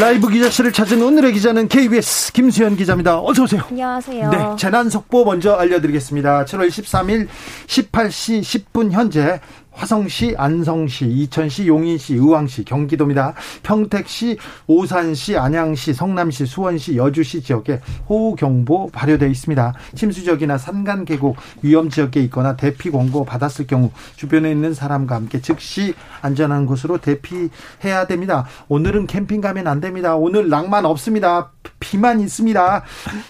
[0.00, 3.20] 라이브 기자실을 찾은 오늘의 기자는 KBS 김수현 기자입니다.
[3.20, 3.62] 어서 오세요.
[3.68, 4.30] 안녕하세요.
[4.30, 6.46] 네, 재난 속보 먼저 알려드리겠습니다.
[6.46, 7.28] 7월 13일
[7.66, 9.40] 18시 10분 현재
[9.72, 13.34] 화성시, 안성시, 이천시, 용인시, 의왕시, 경기도입니다.
[13.62, 14.36] 평택시,
[14.66, 19.74] 오산시, 안양시, 성남시, 수원시, 여주시 지역에 호우경보 발효되어 있습니다.
[19.94, 25.40] 침수 지역이나 산간 계곡 위험 지역에 있거나 대피 권고 받았을 경우 주변에 있는 사람과 함께
[25.40, 28.46] 즉시 안전한 곳으로 대피해야 됩니다.
[28.68, 30.16] 오늘은 캠핑 가면 안 됩니다.
[30.16, 31.52] 오늘 낭만 없습니다.
[31.78, 32.82] 비만 있습니다.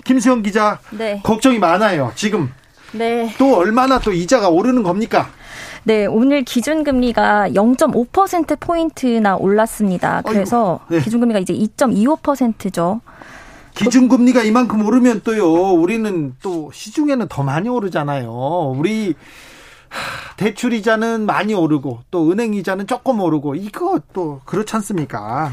[0.05, 1.21] 김수영 기자, 네.
[1.23, 2.13] 걱정이 많아요.
[2.15, 2.51] 지금
[2.93, 3.33] 네.
[3.39, 5.31] 또 얼마나 또 이자가 오르는 겁니까?
[5.85, 10.23] 네, 오늘 기준금리가 0.5%포인트나 올랐습니다.
[10.23, 11.01] 그래서 네.
[11.01, 13.01] 기준금리가 이제 2.25%죠.
[13.75, 18.75] 기준금리가 이만큼 오르면 또요, 우리는 또 시중에는 더 많이 오르잖아요.
[18.77, 19.15] 우리
[20.37, 25.51] 대출 이자는 많이 오르고 또 은행 이자는 조금 오르고 이거 또 그렇지 않습니까?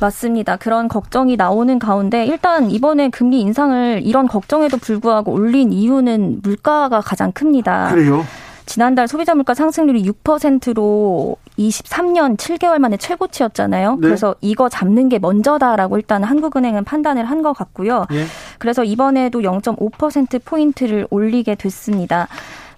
[0.00, 0.56] 맞습니다.
[0.56, 7.32] 그런 걱정이 나오는 가운데 일단 이번에 금리 인상을 이런 걱정에도 불구하고 올린 이유는 물가가 가장
[7.32, 7.90] 큽니다.
[7.90, 8.24] 그래요?
[8.72, 13.96] 지난달 소비자 물가 상승률이 6%로 23년 7개월 만에 최고치였잖아요.
[13.96, 14.00] 네.
[14.00, 18.06] 그래서 이거 잡는 게 먼저다라고 일단 한국은행은 판단을 한 것 같고요.
[18.08, 18.24] 네.
[18.58, 22.28] 그래서 이번에도 0.5% 포인트를 올리게 됐습니다.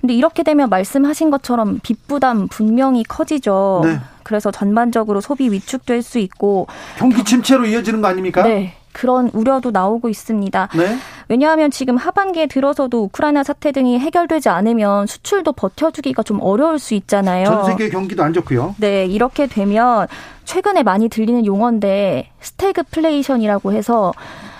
[0.00, 3.82] 근데 이렇게 되면 말씀하신 것처럼 빚 부담 분명히 커지죠.
[3.84, 4.00] 네.
[4.24, 6.66] 그래서 전반적으로 소비 위축될 수 있고
[6.96, 8.42] 경기 침체로 이어지는 거 아닙니까?
[8.42, 8.74] 네.
[8.94, 10.68] 그런 우려도 나오고 있습니다.
[10.74, 10.96] 네?
[11.28, 17.44] 왜냐하면 지금 하반기에 들어서도 우크라이나 사태 등이 해결되지 않으면 수출도 버텨주기가 좀 어려울 수 있잖아요.
[17.44, 18.76] 전 세계 경기도 안 좋고요.
[18.78, 20.06] 네, 이렇게 되면
[20.44, 24.12] 최근에 많이 들리는 용어인데 스태그플레이션이라고 해서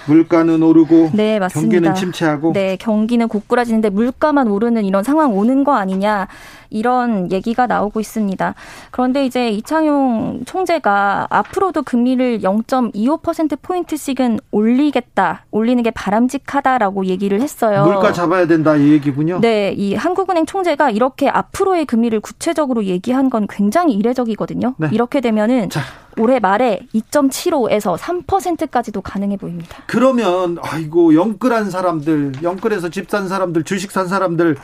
[0.07, 1.71] 물가는 오르고 네, 맞습니다.
[1.71, 6.29] 경기는 침체하고 네, 경기는 고꾸라지는데 물가만 오르는 이런 상황 오는 거 아니냐.
[6.75, 8.55] 이런 얘기가 나오고 있습니다.
[8.91, 17.85] 그런데 이제 이창용 총재가 앞으로도 금리를 0.25%포인트씩은 올리겠다, 올리는 게 바람직하다라고 얘기를 했어요.
[17.85, 19.41] 물가 잡아야 된다, 이 얘기군요.
[19.41, 24.75] 네, 이 한국은행 총재가 이렇게 앞으로의 금리를 구체적으로 얘기한 건 굉장히 이례적이거든요.
[24.79, 24.89] 네.
[24.93, 25.81] 이렇게 되면은 자.
[26.17, 29.79] 올해 말에 2.75에서 3%까지도 가능해 보입니다.
[29.87, 34.57] 그러면 아이고 영끌한 사람들, 영끌에서 집 산 사람들, 주식 산 사람들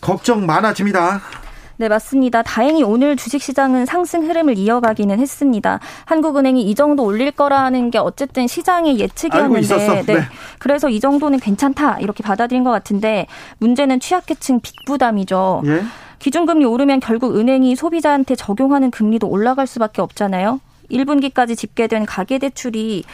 [0.00, 1.20] 걱정 많아집니다.
[1.76, 2.42] 네, 맞습니다.
[2.42, 5.80] 다행히 오늘 주식시장은 상승 흐름을 이어가기는 했습니다.
[6.04, 10.02] 한국은행이 이 정도 올릴 거라는 게 어쨌든 시장의 예측이었는데, 네.
[10.02, 10.20] 네.
[10.58, 13.26] 그래서 이 정도는 괜찮다 이렇게 받아들인 것 같은데
[13.58, 15.62] 문제는 취약계층 빚 부담이죠.
[15.66, 15.82] 예?
[16.20, 20.60] 기준금리 오르면 결국 은행이 소비자한테 적용하는 금리도 올라갈 수밖에 없잖아요.
[20.90, 23.04] 1분기까지 집계된 가계대출이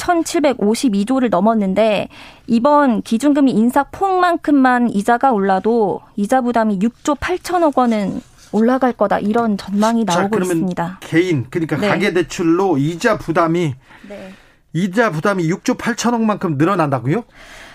[0.00, 2.08] 1,752조를 넘었는데
[2.46, 8.20] 이번 기준금리 인사 폭만큼만 이자가 올라도 이자 부담이 6조 8천억 원은
[8.52, 10.98] 올라갈 거다 이런 전망이 나오고 자, 있습니다.
[11.02, 11.88] 개인 그러니까 네.
[11.88, 13.74] 가계 대출로 이자 부담이
[14.08, 14.32] 네.
[14.72, 17.24] 이자 부담이 6조 8천억만큼 늘어난다고요?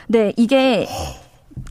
[0.07, 0.87] 네, 이게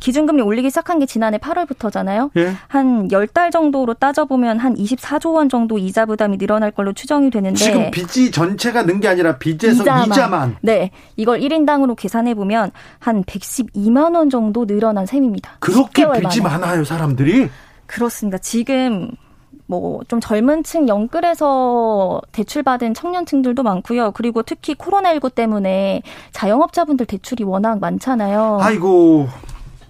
[0.01, 2.31] 기준금리 올리기 시작한 게 지난해 8월부터잖아요.
[2.37, 2.53] 예?
[2.69, 7.91] 한 10달 정도로 따져보면 한 24조 원 정도 이자 부담이 늘어날 걸로 추정이 되는데 지금
[7.91, 10.07] 빚이 전체가 는 게 아니라 빚에서 이자만.
[10.07, 10.57] 이자만.
[10.63, 10.91] 네.
[11.17, 15.57] 이걸 1인당으로 계산해 보면 한 112만 원 정도 늘어난 셈입니다.
[15.61, 16.59] 그렇게 빚이 만에.
[16.59, 17.49] 많아요, 사람들이?
[17.87, 18.39] 그렇습니다.
[18.39, 19.11] 지금
[19.67, 24.13] 뭐좀 젊은 층 영끌에서 대출받은 청년층들도 많고요.
[24.13, 26.03] 그리고 특히 코로나19 때문에
[26.33, 28.59] 자영업자분들 대출이 워낙 많잖아요.
[28.61, 29.27] 아이고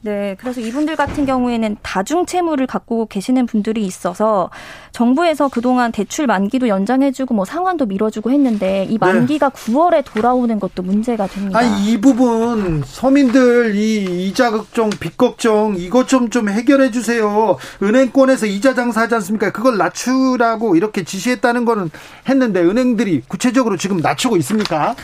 [0.05, 4.51] 네, 그래서 이분들 같은 경우에는 다중 채무를 갖고 계시는 분들이 있어서
[4.93, 9.73] 정부에서 그동안 대출 만기도 연장해주고 뭐 상환도 밀어주고 했는데 이 만기가 네.
[9.73, 11.59] 9월에 돌아오는 것도 문제가 됩니다.
[11.59, 17.57] 아니, 이 부분 서민들 이 이자 걱정, 빚 걱정 이것 좀좀 해결해 주세요.
[17.83, 19.53] 은행권에서 이자 장사하지 않습니까?
[19.53, 21.91] 그걸 낮추라고 이렇게 지시했다는 거는
[22.29, 24.95] 했는데 은행들이 구체적으로 지금 낮추고 있습니까?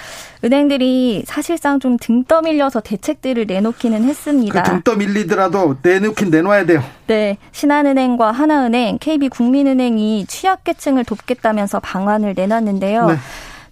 [0.43, 4.63] 은행들이 사실상 좀 등 떠밀려서 대책들을 내놓기는 했습니다.
[4.63, 6.83] 그등 떠밀리더라도 내놓긴 내놔야 돼요.
[7.07, 7.39] 네.
[7.53, 13.07] 신한은행과 하나은행, KB국민은행이 취약계층을 돕겠다면서 방안을 내놨는데요.
[13.07, 13.15] 네.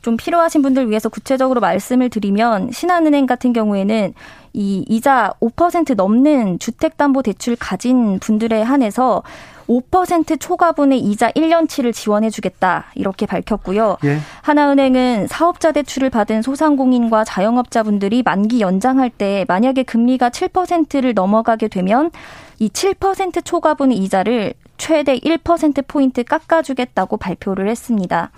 [0.02, 4.14] 좀 필요하신 분들 위해서 구체적으로 말씀을 드리면 신한은행 같은 경우에는
[4.52, 9.22] 이 이자 5% 넘는 주택담보대출 가진 분들에 한해서
[9.68, 13.98] 5% 초과분의 이자 1년치를 지원해 주겠다 이렇게 밝혔고요.
[14.04, 14.18] 예.
[14.42, 22.10] 하나은행은 사업자 대출을 받은 소상공인과 자영업자분들이 만기 연장할 때 만약에 금리가 7%를 넘어가게 되면
[22.58, 28.30] 이 7% 초과분 이자를 최대 1% 포인트 깎아주겠다고 발표를 했습니다.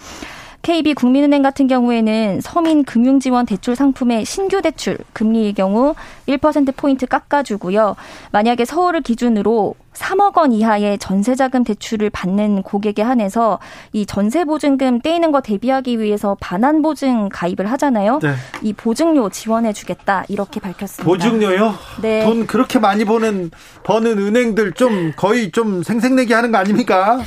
[0.62, 5.94] KB 국민은행 같은 경우에는 서민 금융지원 대출 상품의 신규 대출 금리의 경우
[6.28, 7.96] 1%포인트 깎아주고요.
[8.30, 13.58] 만약에 서울을 기준으로 3억 원 이하의 전세자금 대출을 받는 고객에 한해서
[13.92, 18.20] 이 전세보증금 떼이는 거 대비하기 위해서 반환보증 가입을 하잖아요.
[18.22, 18.34] 네.
[18.62, 21.04] 이 보증료 지원해 주겠다 이렇게 밝혔습니다.
[21.04, 21.74] 보증료요?
[22.02, 22.24] 네.
[22.24, 23.50] 돈 그렇게 많이 버는
[23.82, 27.20] 버는 은행들 좀 거의 좀 생색내기 하는 거 아닙니까?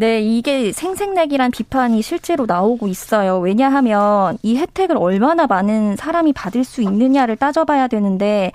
[0.00, 3.40] 네, 이게 생색내기란 비판이 실제로 나오고 있어요.
[3.40, 8.52] 왜냐하면 이 혜택을 얼마나 많은 사람이 받을 수 있느냐를 따져봐야 되는데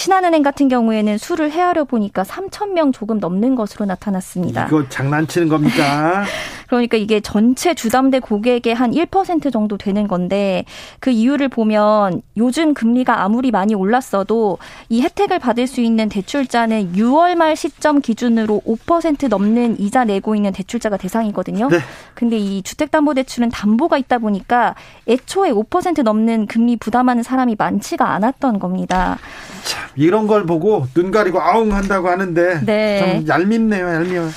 [0.00, 4.66] 신한은행 같은 경우에는 수를 헤아려 보니까 3천 명 조금 넘는 것으로 나타났습니다.
[4.68, 6.24] 이거 장난치는 겁니까?
[6.68, 10.64] 그러니까 이게 전체 주담대 고객의 한 1% 정도 되는 건데
[11.00, 14.56] 그 이유를 보면 요즘 금리가 아무리 많이 올랐어도
[14.88, 20.52] 이 혜택을 받을 수 있는 대출자는 6월 말 시점 기준으로 5% 넘는 이자 내고 있는
[20.52, 21.68] 대출자가 대상이거든요.
[21.68, 21.78] 네.
[22.14, 24.76] 근데 이 주택담보대출은 담보가 있다 보니까
[25.08, 29.18] 애초에 5% 넘는 금리 부담하는 사람이 많지가 않았던 겁니다.
[29.64, 32.98] 참 이런 걸 보고 눈 가리고 아웅 한다고 하는데 네.
[32.98, 34.30] 좀 얄밉네요, 얄미워.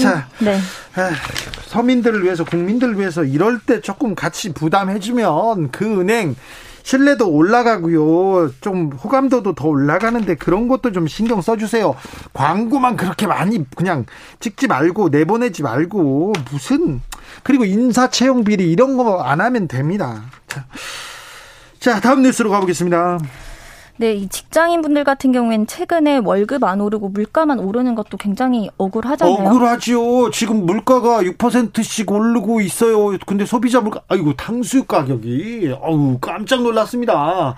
[0.00, 0.54] 자, 네.
[0.54, 1.10] 에,
[1.66, 6.34] 서민들을 위해서 국민들을 위해서 이럴 때 조금 같이 부담해주면 그 은행
[6.82, 8.50] 신뢰도 올라가고요.
[8.62, 11.94] 좀 호감도도 더 올라가는데 그런 것도 좀 신경 써주세요.
[12.32, 14.06] 광고만 그렇게 많이 그냥
[14.40, 17.02] 찍지 말고 내보내지 말고 무슨
[17.42, 20.22] 그리고 인사 채용 비리 이런 거 안 하면 됩니다.
[20.48, 20.64] 자,
[21.78, 23.18] 자 다음 뉴스로 가보겠습니다.
[24.00, 29.48] 네, 이 직장인 분들 같은 경우에는 최근에 월급 안 오르고 물가만 오르는 것도 굉장히 억울하잖아요.
[29.48, 30.30] 억울하지요.
[30.30, 33.18] 지금 물가가 6%씩 오르고 있어요.
[33.26, 37.56] 근데 소비자 물가, 아이고, 탕수육 가격이, 어우, 깜짝 놀랐습니다.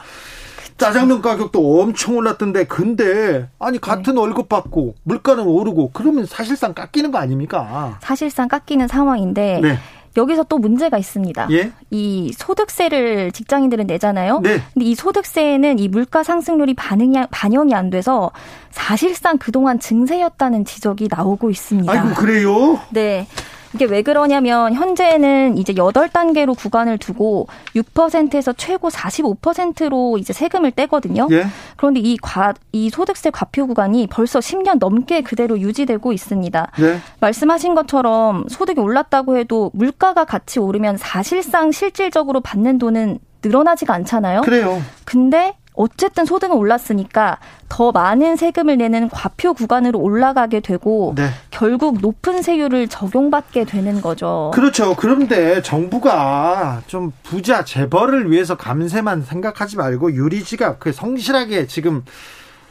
[0.79, 4.21] 짜장면 가격도 엄청 올랐던데, 근데, 아니, 같은 네.
[4.21, 7.99] 월급 받고, 물가는 오르고, 그러면 사실상 깎이는 거 아닙니까?
[8.01, 9.79] 사실상 깎이는 상황인데, 네.
[10.17, 11.49] 여기서 또 문제가 있습니다.
[11.53, 11.73] 예?
[11.91, 14.41] 이 소득세를 직장인들은 내잖아요.
[14.43, 14.61] 네.
[14.75, 18.31] 근데 이 소득세에는 이 물가 상승률이 반응이 반영이 안 돼서
[18.71, 21.93] 사실상 그동안 증세였다는 지적이 나오고 있습니다.
[21.93, 22.81] 아이고 그래요?
[22.91, 23.27] 네.
[23.75, 31.29] 이게 왜 그러냐면 현재는 이제 8단계로 구간을 두고 6%에서 최고 45%로 이제 세금을 떼거든요.
[31.31, 31.47] 예?
[31.77, 36.73] 그런데 이 과, 이 소득세 과표 구간이 벌써 10년 넘게 그대로 유지되고 있습니다.
[36.81, 36.99] 예?
[37.21, 44.43] 말씀하신 것처럼 소득이 올랐다고 해도 물가가 같이 오르면 사실상 실질적으로 받는 돈은 늘어나지가 않잖아요.
[44.43, 44.83] 그래요.
[45.05, 47.39] 근데 어쨌든 소득은 올랐으니까
[47.71, 51.31] 더 많은 세금을 내는 과표 구간으로 올라가게 되고 네.
[51.51, 54.51] 결국 높은 세율을 적용받게 되는 거죠.
[54.53, 54.95] 그렇죠.
[54.95, 62.05] 그런데 정부가 좀 부자 재벌을 위해서 감세만 생각하지 말고 유리지갑 그 성실하게 지금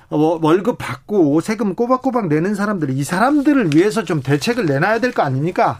[0.10, 5.80] 월급 받고 세금 꼬박꼬박 내는 사람들 이 사람들을 위해서 좀 대책을 내놔야 될 거 아닙니까?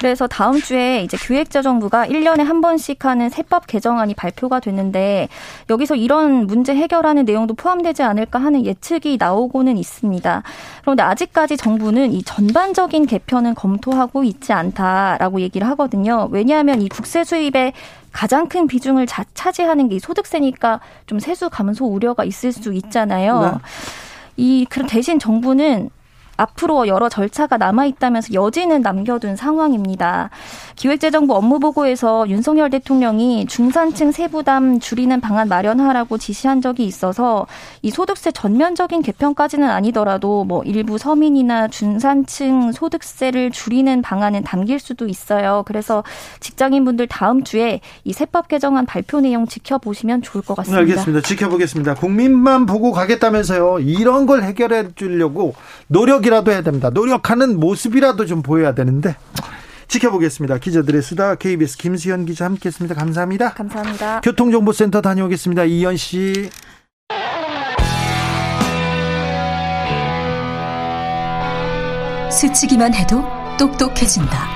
[0.00, 5.28] 그래서 다음 주에 이제 기획재정부가 1년에 한 번씩 하는 세법 개정안이 발표가 됐는데
[5.68, 10.42] 여기서 이런 문제 해결하는 내용도 포함되지 않을까 하는 예측이 나오고는 있습니다.
[10.80, 16.28] 그런데 아직까지 정부는 이 전반적인 개편은 검토하고 있지 않다라고 얘기를 하거든요.
[16.30, 17.74] 왜냐하면 이 국세 수입에
[18.10, 23.42] 가장 큰 비중을 자, 차지하는 게 소득세니까 좀 세수 감소 우려가 있을 수 있잖아요.
[23.42, 23.50] 네.
[24.38, 25.90] 이 그럼 대신 정부는
[26.40, 30.30] 앞으로 여러 절차가 남아 있다면서 여지는 남겨둔 상황입니다.
[30.80, 37.46] 기획재정부 업무보고에서 윤석열 대통령이 중산층 세부담 줄이는 방안 마련하라고 지시한 적이 있어서
[37.82, 45.64] 이 소득세 전면적인 개편까지는 아니더라도 뭐 일부 서민이나 중산층 소득세를 줄이는 방안은 담길 수도 있어요.
[45.66, 46.02] 그래서
[46.40, 50.80] 직장인분들 다음 주에 이 세법 개정안 발표 내용 지켜보시면 좋을 것 같습니다.
[50.80, 51.20] 알겠습니다.
[51.20, 51.94] 지켜보겠습니다.
[51.96, 53.80] 국민만 보고 가겠다면서요.
[53.80, 55.54] 이런 걸 해결해 주려고
[55.88, 56.88] 노력이라도 해야 됩니다.
[56.88, 59.14] 노력하는 모습이라도 좀 보여야 되는데
[59.90, 60.58] 지켜보겠습니다.
[60.58, 62.94] 기자들의 수다 KBS 김수현 기자 함께했습니다.
[62.94, 63.52] 감사합니다.
[63.54, 64.20] 감사합니다.
[64.20, 65.64] 교통정보센터 다녀오겠습니다.
[65.64, 66.48] 이현 씨.
[72.30, 73.24] 스치기만 해도
[73.58, 74.48] 똑똑해진다.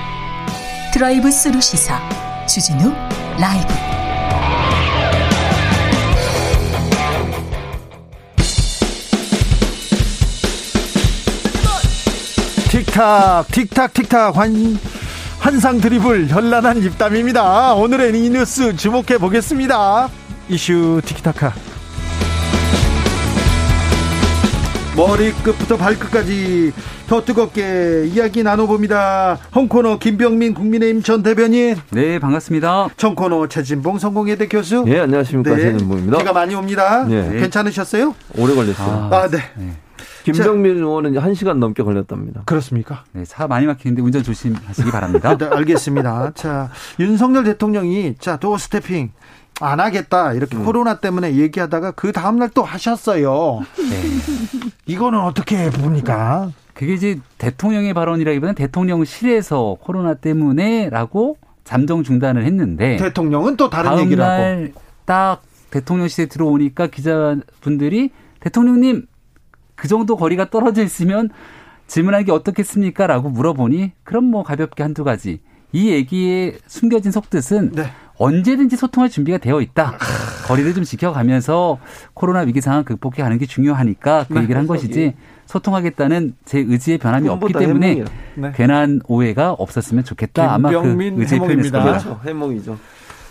[0.93, 1.99] 드라이브 스루 시사
[2.47, 2.93] 주진우
[3.37, 3.73] 라이브.
[12.71, 14.79] 틱탁 틱탁 틱탁 환
[15.45, 17.75] 한상 드리블 현란한 입담입니다.
[17.75, 20.09] 오늘의 이 뉴스 주목해 보겠습니다.
[20.49, 21.53] 이슈 티키타카.
[24.97, 26.73] 머리끝부터 발끝까지
[27.07, 29.37] 더 뜨겁게 이야기 나눠봅니다.
[29.53, 31.75] 홍코너 김병민 국민의힘 전 대변인.
[31.91, 32.87] 네, 반갑습니다.
[32.97, 34.83] 청코너 최진봉 성공회대 교수.
[34.87, 35.55] 네, 안녕하십니까.
[35.55, 35.61] 네.
[35.61, 36.17] 최진봉입니다.
[36.17, 37.03] 비가 많이 옵니다.
[37.03, 37.39] 네.
[37.41, 38.15] 괜찮으셨어요?
[38.35, 39.09] 오래 걸렸어요.
[39.11, 39.37] 아, 아 네.
[39.57, 39.73] 네.
[40.33, 42.43] 김병민 의원은 1시간 넘게 걸렸답니다.
[42.45, 43.03] 그렇습니까?
[43.11, 45.37] 네, 차 많이 막히는데 운전 조심하시기 바랍니다.
[45.37, 46.31] 네, 알겠습니다.
[46.33, 46.69] 자,
[46.99, 49.11] 윤석열 대통령이 자, 도어 스태핑
[49.61, 50.65] 안 하겠다 이렇게 음.
[50.65, 53.61] 코로나 때문에 얘기하다가 그 다음 날 또 하셨어요.
[53.77, 54.01] 네.
[54.85, 56.51] 이거는 어떻게 봅니까?
[56.73, 64.71] 그게 이제 대통령의 발언이라기보다는 대통령실에서 코로나 때문에라고 잠정 중단을 했는데 대통령은 또 다른 얘기를 하고
[65.05, 65.41] 딱
[65.71, 69.07] 대통령실에 들어오니까 기자분들이 대통령님
[69.75, 71.29] 그 정도 거리가 떨어져 있으면
[71.87, 73.07] 질문하기 어떻겠습니까?
[73.07, 75.39] 라고 물어보니 그럼 뭐 가볍게 한두 가지.
[75.71, 77.83] 이 얘기에 숨겨진 속뜻은 네.
[78.17, 79.97] 언제든지 소통할 준비가 되어 있다.
[80.47, 81.79] 거리를 좀 지켜가면서
[82.13, 84.43] 코로나 위기 상황 극복해 가는 게 중요하니까 그 네.
[84.43, 85.15] 얘기를 한 것이지
[85.47, 88.51] 소통하겠다는 제 의지의 변함이 없기 때문에 네.
[88.55, 90.53] 괜한 오해가 없었으면 좋겠다.
[90.53, 92.19] 아마 그 의지의 표현에서 그렇죠.
[92.25, 92.77] 해몽이죠.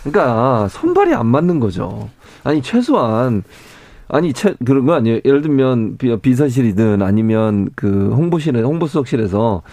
[0.03, 2.09] 그러니까 손발이 안 맞는 거죠.
[2.43, 3.43] 아니 최소한
[4.07, 5.19] 아니 채, 그런 거 아니에요?
[5.25, 9.63] 예를 들면 비서실이든 아니면 그 홍보실에 홍보수석실에서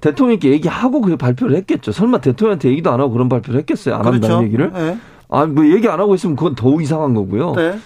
[0.00, 1.92] 대통령께 얘기하고 그 발표를 했겠죠.
[1.92, 3.96] 설마 대통령한테 얘기도 안 하고 그런 발표를 했겠어요?
[3.96, 4.26] 안 그렇죠.
[4.26, 4.72] 한다는 얘기를?
[4.72, 4.98] 네.
[5.28, 7.54] 아, 뭐 얘기 안 하고 있으면 그건 더욱 이상한 거고요.
[7.54, 7.78] 네.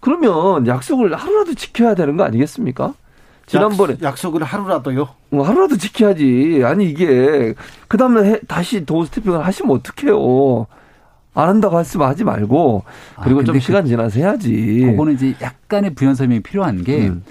[0.00, 2.94] 그러면 약속을 하루라도 지켜야 되는 거 아니겠습니까?
[3.46, 5.08] 지난번에 약 속, 을 하루라도요?
[5.30, 6.62] 뭐 하루라도 지켜야지.
[6.64, 7.54] 아니 이게
[7.88, 10.66] 그 다음에 다시 도어 스태핑을 하시면 어떡해요?
[11.34, 12.84] 안 한다고 했으면 하지 말고
[13.22, 14.80] 그리고 아, 좀 시간 그, 지나서 해야지.
[14.84, 17.24] 그거는 이제 약간의 부연 설명이 필요한 게 음.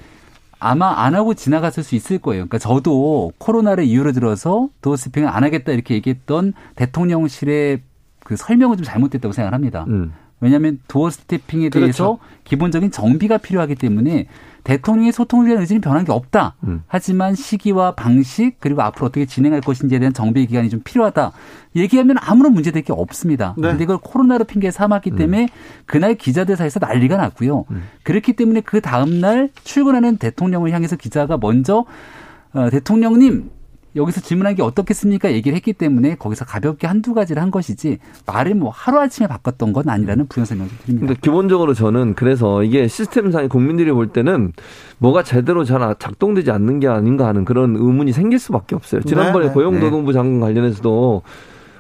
[0.60, 2.42] 아마 안 하고 지나갔을 수 있을 거예요.
[2.48, 7.82] 그러니까 저도 코로나를 이유로 들어서 도어스핑을 안 하겠다 이렇게 얘기했던 대통령실의
[8.20, 9.86] 그 설명은 좀 잘못됐다고 생각을 합니다.
[9.88, 10.14] 음.
[10.40, 12.20] 왜냐하면 도어 스태핑에 대해서 그렇죠.
[12.44, 14.28] 기본적인 정비가 필요하기 때문에
[14.64, 16.56] 대통령의 소통을 위한 의지는 변한 게 없다.
[16.64, 16.84] 음.
[16.88, 21.32] 하지만 시기와 방식 그리고 앞으로 어떻게 진행할 것인지에 대한 정비 기간이 좀 필요하다.
[21.76, 23.56] 얘기하면 아무런 문제될 게 없습니다.
[23.58, 23.70] 네.
[23.70, 25.16] 근데 이걸 코로나로 핑계 삼았기 음.
[25.18, 25.50] 때문에
[25.86, 27.66] 그날 기자들 사이에서 난리가 났고요.
[27.72, 27.84] 음.
[28.04, 31.86] 그렇기 때문에 그 다음 날 출근하는 대통령을 향해서 기자가 먼저
[32.54, 33.50] 어, 대통령님
[33.96, 35.32] 여기서 질문한 게 어떻겠습니까?
[35.32, 40.28] 얘기를 했기 때문에 거기서 가볍게 한두 가지를 한 것이지 말을 뭐 하루아침에 바꿨던 건 아니라는
[40.28, 41.08] 부연 설명을 드립니다.
[41.08, 44.54] 근데 기본적으로 저는 그래서 이게 시스템상에 국민들이 볼 때는
[44.98, 49.02] 뭐가 제대로 잘 작동되지 않는 게 아닌가 하는 그런 의문이 생길 수밖에 없어요.
[49.02, 49.54] 지난번에 네, 네.
[49.54, 50.14] 고용노동부 네.
[50.14, 51.22] 장관 관련해서도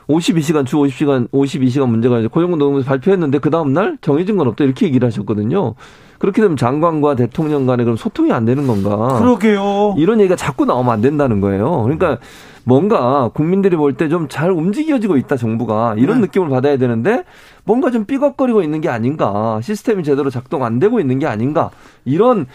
[0.07, 4.85] 52시간 주 50시간 52시간 문제가 이제 고용노동부 발표했는데 그 다음 날 정해진 건 없다 이렇게
[4.85, 5.75] 얘기를 하셨거든요.
[6.23, 9.19] 그렇게 되면 장관과 대통령 간에 그럼 소통이 안 되는 건가?
[9.19, 9.95] 그러게요.
[9.97, 11.81] 이런 얘기가 자꾸 나오면 안 된다는 거예요.
[11.83, 12.17] 그러니까
[12.63, 16.27] 뭔가 국민들이 볼 때 좀 잘 움직여지고 있다 정부가 이런 네.
[16.27, 17.25] 느낌을 받아야 되는데
[17.65, 21.71] 뭔가 좀 삐걱거리고 있는 게 아닌가 시스템이 제대로 작동 안 되고 있는 게 아닌가
[22.05, 22.45] 이런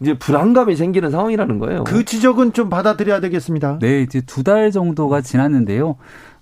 [0.00, 1.82] 이제 불안감이 생기는 상황이라는 거예요.
[1.82, 3.80] 그 지적은 좀 받아들여야 되겠습니다.
[3.80, 5.96] 네, 이제 두 달 정도가 지났는데요.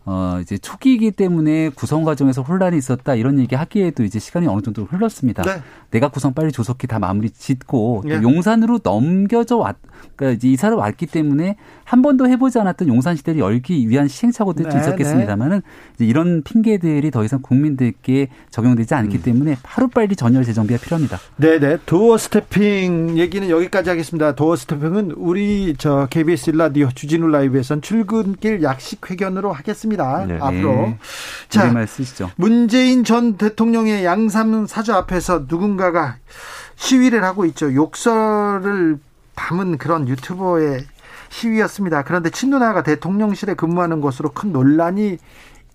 [0.07, 4.85] 어, 이제 초기이기 때문에 구성 과정에서 혼란이 있었다 이런 얘기 하기에도 이제 시간이 어느 정도
[4.85, 5.43] 흘렀습니다.
[5.43, 5.63] 네.
[5.91, 8.21] 내가 구성 빨리 조속히 다 마무리 짓고 네.
[8.23, 9.77] 용산으로 넘겨져 왔,
[10.17, 14.81] 그러니까 이제 이사를 왔기 때문에 한 번도 해보지 않았던 용산 시대를 열기 위한 시행착오들도 네,
[14.81, 15.63] 있었겠습니다만은
[15.95, 19.23] 이제 이런 핑계들이 더 이상 국민들께 적용되지 않기 음.
[19.23, 21.19] 때문에 하루빨리 전열 재정비가 필요합니다.
[21.37, 21.79] 네네.
[21.87, 24.35] 도어 스태핑 얘기는 여기까지 하겠습니다.
[24.35, 29.94] 도어 스태핑은 우리 저 KBS 라디오 주진우 라이브에선 출근길 약식 회견으로 하겠습니다.
[30.27, 30.39] 네.
[30.41, 30.73] 앞으로.
[30.73, 30.99] 네.
[31.49, 32.31] 자, 말 쓰시죠.
[32.37, 36.17] 문재인 전 대통령의 양산 사주 앞에서 누군가가
[36.77, 37.73] 시위를 하고 있죠.
[37.73, 38.99] 욕설을
[39.35, 40.85] 담은 그런 유튜버의
[41.31, 42.03] 시위였습니다.
[42.03, 45.19] 그런데 친누나가 대통령실에 근무하는 것으로 큰 논란이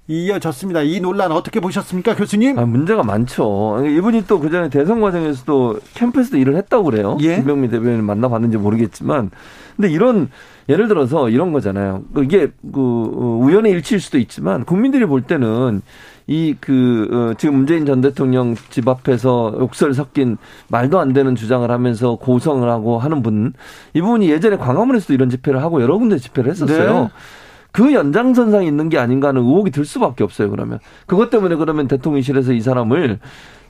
[0.09, 0.81] 이어졌습니다.
[0.81, 2.57] 이 논란 어떻게 보셨습니까, 교수님?
[2.57, 3.83] 아, 문제가 많죠.
[3.85, 7.17] 이분이 또 그전에 대선 과정에서도 캠프에서도 일을 했다고 그래요.
[7.21, 7.35] 예?
[7.35, 9.29] 김병민 대변인 만나봤는지 모르겠지만.
[9.75, 10.29] 근데 이런,
[10.67, 12.01] 예를 들어서 이런 거잖아요.
[12.23, 15.81] 이게 그 우연의 일치일 수도 있지만 국민들이 볼 때는
[16.25, 20.37] 이그 어, 지금 문재인 전 대통령 집 앞에서 욕설 섞인
[20.69, 23.53] 말도 안 되는 주장을 하면서 고성을 하고 하는 분
[23.95, 27.03] 이분이 예전에 광화문에서도 이런 집회를 하고 여러 군데 집회를 했었어요.
[27.03, 27.09] 네.
[27.71, 30.79] 그 연장선상에 있는 게 아닌가 하는 의혹이 들 수밖에 없어요, 그러면.
[31.05, 33.19] 그것 때문에 그러면 대통령실에서 이 사람을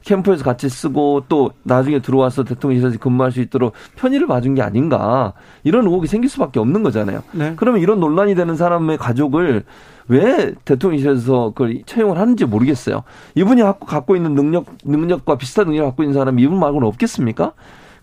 [0.04, 5.86] 캠프에서 같이 쓰고 또 나중에 들어와서 대통령실에서 근무할 수 있도록 편의를 봐준 게 아닌가 이런
[5.86, 7.22] 의혹이 생길 수밖에 없는 거잖아요.
[7.34, 7.54] 네.
[7.58, 9.64] 그러면 이런 논란이 되는 사람의 가족을
[10.08, 13.04] 왜 대통령실에서 그걸 채용을 하는지 모르겠어요.
[13.36, 17.54] 이분이 갖고 있는 능력, 능력과 비슷한 능력을 갖고 있는 사람이 이분 말고는 없겠습니까?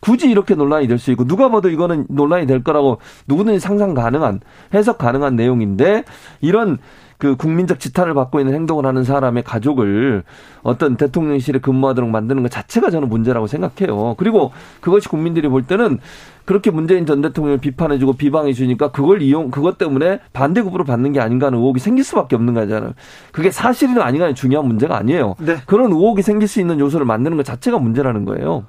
[0.07, 4.41] 굳이 이렇게 논란이 될 수 있고 누가 봐도 이거는 논란이 될 거라고 누구든지 상상 가능한
[4.73, 6.05] 해석 가능한 내용인데
[6.41, 6.79] 이런
[7.19, 10.23] 그 국민적 지탄을 받고 있는 행동을 하는 사람의 가족을
[10.63, 14.15] 어떤 대통령실에 근무하도록 만드는 것 자체가 저는 문제라고 생각해요.
[14.17, 15.99] 그리고 그것이 국민들이 볼 때는
[16.45, 21.59] 그렇게 문재인 전 대통령을 비판해주고 비방해주니까 그걸 이용, 그것 때문에 반대급부로 받는 게 아닌가 하는
[21.59, 22.93] 의혹이 생길 수밖에 없는 거잖아요.
[23.33, 25.35] 그게 사실이나 아닌가는 중요한 문제가 아니에요.
[25.41, 25.57] 네.
[25.67, 28.65] 그런 의혹이 생길 수 있는 요소를 만드는 것 자체가 문제라는 거예요.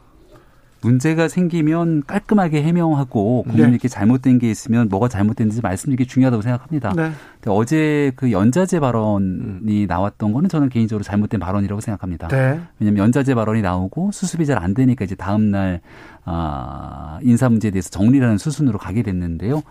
[0.82, 3.88] 문제가 생기면 깔끔하게 해명하고 국민에게 네.
[3.88, 6.94] 잘못된 게 있으면 뭐가 잘못된지 말씀드리기 중요하다고 생각합니다.
[6.94, 7.12] 네.
[7.48, 12.28] 어제 그 연자제 발언이 나왔던 거는 저는 개인적으로 잘못된 발언이라고 생각합니다.
[12.28, 12.60] 네.
[12.80, 15.82] 왜냐하면 연자제 발언이 나오고 수습이 잘 안 되니까 이제 다음 날
[16.26, 19.64] 아, 인사 문제에 대해서 정리라는 수순으로 가게 됐는데요.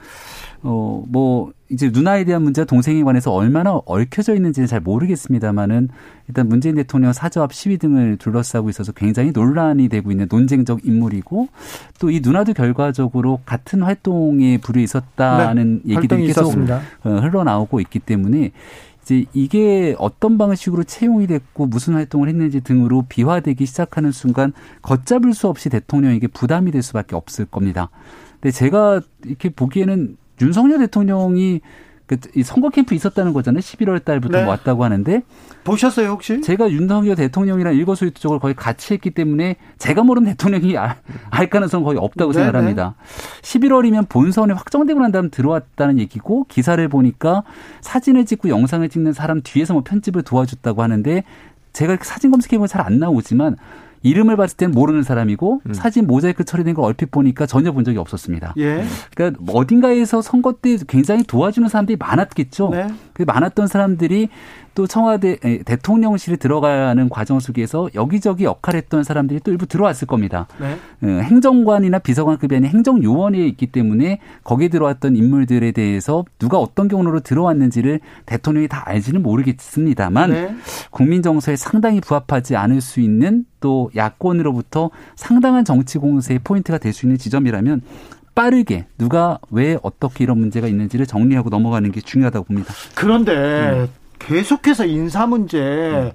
[0.62, 5.88] 어, 뭐, 이제 누나에 대한 문제와 동생에 관해서 얼마나 얽혀져 있는지는 잘 모르겠습니다만은
[6.28, 11.48] 일단 문재인 대통령 사저 앞 시위 등을 둘러싸고 있어서 굉장히 논란이 되고 있는 논쟁적 인물이고
[11.98, 16.80] 또 이 누나도 결과적으로 같은 활동에 불이 있었다는 네, 얘기들이 계속 있었습니다.
[17.02, 18.52] 어, 흘러나오고 있기 때문에
[19.02, 24.52] 이제 이게 어떤 방식으로 채용이 됐고 무슨 활동을 했는지 등으로 비화되기 시작하는 순간
[24.82, 27.90] 걷잡을 수 없이 대통령에게 부담이 될 수밖에 없을 겁니다.
[28.40, 31.60] 근데 제가 이렇게 보기에는 윤석열 대통령이
[32.06, 33.60] 그 선거 캠프 있었다는 거잖아요.
[33.60, 34.44] 11월 달부터 네.
[34.44, 35.22] 왔다고 하는데
[35.64, 36.40] 보셨어요 혹시?
[36.40, 40.96] 제가 윤석열 대통령이랑 일거수일투족을 거의 같이 했기 때문에 제가 모르는 대통령이 알,
[41.30, 42.94] 알 가능성 거의 없다고 네, 생각합니다.
[43.42, 43.58] 네.
[43.58, 47.42] 11월이면 본선에 확정되고 난 다음 들어왔다는 얘기고 기사를 보니까
[47.80, 51.24] 사진을 찍고 영상을 찍는 사람 뒤에서 뭐 편집을 도와줬다고 하는데
[51.72, 53.56] 제가 사진 검색해보면 잘 안 나오지만
[54.06, 55.74] 이름을 봤을 땐 모르는 사람이고 음.
[55.74, 58.54] 사진 모자이크 처리된 걸 얼핏 보니까 전혀 본 적이 없었습니다.
[58.58, 58.84] 예.
[59.14, 62.70] 그러니까 어딘가에서 선거 때 굉장히 도와주는 사람들이 많았겠죠.
[62.70, 62.86] 네.
[63.12, 64.28] 그 많았던 사람들이
[64.76, 70.46] 또 청와대 대통령실에 들어가는 과정 속에서 여기저기 역할했던 사람들이 또 일부 들어왔을 겁니다.
[70.60, 70.76] 네.
[71.02, 78.00] 어, 행정관이나 비서관급이 아닌 행정요원에 있기 때문에 거기에 들어왔던 인물들에 대해서 누가 어떤 경로로 들어왔는지를
[78.26, 80.54] 대통령이 다 알지는 모르겠습니다만 네.
[80.90, 87.06] 국민 정서에 상당히 부합하지 않을 수 있는 또 야권으로부터 상당한 정치 공세의 포인트가 될 수
[87.06, 87.82] 있는 지점이라면
[88.34, 92.74] 빠르게 누가 왜 어떻게 이런 문제가 있는지를 정리하고 넘어가는 게 중요하다고 봅니다.
[92.94, 93.88] 그런데 음.
[94.18, 96.10] 계속해서 인사 문제 음.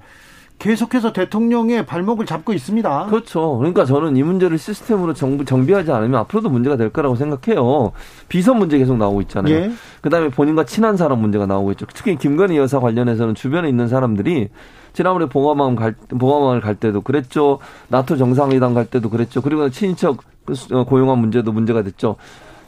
[0.61, 3.07] 계속해서 대통령의 발목을 잡고 있습니다.
[3.07, 3.57] 그렇죠.
[3.57, 7.93] 그러니까 저는 이 문제를 시스템으로 정부 정비하지 않으면 앞으로도 문제가 될 거라고 생각해요.
[8.29, 9.55] 비선 문제 계속 나오고 있잖아요.
[9.55, 9.71] 예.
[10.01, 11.87] 그다음에 본인과 친한 사람 문제가 나오고 있죠.
[11.91, 14.49] 특히 김건희 여사 관련해서는 주변에 있는 사람들이
[14.93, 17.57] 지난번에 봉화마을 갈, 봉화마을 갈 때도 그랬죠.
[17.87, 19.41] 나토 정상회담 갈 때도 그랬죠.
[19.41, 20.19] 그리고 친인척
[20.85, 22.17] 고용한 문제도 문제가 됐죠.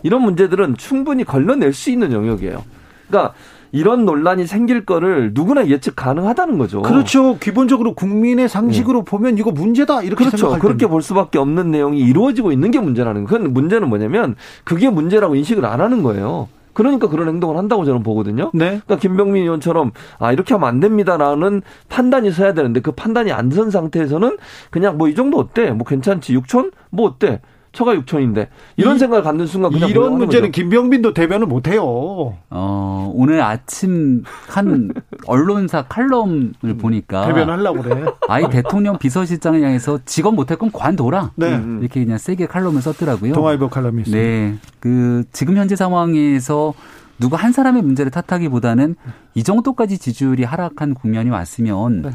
[0.02, 2.64] 이런 문제들은 충분히 걸러낼 수 있는 영역이에요.
[3.08, 3.36] 그러니까
[3.74, 6.84] 이런 논란이 생길 거를 누구나 예측 가능하다는 거죠.
[6.84, 7.38] 그렇죠.
[7.40, 9.06] 기본적으로 국민의 상식으로 네.
[9.06, 10.38] 보면 이거 문제다 이렇게 그렇죠.
[10.38, 13.36] 생각할 그렇게 볼 수밖에 없는 내용이 이루어지고 있는 게 문제라는 거.
[13.36, 16.48] 그 문제는 뭐냐면 그게 문제라고 인식을 안 하는 거예요.
[16.74, 18.52] 그러니까 그런 행동을 한다고 저는 보거든요.
[18.54, 18.66] 네.
[18.86, 23.72] 그러니까 김병민 의원처럼 아 이렇게 하면 안 됩니다라는 판단이 서야 되는데 그 판단이 안 선
[23.72, 24.38] 상태에서는
[24.70, 25.72] 그냥 뭐 이 정도 어때?
[25.72, 26.36] 뭐 괜찮지?
[26.38, 26.72] 6천?
[26.92, 27.42] 뭐 어때?
[27.74, 28.48] 처가 6천인데
[28.78, 30.52] 이런 이, 생각을 갖는 순간 그냥 이런 문제는 거죠.
[30.52, 32.38] 김병빈도 대변을 못 해요.
[32.50, 34.92] 어, 오늘 아침 한
[35.26, 38.06] 언론사 칼럼을 음, 보니까 대변하려고 그래.
[38.30, 41.32] 아이 대통령 비서실장을 향해서 직업 못할 건 관둬라.
[41.36, 41.60] 네.
[41.82, 43.34] 이렇게 그냥 세게 칼럼을 썼더라고요.
[43.34, 44.16] 동아일보 칼럼이 있어요.
[44.16, 44.56] 네.
[44.80, 46.76] 그 지금 현재 상황에서
[47.20, 48.96] 누구 한 사람의 문제를 탓하기보다는
[49.34, 52.10] 이 정도까지 지지율이 하락한 국면이 왔으면 네.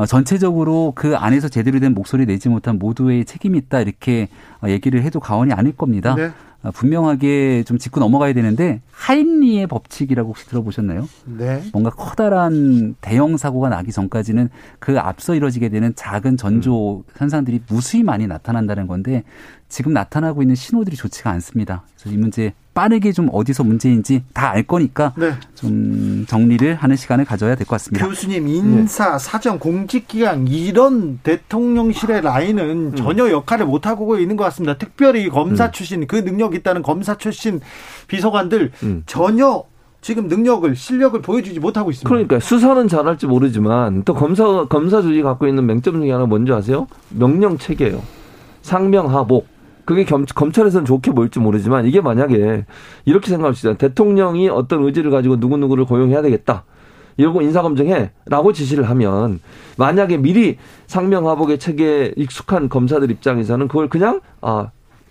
[0.00, 4.28] 어, 전체적으로 그 안에서 제대로 된 목소리 내지 못한 모두의 책임이 있다 이렇게
[4.64, 6.14] 어, 얘기를 해도 과언이 아닐 겁니다.
[6.14, 6.30] 네.
[6.62, 11.06] 어, 분명하게 좀 짚고 넘어가야 되는데 하임리의 법칙이라고 혹시 들어보셨나요?
[11.26, 11.62] 네.
[11.74, 14.48] 뭔가 커다란 대형 사고가 나기 전까지는
[14.78, 17.02] 그 앞서 이뤄지게 되는 작은 전조 음.
[17.18, 19.24] 현상들이 무수히 많이 나타난다는 건데
[19.68, 21.82] 지금 나타나고 있는 신호들이 좋지가 않습니다.
[21.98, 25.32] 그래서 이 문제 빠르게 좀 어디서 문제인지 다 알 거니까 네.
[25.54, 28.04] 좀 정리를 하는 시간을 가져야 될 것 같습니다.
[28.06, 29.18] 교수님 인사, 네.
[29.18, 32.96] 사정, 공직기강 이런 대통령실의 라인은 음.
[32.96, 34.76] 전혀 역할을 못 하고 있는 것 같습니다.
[34.78, 35.72] 특별히 검사 음.
[35.72, 37.60] 출신 그 능력 있다는 검사 출신
[38.08, 39.02] 비서관들 음.
[39.06, 39.64] 전혀
[40.00, 42.08] 지금 능력을 실력을 보여주지 못하고 있습니다.
[42.08, 46.86] 그러니까 수사는 잘할지 모르지만 또 검사 검사 조직이 갖고 있는 맹점 중에 하나 뭔지 아세요?
[47.10, 48.02] 명령 체계예요.
[48.62, 49.46] 상명하복.
[49.90, 52.64] 그게 겸, 검찰에서는 좋게 보일지 모르지만 이게 만약에
[53.06, 53.74] 이렇게 생각합시다.
[53.74, 56.62] 대통령이 어떤 의지를 가지고 누구누구를 고용해야 되겠다.
[57.16, 58.12] 이러고 인사검증해.
[58.26, 59.40] 라고 지시를 하면
[59.78, 64.70] 만약에 미리 상명하복의 체계에 익숙한 검사들 입장에서는 그걸 그냥 아,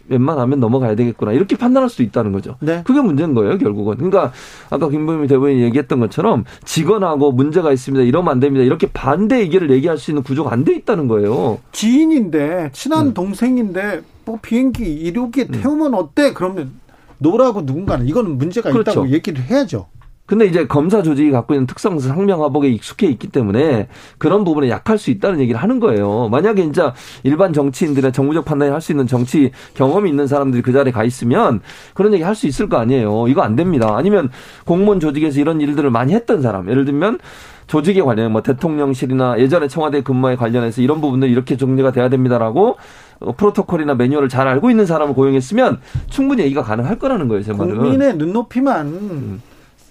[0.10, 2.56] 웬만하면 넘어가야 되겠구나 이렇게 판단할 수도 있다는 거죠.
[2.60, 2.82] 네.
[2.86, 3.96] 그게 문제인 거예요 결국은.
[3.96, 4.32] 그러니까
[4.70, 8.04] 아까 김부미 대변인이 얘기했던 것처럼 직원하고 문제가 있습니다.
[8.04, 8.66] 이러면 안 됩니다.
[8.66, 11.60] 이렇게 반대 얘기를 얘기할 수 있는 구조가 안 돼 있다는 거예요.
[11.72, 13.14] 지인인데 친한 음.
[13.14, 15.52] 동생인데 뭐 비행기 이륙에 음.
[15.52, 16.34] 태우면 어때?
[16.34, 16.72] 그러면
[17.20, 18.92] 노라고 누군가는 이거는 문제가 그렇죠.
[18.92, 19.88] 있다고 얘기를 해야죠.
[20.30, 23.88] 근데 이제 검사 조직이 갖고 있는 특성 상명하복에 익숙해 있기 때문에
[24.20, 26.30] 그런 부분에 약할 수 있다는 얘기를 하는 거예요.
[26.30, 26.84] 만약에 이제
[27.24, 31.62] 일반 정치인들의 정무적 판단을 할 수 있는 정치 경험이 있는 사람들이 그 자리에 가 있으면
[31.96, 33.28] 그런 얘기 할 수 있을 거 아니에요.
[33.28, 33.98] 이거 안 됩니다.
[33.98, 34.30] 아니면
[34.66, 36.70] 공무원 조직에서 이런 일들을 많이 했던 사람.
[36.70, 37.18] 예를 들면
[37.66, 42.78] 조직에 관련해 뭐 대통령실이나 예전에 청와대 근무에 관련해서 이런 부분들 이렇게 정리가 돼야 됩니다라고
[43.20, 47.78] 어, 프로토콜이나 매뉴얼을 잘 알고 있는 사람을 고용했으면 충분히 얘기가 가능할 거라는 거예요, 제 말은.
[47.80, 49.42] 국민의 눈높이만 음.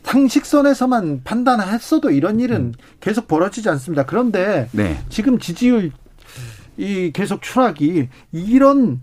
[0.09, 2.73] 상식선에서만 판단했어도 이런 일은 음.
[3.01, 4.07] 계속 벌어지지 않습니다.
[4.07, 4.99] 그런데 네.
[5.11, 5.93] 지금 지지율
[6.79, 9.01] 이 계속 추락이 이런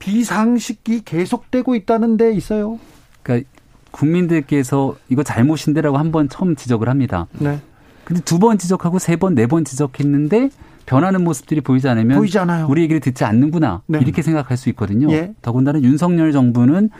[0.00, 2.78] 비상식이 계속되고 있다는 데 있어요.
[3.22, 3.48] 그러니까
[3.92, 7.26] 국민들께서 이거 잘못인데라고 한 번 처음 지적을 합니다.
[7.38, 7.60] 네.
[8.04, 10.50] 근데 두 번 지적하고 세 번, 네 번 지적했는데
[10.86, 12.66] 변하는 모습들이 보이지 않으면 보이지 않아요.
[12.68, 13.82] 우리 얘기를 듣지 않는구나.
[13.86, 13.98] 네.
[14.00, 15.12] 이렇게 생각할 수 있거든요.
[15.12, 15.32] 예.
[15.42, 16.90] 더군다나 윤석열 정부는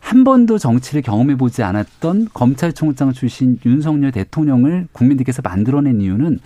[0.00, 6.38] 한 번도 정치를 경험해 보지 않았던 검찰총장 출신 윤석열 대통령을 국민들께서 만들어낸 이유는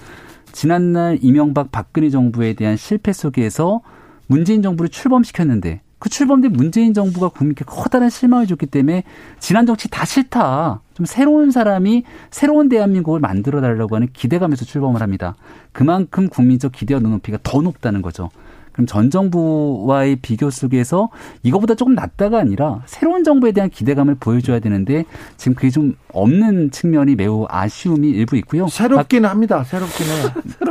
[0.52, 3.80] 지난날 이명박 박근혜 정부에 대한 실패 속에서
[4.26, 9.04] 문재인 정부를 출범시켰는데 그 출범된 문재인 정부가 국민께 커다란 실망을 줬기 때문에
[9.38, 10.80] 지난 정치 다 싫다.
[10.94, 12.02] 좀 새로운 사람이
[12.32, 15.36] 새로운 대한민국을 만들어 달라고 하는 기대감에서 출범을 합니다.
[15.70, 18.30] 그만큼 국민적 기대와 눈높이가 더 높다는 거죠.
[18.73, 21.11] 그럼 전 정부와의 비교 속에서
[21.43, 25.05] 이거보다 조금 낫다가 아니라 새로운 정부에 대한 기대감을 보여줘야 되는데
[25.36, 28.69] 지금 그게 좀 없는 측면이 매우 아쉬움이 일부 있고요.
[28.69, 29.65] 새롭기는 합니다.
[29.65, 30.12] 새롭기는.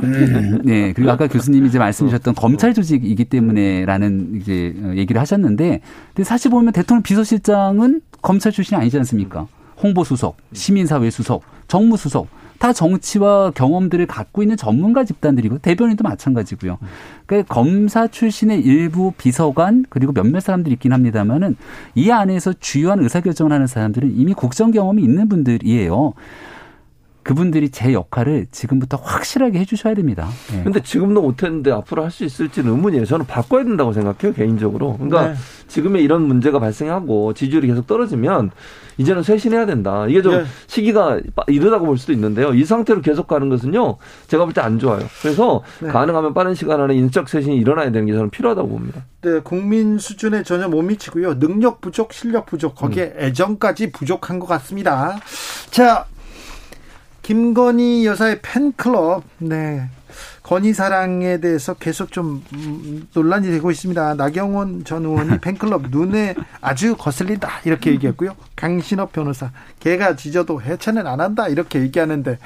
[0.03, 0.93] 음, 네.
[0.93, 5.81] 그리고 아까 교수님이 이제 말씀 주셨던 검찰 조직이기 때문에라는 이제 얘기를 하셨는데
[6.13, 9.47] 근데 사실 보면 대통령 비서실장은 검찰 출신이 아니지 않습니까?
[9.81, 12.27] 홍보수석, 시민사회 수석, 정무수석
[12.61, 16.77] 다 정치와 경험들을 갖고 있는 전문가 집단들이고 대변인도 마찬가지고요.
[17.25, 21.57] 그러니까 검사 출신의 일부 비서관 그리고 몇몇 사람들이 있긴 합니다만은
[21.95, 26.13] 이 안에서 주요한 의사결정을 하는 사람들은 이미 국정 경험이 있는 분들이에요.
[27.23, 30.27] 그분들이 제 역할을 지금부터 확실하게 해주셔야 됩니다.
[30.51, 30.63] 네.
[30.63, 33.05] 근데 지금도 못했는데 앞으로 할 수 있을지는 의문이에요.
[33.05, 34.97] 저는 바꿔야 된다고 생각해요, 개인적으로.
[34.97, 35.35] 그러니까 네.
[35.69, 38.51] 지금의 이런 문제가 발생하고 지지율이 계속 떨어지면
[38.97, 40.05] 이제는 쇄신해야 된다.
[40.09, 40.43] 이게 좀 네.
[40.67, 42.53] 시기가 이르다고 볼 수도 있는데요.
[42.53, 44.99] 이 상태로 계속 가는 것은요, 제가 볼 때 안 좋아요.
[45.21, 45.87] 그래서 네.
[45.87, 49.05] 가능하면 빠른 시간 안에 인적 쇄신이 일어나야 되는 게 저는 필요하다고 봅니다.
[49.21, 51.39] 네, 국민 수준에 전혀 못 미치고요.
[51.39, 53.23] 능력 부족, 실력 부족, 거기에 음.
[53.23, 55.17] 애정까지 부족한 것 같습니다.
[55.69, 56.05] 자,
[57.21, 59.89] 김건희 여사의 팬클럽, 네.
[60.43, 64.15] 건희 사랑에 대해서 계속 좀 음, 논란이 되고 있습니다.
[64.15, 68.35] 나경원 전 의원이 팬클럽 눈에 아주 거슬린다 이렇게 얘기했고요.
[68.55, 72.37] 강신업 변호사 개가 짖어도 해체는 안 한다 이렇게 얘기하는데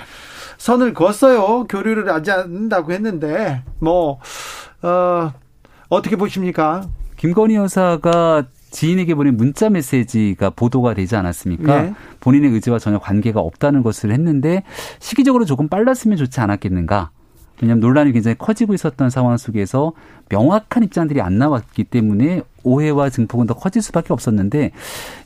[0.57, 1.65] 선을 그었어요.
[1.68, 4.19] 교류를 하지 않는다고 했는데 뭐
[4.84, 5.34] 어,
[5.89, 6.84] 어떻게 보십니까?
[7.18, 8.43] 김건희 여사가
[8.76, 11.81] 지인에게 보낸 문자 메시지가 보도가 되지 않았습니까?
[11.81, 11.93] 네.
[12.19, 14.64] 본인의 의지와 전혀 관계가 없다는 것을 했는데
[14.99, 17.10] 시기적으로 조금 빨랐으면 좋지 않았겠는가?
[17.61, 19.93] 왜냐하면 논란이 굉장히 커지고 있었던 상황 속에서
[20.27, 24.71] 명확한 입장들이 안 나왔기 때문에 오해와 증폭은 더 커질 수밖에 없었는데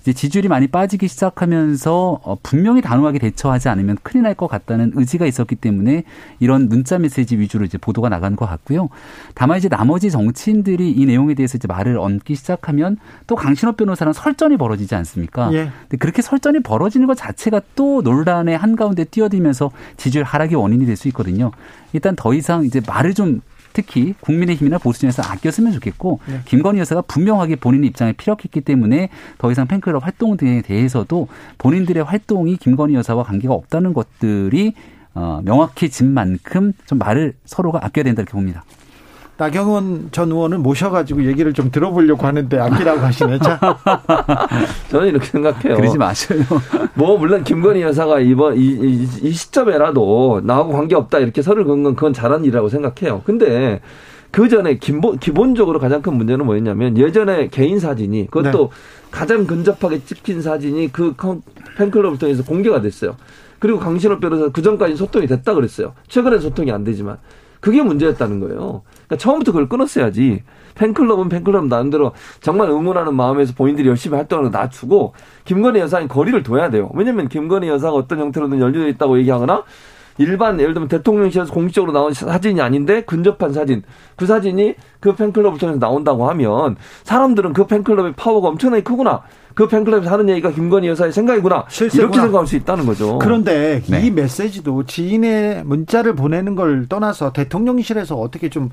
[0.02, 5.26] 이제 지지율이 많이 빠지기 시작하면서 어, 분명히 단호하게 대처하지 않으면 큰일 날 것 같다는 의지가
[5.26, 6.04] 있었기 때문에
[6.40, 8.90] 이런 문자 메시지 위주로 이제 보도가 나간 것 같고요.
[9.34, 12.98] 다만 이제 나머지 정치인들이 이 내용에 대해서 이제 말을 얹기 시작하면
[13.28, 15.52] 또 강신업 변호사랑 설전이 벌어지지 않습니까?
[15.54, 15.72] 예.
[15.82, 21.08] 근데 그렇게 설전이 벌어지는 것 자체가 또 논란의 한가운데 뛰어들면서 지지율 하락의 원인이 될 수
[21.10, 21.52] 있거든요.
[21.94, 23.42] 일단 더 이상 이제 말을 좀
[23.80, 26.42] 특히 국민의힘이나 보수진에서 아꼈으면 좋겠고 네.
[26.46, 32.58] 김건희 여사가 분명하게 본인 입장에 피력했기 때문에 더 이상 팬클럽 활동 등에 대해서도 본인들의 활동이
[32.58, 34.74] 김건희 여사와 관계가 없다는 것들이
[35.14, 38.64] 어, 명확해진 만큼 좀 말을 서로가 아껴야 된다 이렇게 봅니다.
[39.40, 43.40] 나경원 전 의원을 모셔가지고 얘기를 좀 들어보려고 하는데 아끼라고 하시네.
[43.40, 43.58] 자.
[44.92, 45.78] 저는 이렇게 생각해요.
[45.78, 46.44] 그러지 마셔요.
[46.94, 51.96] 뭐 물론 김건희 여사가 이번 이, 이, 이 시점에라도 나하고 관계 없다 이렇게 설을 긋는
[51.96, 53.22] 그건 잘한 일이라고 생각해요.
[53.26, 53.80] 근데
[54.30, 58.70] 그 전에 기본 기본적으로 가장 큰 문제는 뭐였냐면 예전에 개인 사진이 그것도 네.
[59.10, 61.16] 가장 근접하게 찍힌 사진이 그
[61.78, 63.16] 팬클럽을 통해서 공개가 됐어요.
[63.60, 65.94] 그리고 강신업 변호사 그 전까지 소통이 됐다 그랬어요.
[66.10, 67.18] 최근에 소통이 안 되지만
[67.62, 68.84] 그게 문제였다는 거예요.
[69.10, 70.44] 그러니까 처음부터 그걸 끊었어야지.
[70.76, 75.14] 팬클럽은 팬클럽 나름대로 정말 응원하는 마음에서 본인들이 열심히 활동하는 거 놔주고
[75.46, 76.90] 김건희 여사는 거리를 둬야 돼요.
[76.94, 79.64] 왜냐면 김건희 여사가 어떤 형태로든 연루되어 있다고 얘기하거나
[80.20, 83.84] 일반 예를 들면 대통령실에서 공식적으로 나온 사진이 아닌데 근접한 사진
[84.16, 89.24] 그 사진이 그 팬클럽을 통해서 나온다고 하면 사람들은 그 팬클럽의 파워가 엄청나게 크구나
[89.56, 92.04] 그 팬클럽에서 하는 얘기가 김건희 여사의 생각이구나 실세구나.
[92.04, 93.20] 이렇게 생각할 수 있다는 거죠.
[93.20, 94.06] 그런데 네.
[94.06, 98.70] 이 메시지도 지인의 문자를 보내는 걸 떠나서 대통령실에서 어떻게 좀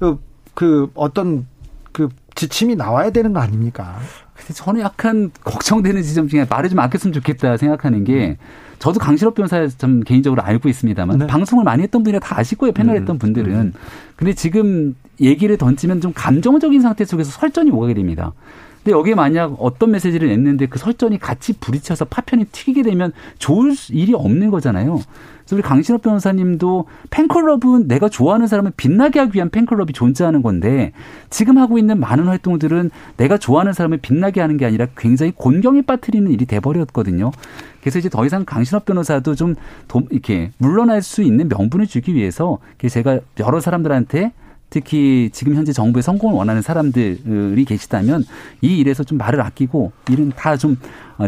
[0.00, 0.18] 그
[0.58, 1.46] 그 어떤
[1.92, 3.98] 그 지침이 나와야 되는 거 아닙니까?
[4.34, 8.38] 근데 저는 약간 걱정되는 지점 중에 말을 좀 아꼈으면 좋겠다 생각하는 게
[8.80, 11.26] 저도 강실업 변호사 좀 개인적으로 알고 있습니다만 네.
[11.28, 13.00] 방송을 많이 했던 분이라 다 아실 거예요 패널 음.
[13.00, 13.72] 했던 분들은 음.
[14.16, 18.32] 근데 지금 얘기를 던지면 좀 감정적인 상태 속에서 설전이 오가게 됩니다.
[18.88, 24.14] 근데 여기에 만약 어떤 메시지를 냈는데 그 설전이 같이 부딪혀서 파편이 튀기게 되면 좋을 일이
[24.14, 24.94] 없는 거잖아요.
[24.94, 30.92] 그래서 우리 강신업 변호사님도 팬클럽은 내가 좋아하는 사람을 빛나게 하기 위한 팬클럽이 존재하는 건데
[31.28, 36.30] 지금 하고 있는 많은 활동들은 내가 좋아하는 사람을 빛나게 하는 게 아니라 굉장히 곤경에 빠뜨리는
[36.30, 37.30] 일이 돼버렸거든요.
[37.82, 39.54] 그래서 이제 더 이상 강신업 변호사도 좀
[40.08, 42.56] 이렇게 물러날 수 있는 명분을 주기 위해서
[42.88, 44.32] 제가 여러 사람들한테
[44.70, 48.24] 특히 지금 현재 정부의 성공을 원하는 사람들이 계시다면
[48.60, 50.76] 이 일에서 좀 말을 아끼고 일은 다 좀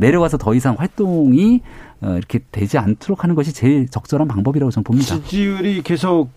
[0.00, 1.60] 내려가서 더 이상 활동이
[2.02, 5.16] 어, 이렇게 되지 않도록 하는 것이 제일 적절한 방법이라고 저는 봅니다.
[5.16, 6.30] 지지율이 계속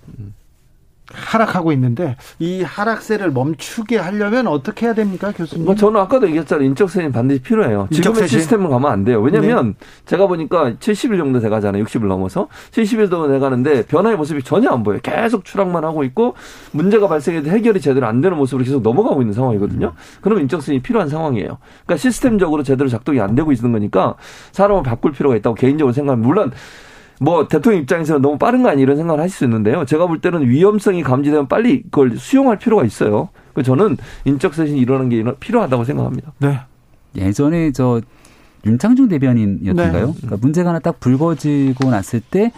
[1.12, 5.66] 하락하고 있는데 이 하락세를 멈추게 하려면 어떻게 해야 됩니까, 교수님?
[5.66, 6.66] 뭐 저는 아까도 얘기했잖아요.
[6.68, 7.88] 인적세는 반드시 필요해요.
[7.92, 9.22] 지금의 시스템을 가면 안 돼요.
[9.22, 9.86] 왜냐하면 네.
[10.06, 11.84] 제가 보니까 70일 정도 돼가잖아요.
[11.84, 15.00] 60일 넘어서 70일 정도 돼가는데 변화의 모습이 전혀 안 보여요.
[15.04, 16.36] 계속 추락만 하고 있고
[16.72, 19.94] 문제가 발생해도 해결이 제대로 안 되는 모습으로 계속 넘어가고 있는 상황이거든요.
[20.22, 21.58] 그러면 인적세이 필요한 상황이에요.
[21.86, 24.16] 그러니까 시스템적으로 제대로 작동이 안 되고 있는 거니까
[24.54, 26.28] 사람을 바꿀 필요가 있다고 개인적으로 생각합니다.
[26.28, 26.52] 물론
[27.24, 29.86] 뭐 대통령 입장에서는 너무 빠른 거 아니 이런 생각을 하실 수 있는데요.
[29.86, 33.30] 제가 볼 때는 위험성이 감지되면 빨리 그걸 수용할 필요가 있어요.
[33.54, 36.34] 그 저는 인적 쇄신이 일어나는 게 필요하다고 생각합니다.
[36.40, 36.60] 네.
[37.16, 38.02] 예전에 저
[38.66, 40.08] 윤창중 대변인이었던가요?
[40.08, 40.14] 네.
[40.18, 42.52] 그러니까 문제가 하나 딱 불거지고 났을 때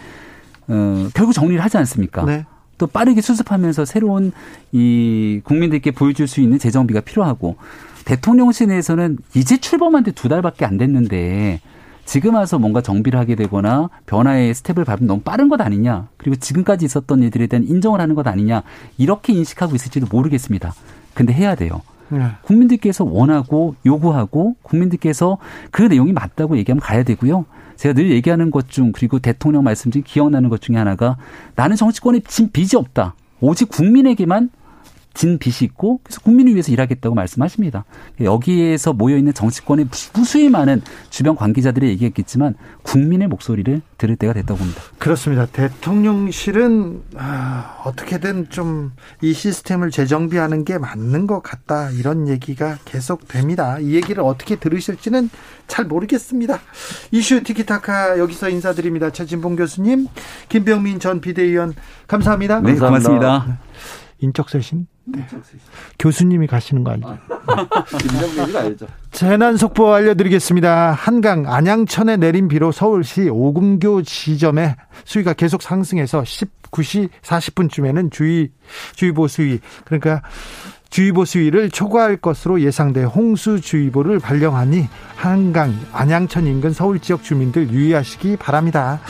[0.68, 2.24] 어, 결국 정리를 하지 않습니까?
[2.24, 2.44] 네.
[2.78, 4.32] 또 빠르게 수습하면서 새로운
[4.72, 7.56] 이 국민들께 보여줄 수 있는 재정비가 필요하고
[8.04, 11.60] 대통령실 내에서는 이제 출범한 지 두 달밖에 안 됐는데
[12.06, 16.08] 지금 와서 뭔가 정비를 하게 되거나 변화의 스텝을 밟으면 너무 빠른 것 아니냐.
[16.16, 18.62] 그리고 지금까지 있었던 일들에 대한 인정을 하는 것 아니냐.
[18.96, 20.72] 이렇게 인식하고 있을지도 모르겠습니다.
[21.14, 21.82] 근데 해야 돼요.
[22.08, 22.22] 네.
[22.42, 25.38] 국민들께서 원하고 요구하고 국민들께서
[25.72, 27.44] 그 내용이 맞다고 얘기하면 가야 되고요.
[27.76, 31.16] 제가 늘 얘기하는 것 중 그리고 대통령 말씀 중에 기억나는 것 중에 하나가
[31.56, 33.14] 나는 정치권에 진 빚이 없다.
[33.40, 34.50] 오직 국민에게만
[35.16, 37.84] 진 빚이 있고 그래서 국민을 위해서 일하겠다고 말씀하십니다.
[38.20, 44.80] 여기에서 모여 있는 정치권의 무수히 많은 주변 관계자들이 얘기했겠지만 국민의 목소리를 들을 때가 됐다고 봅니다.
[44.98, 45.46] 그렇습니다.
[45.46, 53.78] 대통령실은 아, 어떻게든 좀 이 시스템을 재정비하는 게 맞는 것 같다 이런 얘기가 계속 됩니다.
[53.78, 55.30] 이 얘기를 어떻게 들으실지는
[55.66, 56.60] 잘 모르겠습니다.
[57.12, 59.10] 이슈 티키타카 여기서 인사드립니다.
[59.10, 60.06] 최진봉 교수님,
[60.48, 61.74] 김병민 전 비대위원
[62.06, 62.60] 감사합니다.
[62.60, 63.58] 네, 고맙습니다.
[64.18, 64.86] 인적쇄신?
[65.06, 65.24] 네.
[65.98, 67.18] 교수님이 가시는 거 아니죠?
[67.98, 68.86] 김정민이 알죠.
[69.12, 70.92] 재난 속보 알려드리겠습니다.
[70.92, 78.50] 한강 안양천에 내린 비로 서울시 오금교 지점에 수위가 계속 상승해서 19시 40분쯤에는 주의
[78.96, 80.22] 주의보 수위 그러니까
[80.90, 89.00] 주의보 수위를 초과할 것으로 예상돼 홍수주의보를 발령하니 한강, 안양천 인근 서울 지역 주민들 유의하시기 바랍니다.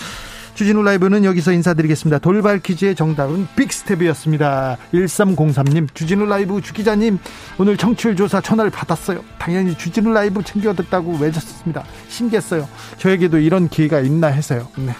[0.56, 2.18] 주진우 라이브는 여기서 인사드리겠습니다.
[2.18, 4.78] 돌발 퀴즈의 정답은 빅스텝이었습니다.
[4.94, 7.18] 1303님, 주진우 라이브 주기자님,
[7.58, 9.22] 오늘 청취율 조사 전화를 받았어요.
[9.38, 11.84] 당연히 주진우 라이브 챙겨 듣다고 외쳤습니다.
[12.08, 12.66] 신기했어요.
[12.96, 14.66] 저에게도 이런 기회가 있나 해서요.
[14.78, 14.94] 네.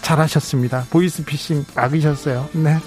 [0.00, 0.86] 잘하셨습니다.
[0.90, 2.48] 보이스피싱 막으셨어요.
[2.52, 2.78] 네.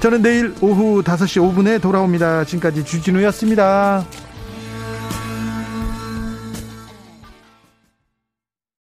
[0.00, 2.44] 저는 내일 오후 5시 5분에 돌아옵니다.
[2.46, 4.04] 지금까지 주진우였습니다.